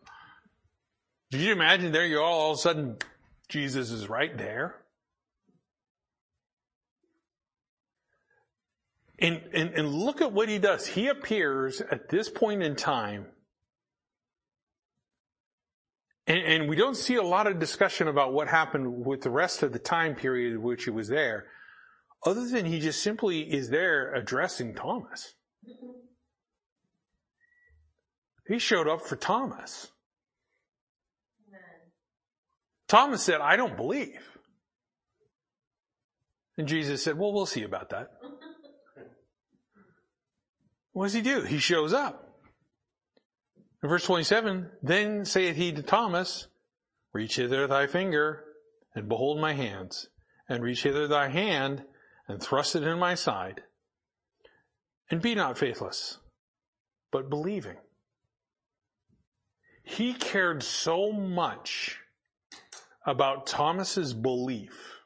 Did 1.31 1.41
you 1.41 1.53
imagine 1.53 1.91
there 1.91 2.05
you 2.05 2.19
are 2.19 2.23
all 2.23 2.51
of 2.51 2.57
a 2.57 2.61
sudden 2.61 2.97
Jesus 3.47 3.89
is 3.91 4.09
right 4.09 4.37
there? 4.37 4.75
And, 9.19 9.41
and, 9.53 9.69
and 9.73 9.87
look 9.87 10.21
at 10.21 10.33
what 10.33 10.49
he 10.49 10.59
does. 10.59 10.85
He 10.85 11.07
appears 11.07 11.79
at 11.79 12.09
this 12.09 12.29
point 12.29 12.61
in 12.61 12.75
time 12.75 13.27
and, 16.25 16.39
and, 16.39 16.69
we 16.69 16.75
don't 16.75 16.95
see 16.95 17.15
a 17.15 17.23
lot 17.23 17.47
of 17.47 17.59
discussion 17.59 18.07
about 18.07 18.33
what 18.33 18.47
happened 18.47 19.05
with 19.05 19.21
the 19.21 19.29
rest 19.29 19.61
of 19.61 19.73
the 19.73 19.79
time 19.79 20.15
period 20.15 20.53
in 20.53 20.61
which 20.61 20.85
he 20.85 20.89
was 20.89 21.09
there, 21.09 21.45
other 22.25 22.47
than 22.47 22.65
he 22.65 22.79
just 22.79 23.03
simply 23.03 23.41
is 23.41 23.69
there 23.69 24.13
addressing 24.13 24.73
Thomas. 24.73 25.33
He 28.47 28.59
showed 28.59 28.87
up 28.87 29.01
for 29.01 29.15
Thomas. 29.15 29.89
Thomas 32.87 33.23
said, 33.23 33.41
I 33.41 33.55
don't 33.55 33.75
believe. 33.75 34.21
And 36.57 36.67
Jesus 36.67 37.03
said, 37.03 37.17
well, 37.17 37.33
we'll 37.33 37.45
see 37.45 37.63
about 37.63 37.89
that. 37.89 38.11
what 40.91 41.05
does 41.05 41.13
he 41.13 41.21
do? 41.21 41.41
He 41.41 41.57
shows 41.57 41.93
up. 41.93 42.22
In 43.83 43.89
verse 43.89 44.05
27, 44.05 44.71
then 44.81 45.25
saith 45.25 45.57
he 45.57 45.73
to 45.73 45.83
Thomas, 45.83 46.47
reach 47.11 47.35
hither 47.35 47.67
thy 47.67 47.85
finger 47.85 48.45
and 48.95 49.09
behold 49.09 49.41
my 49.41 49.51
hands 49.53 50.07
and 50.47 50.63
reach 50.63 50.83
hither 50.83 51.05
thy 51.05 51.27
hand 51.27 51.83
and 52.25 52.41
thrust 52.41 52.77
it 52.77 52.83
in 52.83 52.97
my 52.97 53.13
side 53.13 53.61
and 55.11 55.21
be 55.21 55.35
not 55.35 55.57
faithless, 55.57 56.17
but 57.11 57.29
believing. 57.29 57.75
He 59.83 60.13
cared 60.13 60.63
so 60.63 61.11
much 61.11 61.99
about 63.05 63.47
Thomas's 63.47 64.13
belief 64.13 65.01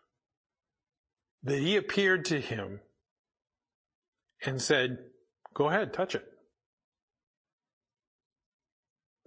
that 1.42 1.58
he 1.58 1.78
appeared 1.78 2.26
to 2.26 2.40
him 2.40 2.82
and 4.46 4.62
said, 4.62 5.00
go 5.56 5.68
ahead, 5.68 5.94
touch 5.94 6.14
it. 6.14 6.37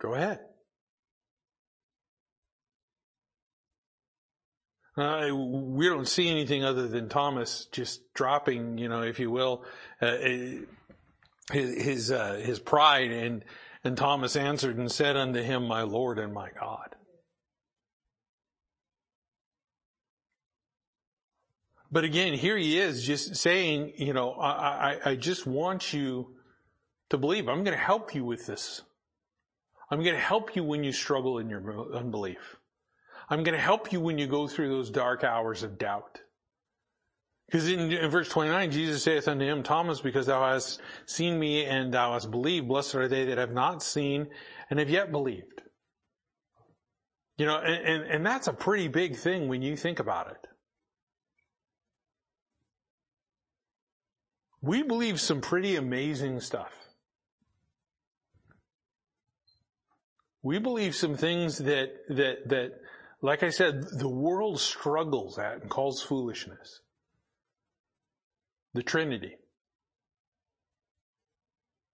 Go 0.00 0.14
ahead. 0.14 0.40
Uh, 4.96 5.34
we 5.34 5.88
don't 5.88 6.08
see 6.08 6.28
anything 6.28 6.64
other 6.64 6.88
than 6.88 7.08
Thomas 7.08 7.66
just 7.70 8.12
dropping, 8.12 8.76
you 8.76 8.88
know, 8.88 9.02
if 9.02 9.18
you 9.18 9.30
will, 9.30 9.64
uh, 10.00 10.16
his 11.52 11.82
his, 11.82 12.10
uh, 12.10 12.40
his 12.42 12.58
pride, 12.58 13.10
and 13.10 13.44
and 13.84 13.96
Thomas 13.96 14.36
answered 14.36 14.76
and 14.78 14.90
said 14.90 15.16
unto 15.16 15.42
him, 15.42 15.66
"My 15.66 15.82
Lord 15.82 16.18
and 16.18 16.34
my 16.34 16.50
God." 16.58 16.96
But 21.92 22.04
again, 22.04 22.34
here 22.34 22.56
he 22.56 22.78
is 22.78 23.04
just 23.04 23.36
saying, 23.36 23.94
you 23.96 24.12
know, 24.12 24.32
I, 24.32 24.50
I, 24.92 25.10
I 25.10 25.14
just 25.16 25.44
want 25.44 25.92
you 25.92 26.36
to 27.08 27.18
believe. 27.18 27.48
I'm 27.48 27.64
going 27.64 27.76
to 27.76 27.82
help 27.82 28.14
you 28.14 28.24
with 28.24 28.46
this. 28.46 28.82
I'm 29.90 30.02
going 30.02 30.14
to 30.14 30.20
help 30.20 30.54
you 30.54 30.62
when 30.62 30.84
you 30.84 30.92
struggle 30.92 31.38
in 31.38 31.50
your 31.50 31.94
unbelief. 31.94 32.56
I'm 33.28 33.42
going 33.42 33.56
to 33.56 33.60
help 33.60 33.92
you 33.92 34.00
when 34.00 34.18
you 34.18 34.26
go 34.26 34.46
through 34.46 34.68
those 34.68 34.90
dark 34.90 35.24
hours 35.24 35.62
of 35.62 35.78
doubt. 35.78 36.20
Because 37.46 37.68
in, 37.68 37.90
in, 37.90 38.10
verse 38.10 38.28
29, 38.28 38.70
Jesus 38.70 39.02
saith 39.02 39.26
unto 39.26 39.44
him, 39.44 39.64
Thomas, 39.64 40.00
because 40.00 40.26
thou 40.26 40.48
hast 40.48 40.80
seen 41.06 41.38
me 41.38 41.64
and 41.64 41.92
thou 41.92 42.12
hast 42.12 42.30
believed, 42.30 42.68
blessed 42.68 42.94
are 42.94 43.08
they 43.08 43.24
that 43.24 43.38
have 43.38 43.52
not 43.52 43.82
seen 43.82 44.28
and 44.68 44.78
have 44.78 44.90
yet 44.90 45.10
believed. 45.10 45.62
You 47.38 47.46
know, 47.46 47.58
and, 47.58 47.84
and, 47.84 48.02
and 48.04 48.26
that's 48.26 48.46
a 48.46 48.52
pretty 48.52 48.86
big 48.86 49.16
thing 49.16 49.48
when 49.48 49.62
you 49.62 49.76
think 49.76 49.98
about 49.98 50.30
it. 50.30 50.46
We 54.62 54.82
believe 54.82 55.20
some 55.20 55.40
pretty 55.40 55.74
amazing 55.74 56.40
stuff. 56.40 56.79
We 60.42 60.58
believe 60.58 60.94
some 60.94 61.16
things 61.16 61.58
that, 61.58 61.90
that, 62.08 62.48
that, 62.48 62.70
like 63.20 63.42
I 63.42 63.50
said, 63.50 63.82
the 63.98 64.08
world 64.08 64.58
struggles 64.60 65.38
at 65.38 65.60
and 65.60 65.70
calls 65.70 66.02
foolishness. 66.02 66.80
The 68.72 68.82
Trinity. 68.82 69.36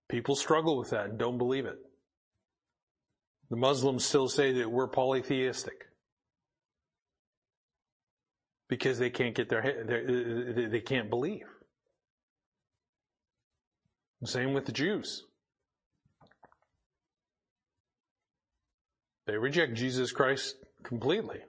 People 0.09 0.37
struggle 0.37 0.79
with 0.79 0.91
that 0.91 1.07
and 1.07 1.19
don't 1.19 1.39
believe 1.39 1.67
it. 1.67 1.79
The 3.51 3.57
Muslims 3.57 4.05
still 4.05 4.29
say 4.29 4.53
that 4.53 4.71
we're 4.71 4.89
polytheistic 4.89 5.87
because 8.69 8.99
they 8.99 9.11
can't 9.11 9.35
get 9.35 9.49
their 9.49 9.63
head, 9.63 10.71
they 10.71 10.81
can't 10.81 11.11
believe. 11.11 11.47
Same 14.25 14.55
with 14.55 14.67
the 14.67 14.73
Jews. 14.73 15.26
They 19.27 19.37
reject 19.37 19.75
Jesus 19.75 20.13
Christ 20.13 20.57
completely. 20.83 21.41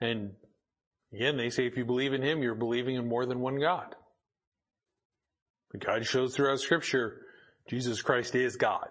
And 0.00 0.32
again, 1.12 1.36
they 1.36 1.50
say 1.50 1.66
if 1.66 1.76
you 1.76 1.84
believe 1.84 2.12
in 2.12 2.22
Him, 2.22 2.42
you're 2.42 2.54
believing 2.54 2.96
in 2.96 3.08
more 3.08 3.26
than 3.26 3.40
one 3.40 3.58
God. 3.58 3.94
But 5.72 5.84
God 5.84 6.06
shows 6.06 6.34
throughout 6.34 6.60
scripture, 6.60 7.22
Jesus 7.68 8.02
Christ 8.02 8.34
is 8.34 8.56
God. 8.56 8.88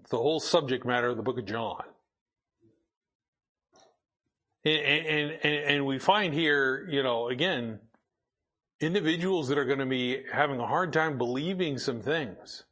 It's 0.00 0.10
the 0.10 0.18
whole 0.18 0.40
subject 0.40 0.84
matter 0.84 1.08
of 1.08 1.16
the 1.16 1.22
book 1.22 1.38
of 1.38 1.46
John. 1.46 1.82
And, 4.64 4.78
and, 4.78 5.30
and, 5.42 5.54
and 5.54 5.86
we 5.86 5.98
find 5.98 6.34
here, 6.34 6.86
you 6.90 7.02
know, 7.02 7.28
again, 7.28 7.80
individuals 8.80 9.48
that 9.48 9.58
are 9.58 9.64
going 9.64 9.78
to 9.78 9.86
be 9.86 10.22
having 10.30 10.60
a 10.60 10.66
hard 10.66 10.92
time 10.92 11.16
believing 11.16 11.78
some 11.78 12.02
things. 12.02 12.65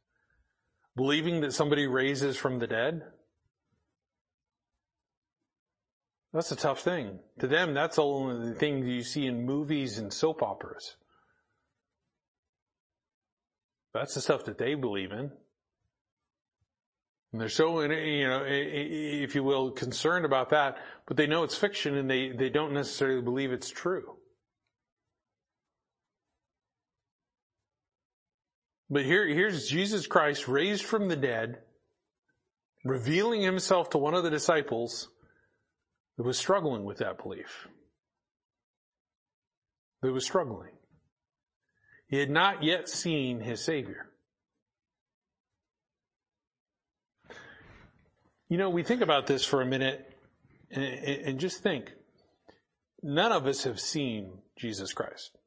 Believing 0.95 1.41
that 1.41 1.53
somebody 1.53 1.87
raises 1.87 2.37
from 2.37 2.59
the 2.59 2.67
dead. 2.67 3.01
That's 6.33 6.51
a 6.51 6.55
tough 6.55 6.81
thing. 6.81 7.19
To 7.39 7.47
them, 7.47 7.73
that's 7.73 7.97
only 7.99 8.49
the 8.49 8.55
things 8.55 8.87
you 8.87 9.03
see 9.03 9.25
in 9.25 9.45
movies 9.45 9.97
and 9.97 10.11
soap 10.11 10.41
operas. 10.43 10.95
That's 13.93 14.13
the 14.13 14.21
stuff 14.21 14.43
that 14.45 14.57
they 14.57 14.75
believe 14.75 15.11
in. 15.11 15.31
And 17.31 17.41
they're 17.41 17.49
so, 17.49 17.81
you 17.81 18.27
know, 18.27 18.45
if 18.45 19.35
you 19.35 19.43
will, 19.43 19.71
concerned 19.71 20.25
about 20.25 20.49
that, 20.49 20.77
but 21.05 21.17
they 21.17 21.27
know 21.27 21.43
it's 21.43 21.55
fiction 21.55 21.97
and 21.97 22.09
they, 22.09 22.31
they 22.31 22.49
don't 22.49 22.73
necessarily 22.73 23.21
believe 23.21 23.51
it's 23.51 23.69
true. 23.69 24.17
But 28.89 29.05
here, 29.05 29.27
here's 29.27 29.67
Jesus 29.67 30.05
Christ 30.07 30.47
raised 30.47 30.83
from 30.83 31.07
the 31.07 31.15
dead, 31.15 31.59
revealing 32.83 33.41
himself 33.41 33.89
to 33.91 33.97
one 33.97 34.13
of 34.13 34.23
the 34.23 34.29
disciples 34.29 35.09
that 36.17 36.23
was 36.23 36.37
struggling 36.37 36.83
with 36.83 36.99
that 36.99 37.21
belief. 37.21 37.67
That 40.01 40.11
was 40.11 40.25
struggling. 40.25 40.71
He 42.07 42.17
had 42.17 42.29
not 42.29 42.63
yet 42.63 42.87
seen 42.87 43.39
his 43.39 43.63
Savior. 43.63 44.11
You 48.47 48.57
know, 48.57 48.69
we 48.69 48.83
think 48.83 49.01
about 49.01 49.25
this 49.25 49.43
for 49.43 49.61
a 49.61 49.65
minute 49.65 50.07
and, 50.69 50.83
and 50.83 51.39
just 51.39 51.63
think. 51.63 51.91
None 53.01 53.31
of 53.31 53.47
us 53.47 53.63
have 53.63 53.79
seen 53.79 54.39
Jesus 54.57 54.93
Christ. 54.93 55.37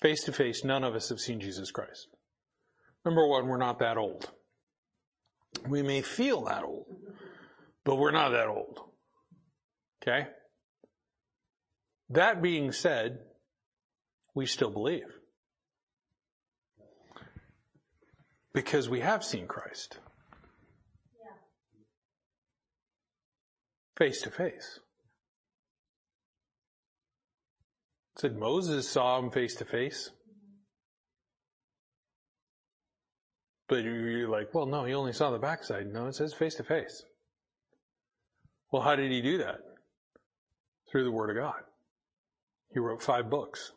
Face 0.00 0.24
to 0.24 0.32
face, 0.32 0.62
none 0.64 0.84
of 0.84 0.94
us 0.94 1.08
have 1.08 1.20
seen 1.20 1.40
Jesus 1.40 1.70
Christ. 1.70 2.08
Number 3.04 3.26
one, 3.26 3.46
we're 3.46 3.56
not 3.56 3.78
that 3.78 3.96
old. 3.96 4.30
We 5.66 5.82
may 5.82 6.02
feel 6.02 6.44
that 6.44 6.64
old, 6.64 6.86
but 7.84 7.96
we're 7.96 8.10
not 8.10 8.30
that 8.30 8.48
old. 8.48 8.80
Okay? 10.02 10.26
That 12.10 12.42
being 12.42 12.72
said, 12.72 13.18
we 14.34 14.46
still 14.46 14.70
believe. 14.70 15.06
Because 18.52 18.88
we 18.88 19.00
have 19.00 19.24
seen 19.24 19.46
Christ. 19.46 19.98
Face 23.96 24.20
to 24.22 24.30
face. 24.30 24.80
Said 28.16 28.36
Moses 28.36 28.88
saw 28.88 29.18
him 29.18 29.30
face 29.30 29.54
to 29.56 29.64
face. 29.64 30.10
But 33.68 33.84
you're 33.84 34.28
like, 34.28 34.54
well, 34.54 34.66
no, 34.66 34.84
he 34.84 34.94
only 34.94 35.12
saw 35.12 35.30
the 35.30 35.38
backside. 35.38 35.92
No, 35.92 36.06
it 36.06 36.14
says 36.14 36.32
face 36.32 36.54
to 36.56 36.64
face. 36.64 37.04
Well, 38.70 38.82
how 38.82 38.96
did 38.96 39.10
he 39.10 39.22
do 39.22 39.38
that? 39.38 39.58
Through 40.90 41.04
the 41.04 41.10
Word 41.10 41.30
of 41.30 41.36
God. 41.36 41.60
He 42.72 42.78
wrote 42.78 43.02
five 43.02 43.28
books. 43.28 43.72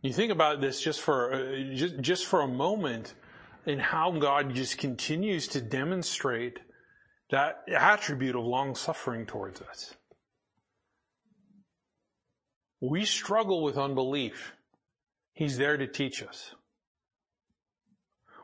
You 0.00 0.12
think 0.12 0.32
about 0.32 0.60
this 0.60 0.80
just 0.80 1.00
for 1.00 1.32
uh, 1.32 1.74
just, 1.74 2.00
just 2.00 2.26
for 2.26 2.40
a 2.40 2.48
moment, 2.48 3.14
and 3.66 3.80
how 3.80 4.10
God 4.10 4.52
just 4.54 4.78
continues 4.78 5.46
to 5.48 5.60
demonstrate 5.60 6.58
that 7.32 7.62
attribute 7.74 8.36
of 8.36 8.44
long 8.44 8.74
suffering 8.74 9.24
towards 9.24 9.62
us. 9.62 9.94
We 12.80 13.06
struggle 13.06 13.62
with 13.62 13.78
unbelief. 13.78 14.52
He's 15.32 15.56
there 15.56 15.78
to 15.78 15.86
teach 15.86 16.22
us. 16.22 16.54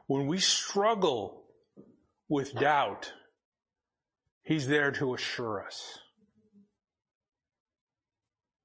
When 0.06 0.26
we 0.26 0.38
struggle 0.38 1.44
with 2.28 2.54
doubt, 2.54 3.12
He's 4.42 4.66
there 4.66 4.90
to 4.92 5.12
assure 5.12 5.62
us. 5.62 5.98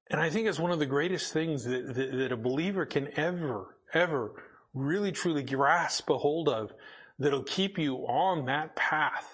And 0.08 0.18
I 0.18 0.30
think 0.30 0.48
it's 0.48 0.58
one 0.58 0.70
of 0.70 0.78
the 0.78 0.86
greatest 0.86 1.34
things 1.34 1.64
that, 1.64 1.94
that, 1.94 2.12
that, 2.12 2.32
a 2.32 2.36
believer 2.36 2.86
can 2.86 3.08
ever, 3.18 3.76
ever 3.92 4.42
really 4.72 5.12
truly 5.12 5.42
grasp 5.42 6.08
a 6.08 6.16
hold 6.16 6.48
of 6.48 6.72
that'll 7.18 7.42
keep 7.42 7.78
you 7.78 7.96
on 8.06 8.46
that 8.46 8.74
path 8.74 9.33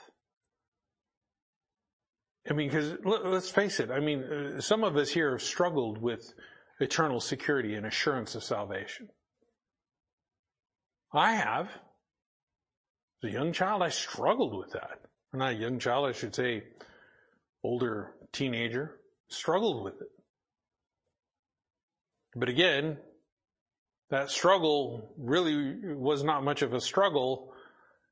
I 2.48 2.54
mean, 2.54 2.68
because 2.68 2.94
let's 3.04 3.50
face 3.50 3.80
it. 3.80 3.90
I 3.90 4.00
mean, 4.00 4.22
uh, 4.22 4.60
some 4.60 4.82
of 4.82 4.96
us 4.96 5.10
here 5.10 5.32
have 5.32 5.42
struggled 5.42 6.00
with 6.00 6.32
eternal 6.80 7.20
security 7.20 7.74
and 7.74 7.86
assurance 7.86 8.34
of 8.34 8.42
salvation. 8.42 9.08
I 11.12 11.32
have. 11.32 11.66
As 13.22 13.30
a 13.30 13.32
young 13.32 13.52
child, 13.52 13.82
I 13.82 13.90
struggled 13.90 14.56
with 14.56 14.72
that. 14.72 15.00
not 15.34 15.52
a 15.52 15.56
young 15.56 15.78
child, 15.78 16.08
I 16.08 16.12
should 16.12 16.34
say, 16.34 16.64
older 17.62 18.14
teenager, 18.32 18.96
struggled 19.28 19.84
with 19.84 20.00
it. 20.00 20.08
But 22.34 22.48
again, 22.48 22.96
that 24.10 24.30
struggle 24.30 25.14
really 25.18 25.94
was 25.94 26.24
not 26.24 26.42
much 26.42 26.62
of 26.62 26.72
a 26.72 26.80
struggle 26.80 27.52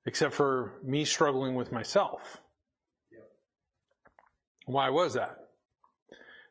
except 0.07 0.35
for 0.35 0.81
me 0.85 1.05
struggling 1.05 1.55
with 1.55 1.73
myself. 1.73 2.41
Why 4.69 4.91
was 4.91 5.15
that? 5.15 5.39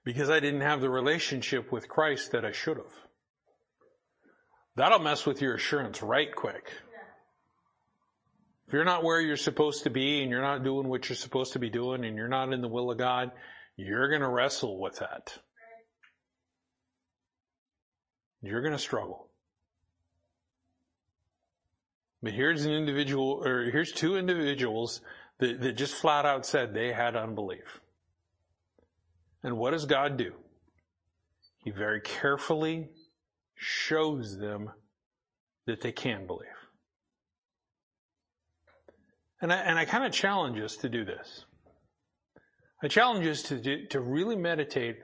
Because 0.04 0.32
I 0.32 0.40
didn't 0.40 0.62
have 0.62 0.82
the 0.82 0.90
relationship 0.90 1.72
with 1.72 1.88
Christ 1.88 2.32
that 2.32 2.46
I 2.46 2.52
should 2.52 2.78
have. 2.78 2.94
That'll 4.76 4.98
mess 4.98 5.28
with 5.28 5.40
your 5.40 5.54
assurance 5.54 6.02
right 6.02 6.34
quick. 6.36 6.72
If 8.66 8.74
you're 8.74 8.86
not 8.86 9.04
where 9.04 9.22
you're 9.22 9.38
supposed 9.38 9.84
to 9.84 9.92
be 9.92 10.24
and 10.24 10.32
you're 10.32 10.42
not 10.42 10.64
doing 10.64 10.88
what 10.88 11.08
you're 11.08 11.16
supposed 11.16 11.54
to 11.54 11.60
be 11.60 11.70
doing 11.70 12.06
and 12.06 12.18
you're 12.18 12.28
not 12.28 12.52
in 12.54 12.62
the 12.62 12.68
will 12.68 12.90
of 12.90 12.98
God, 12.98 13.32
you're 13.76 14.10
going 14.10 14.22
to 14.22 14.30
wrestle 14.30 14.80
with 14.80 14.98
that. 14.98 15.38
You're 18.42 18.62
going 18.62 18.74
to 18.74 18.80
struggle. 18.80 19.30
But 22.24 22.34
here's 22.34 22.66
an 22.66 22.74
individual, 22.74 23.44
or 23.46 23.70
here's 23.70 23.92
two 23.92 24.18
individuals 24.18 25.02
that, 25.38 25.62
that 25.62 25.74
just 25.74 25.94
flat 25.94 26.26
out 26.26 26.48
said 26.48 26.74
they 26.74 26.92
had 26.92 27.16
unbelief. 27.16 27.80
And 29.44 29.58
what 29.58 29.72
does 29.72 29.86
God 29.86 30.18
do? 30.18 30.34
He 31.64 31.72
very 31.72 32.02
carefully 32.02 32.90
shows 33.56 34.38
them 34.38 34.72
that 35.66 35.82
they 35.82 35.92
can 35.92 36.26
believe. 36.28 36.48
And 39.42 39.54
I, 39.54 39.58
and 39.58 39.78
I 39.78 39.86
kind 39.86 40.06
of 40.06 40.12
challenge 40.12 40.60
us 40.60 40.78
to 40.78 40.90
do 40.90 41.06
this. 41.06 41.46
I 42.82 42.88
challenge 42.88 43.26
us 43.28 43.44
to, 43.44 43.58
do, 43.58 43.86
to 43.88 44.00
really 44.00 44.36
meditate 44.36 44.98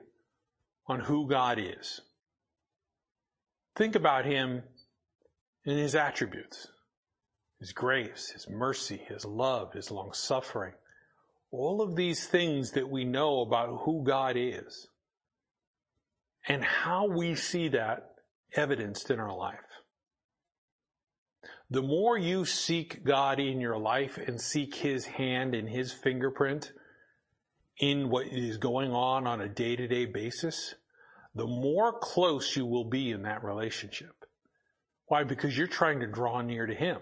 on 0.87 0.99
who 0.99 1.27
God 1.27 1.59
is. 1.59 2.01
Think 3.75 3.95
about 3.95 4.25
Him 4.25 4.63
in 5.65 5.77
His 5.77 5.95
attributes. 5.95 6.67
His 7.59 7.71
grace, 7.71 8.29
His 8.29 8.49
mercy, 8.49 9.01
His 9.07 9.25
love, 9.25 9.73
His 9.73 9.91
long 9.91 10.13
suffering. 10.13 10.73
All 11.53 11.83
of 11.83 11.95
these 11.95 12.25
things 12.25 12.71
that 12.71 12.89
we 12.89 13.05
know 13.05 13.41
about 13.41 13.81
who 13.85 14.03
God 14.03 14.35
is 14.35 14.87
and 16.47 16.63
how 16.63 17.07
we 17.07 17.35
see 17.35 17.67
that 17.69 18.15
evidenced 18.55 19.11
in 19.11 19.19
our 19.19 19.37
life. 19.37 19.59
The 21.69 21.83
more 21.83 22.17
you 22.17 22.45
seek 22.45 23.03
God 23.03 23.39
in 23.39 23.61
your 23.61 23.77
life 23.77 24.17
and 24.17 24.41
seek 24.41 24.73
His 24.73 25.05
hand 25.05 25.53
and 25.53 25.69
His 25.69 25.93
fingerprint 25.93 26.71
in 27.77 28.09
what 28.09 28.25
is 28.31 28.57
going 28.57 28.91
on 28.91 29.27
on 29.27 29.39
a 29.39 29.47
day 29.47 29.75
to 29.75 29.87
day 29.87 30.05
basis, 30.05 30.73
the 31.35 31.45
more 31.45 31.99
close 31.99 32.55
you 32.55 32.65
will 32.65 32.89
be 32.89 33.11
in 33.11 33.21
that 33.23 33.43
relationship. 33.43 34.15
Why? 35.05 35.23
Because 35.23 35.55
you're 35.55 35.67
trying 35.67 35.99
to 35.99 36.07
draw 36.07 36.41
near 36.41 36.65
to 36.65 36.73
Him. 36.73 36.97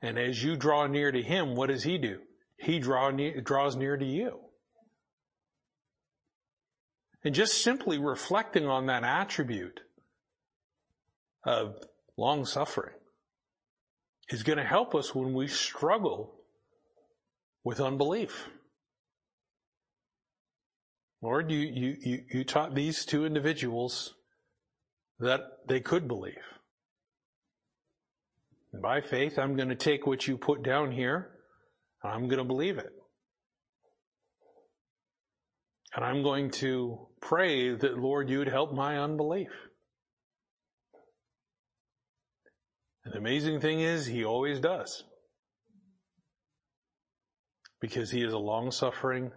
And 0.00 0.18
as 0.18 0.42
you 0.42 0.56
draw 0.56 0.86
near 0.86 1.12
to 1.12 1.20
Him, 1.20 1.54
what 1.54 1.68
does 1.68 1.82
He 1.82 1.98
do? 1.98 2.20
He 2.60 2.78
draw 2.78 3.10
draws 3.10 3.74
near 3.74 3.96
to 3.96 4.04
you. 4.04 4.38
And 7.24 7.34
just 7.34 7.62
simply 7.62 7.98
reflecting 7.98 8.66
on 8.66 8.86
that 8.86 9.04
attribute 9.04 9.80
of 11.44 11.76
long 12.16 12.44
suffering 12.44 12.94
is 14.28 14.42
going 14.42 14.58
to 14.58 14.64
help 14.64 14.94
us 14.94 15.14
when 15.14 15.32
we 15.34 15.48
struggle 15.48 16.34
with 17.64 17.80
unbelief. 17.80 18.48
Lord, 21.22 21.50
you, 21.50 21.58
you, 21.58 21.96
you, 22.00 22.24
you 22.32 22.44
taught 22.44 22.74
these 22.74 23.04
two 23.04 23.26
individuals 23.26 24.14
that 25.18 25.40
they 25.66 25.80
could 25.80 26.08
believe. 26.08 26.34
And 28.72 28.80
by 28.80 29.00
faith, 29.00 29.38
I'm 29.38 29.56
going 29.56 29.68
to 29.68 29.74
take 29.74 30.06
what 30.06 30.26
you 30.26 30.38
put 30.38 30.62
down 30.62 30.92
here, 30.92 31.30
I'm 32.02 32.28
going 32.28 32.38
to 32.38 32.44
believe 32.44 32.78
it. 32.78 32.92
And 35.94 36.04
I'm 36.04 36.22
going 36.22 36.50
to 36.52 37.08
pray 37.20 37.74
that, 37.74 37.98
Lord, 37.98 38.30
you'd 38.30 38.48
help 38.48 38.72
my 38.72 38.98
unbelief. 38.98 39.50
And 43.04 43.12
the 43.14 43.18
amazing 43.18 43.60
thing 43.60 43.80
is, 43.80 44.06
he 44.06 44.24
always 44.24 44.60
does. 44.60 45.04
Because 47.80 48.10
he 48.10 48.22
is 48.22 48.32
a 48.32 48.38
long 48.38 48.70
suffering, 48.70 49.32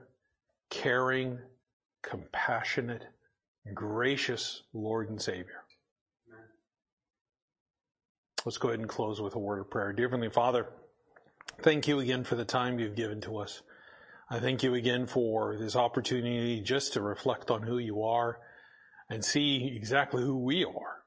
caring, 0.69 1.39
compassionate, 2.03 3.05
gracious 3.73 4.63
Lord 4.73 5.09
and 5.09 5.21
Savior. 5.21 5.63
Let's 8.45 8.57
go 8.57 8.67
ahead 8.67 8.81
and 8.81 8.89
close 8.89 9.21
with 9.21 9.35
a 9.35 9.39
word 9.39 9.59
of 9.59 9.71
prayer. 9.71 9.93
Dear 9.93 10.07
Heavenly 10.09 10.29
Father, 10.29 10.67
thank 11.63 11.87
you 11.87 11.99
again 11.99 12.23
for 12.23 12.35
the 12.35 12.45
time 12.45 12.77
you've 12.77 12.95
given 12.95 13.21
to 13.21 13.37
us. 13.37 13.61
I 14.29 14.39
thank 14.39 14.63
you 14.63 14.73
again 14.75 15.07
for 15.07 15.57
this 15.57 15.75
opportunity 15.75 16.61
just 16.61 16.93
to 16.93 17.01
reflect 17.01 17.49
on 17.49 17.63
who 17.63 17.77
you 17.77 18.03
are 18.03 18.39
and 19.09 19.23
see 19.23 19.73
exactly 19.75 20.21
who 20.21 20.37
we 20.37 20.65
are. 20.65 21.03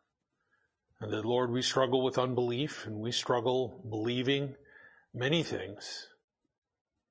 And 1.00 1.12
that, 1.12 1.26
Lord, 1.26 1.50
we 1.50 1.60
struggle 1.60 2.02
with 2.02 2.18
unbelief 2.18 2.86
and 2.86 2.96
we 2.96 3.12
struggle 3.12 3.84
believing 3.88 4.54
many 5.12 5.42
things. 5.42 6.08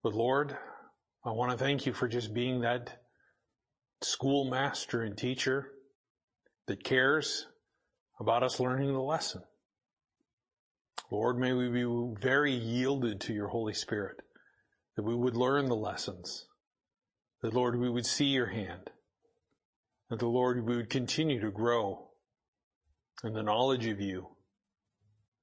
But 0.01 0.13
Lord, 0.13 0.57
I 1.23 1.31
want 1.31 1.51
to 1.51 1.57
thank 1.57 1.85
you 1.85 1.93
for 1.93 2.07
just 2.07 2.33
being 2.33 2.61
that 2.61 3.01
schoolmaster 4.01 5.03
and 5.03 5.17
teacher 5.17 5.67
that 6.67 6.83
cares 6.83 7.45
about 8.19 8.43
us 8.43 8.59
learning 8.59 8.93
the 8.93 8.99
lesson. 8.99 9.43
Lord, 11.11 11.37
may 11.37 11.53
we 11.53 11.69
be 11.69 11.85
very 12.19 12.53
yielded 12.53 13.21
to 13.21 13.33
your 13.33 13.47
Holy 13.47 13.73
Spirit, 13.73 14.17
that 14.95 15.03
we 15.03 15.15
would 15.15 15.35
learn 15.35 15.67
the 15.67 15.75
lessons, 15.75 16.47
that 17.41 17.53
Lord, 17.53 17.79
we 17.79 17.89
would 17.89 18.05
see 18.05 18.25
your 18.25 18.47
hand, 18.47 18.89
that 20.09 20.19
the 20.19 20.27
Lord, 20.27 20.65
we 20.65 20.75
would 20.75 20.89
continue 20.89 21.39
to 21.41 21.51
grow 21.51 22.09
in 23.23 23.33
the 23.33 23.43
knowledge 23.43 23.85
of 23.87 24.01
you 24.01 24.27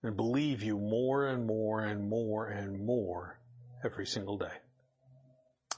and 0.02 0.16
believe 0.16 0.62
you 0.62 0.78
more 0.78 1.26
and 1.26 1.46
more 1.46 1.84
and 1.84 2.08
more 2.08 2.48
and 2.48 2.84
more 2.84 3.40
every 3.84 4.06
single 4.06 4.36
day. 4.36 4.58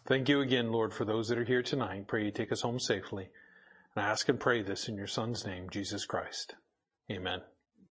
Thank 0.06 0.28
you 0.28 0.40
again, 0.40 0.70
Lord, 0.70 0.92
for 0.92 1.04
those 1.04 1.28
that 1.28 1.38
are 1.38 1.44
here 1.44 1.62
tonight. 1.62 2.08
Pray 2.08 2.24
you 2.24 2.30
take 2.30 2.52
us 2.52 2.60
home 2.60 2.78
safely. 2.78 3.28
And 3.94 4.04
I 4.04 4.08
ask 4.08 4.28
and 4.28 4.38
pray 4.38 4.62
this 4.62 4.88
in 4.88 4.96
your 4.96 5.06
Son's 5.06 5.46
name, 5.46 5.70
Jesus 5.70 6.04
Christ. 6.04 6.54
Amen. 7.10 7.40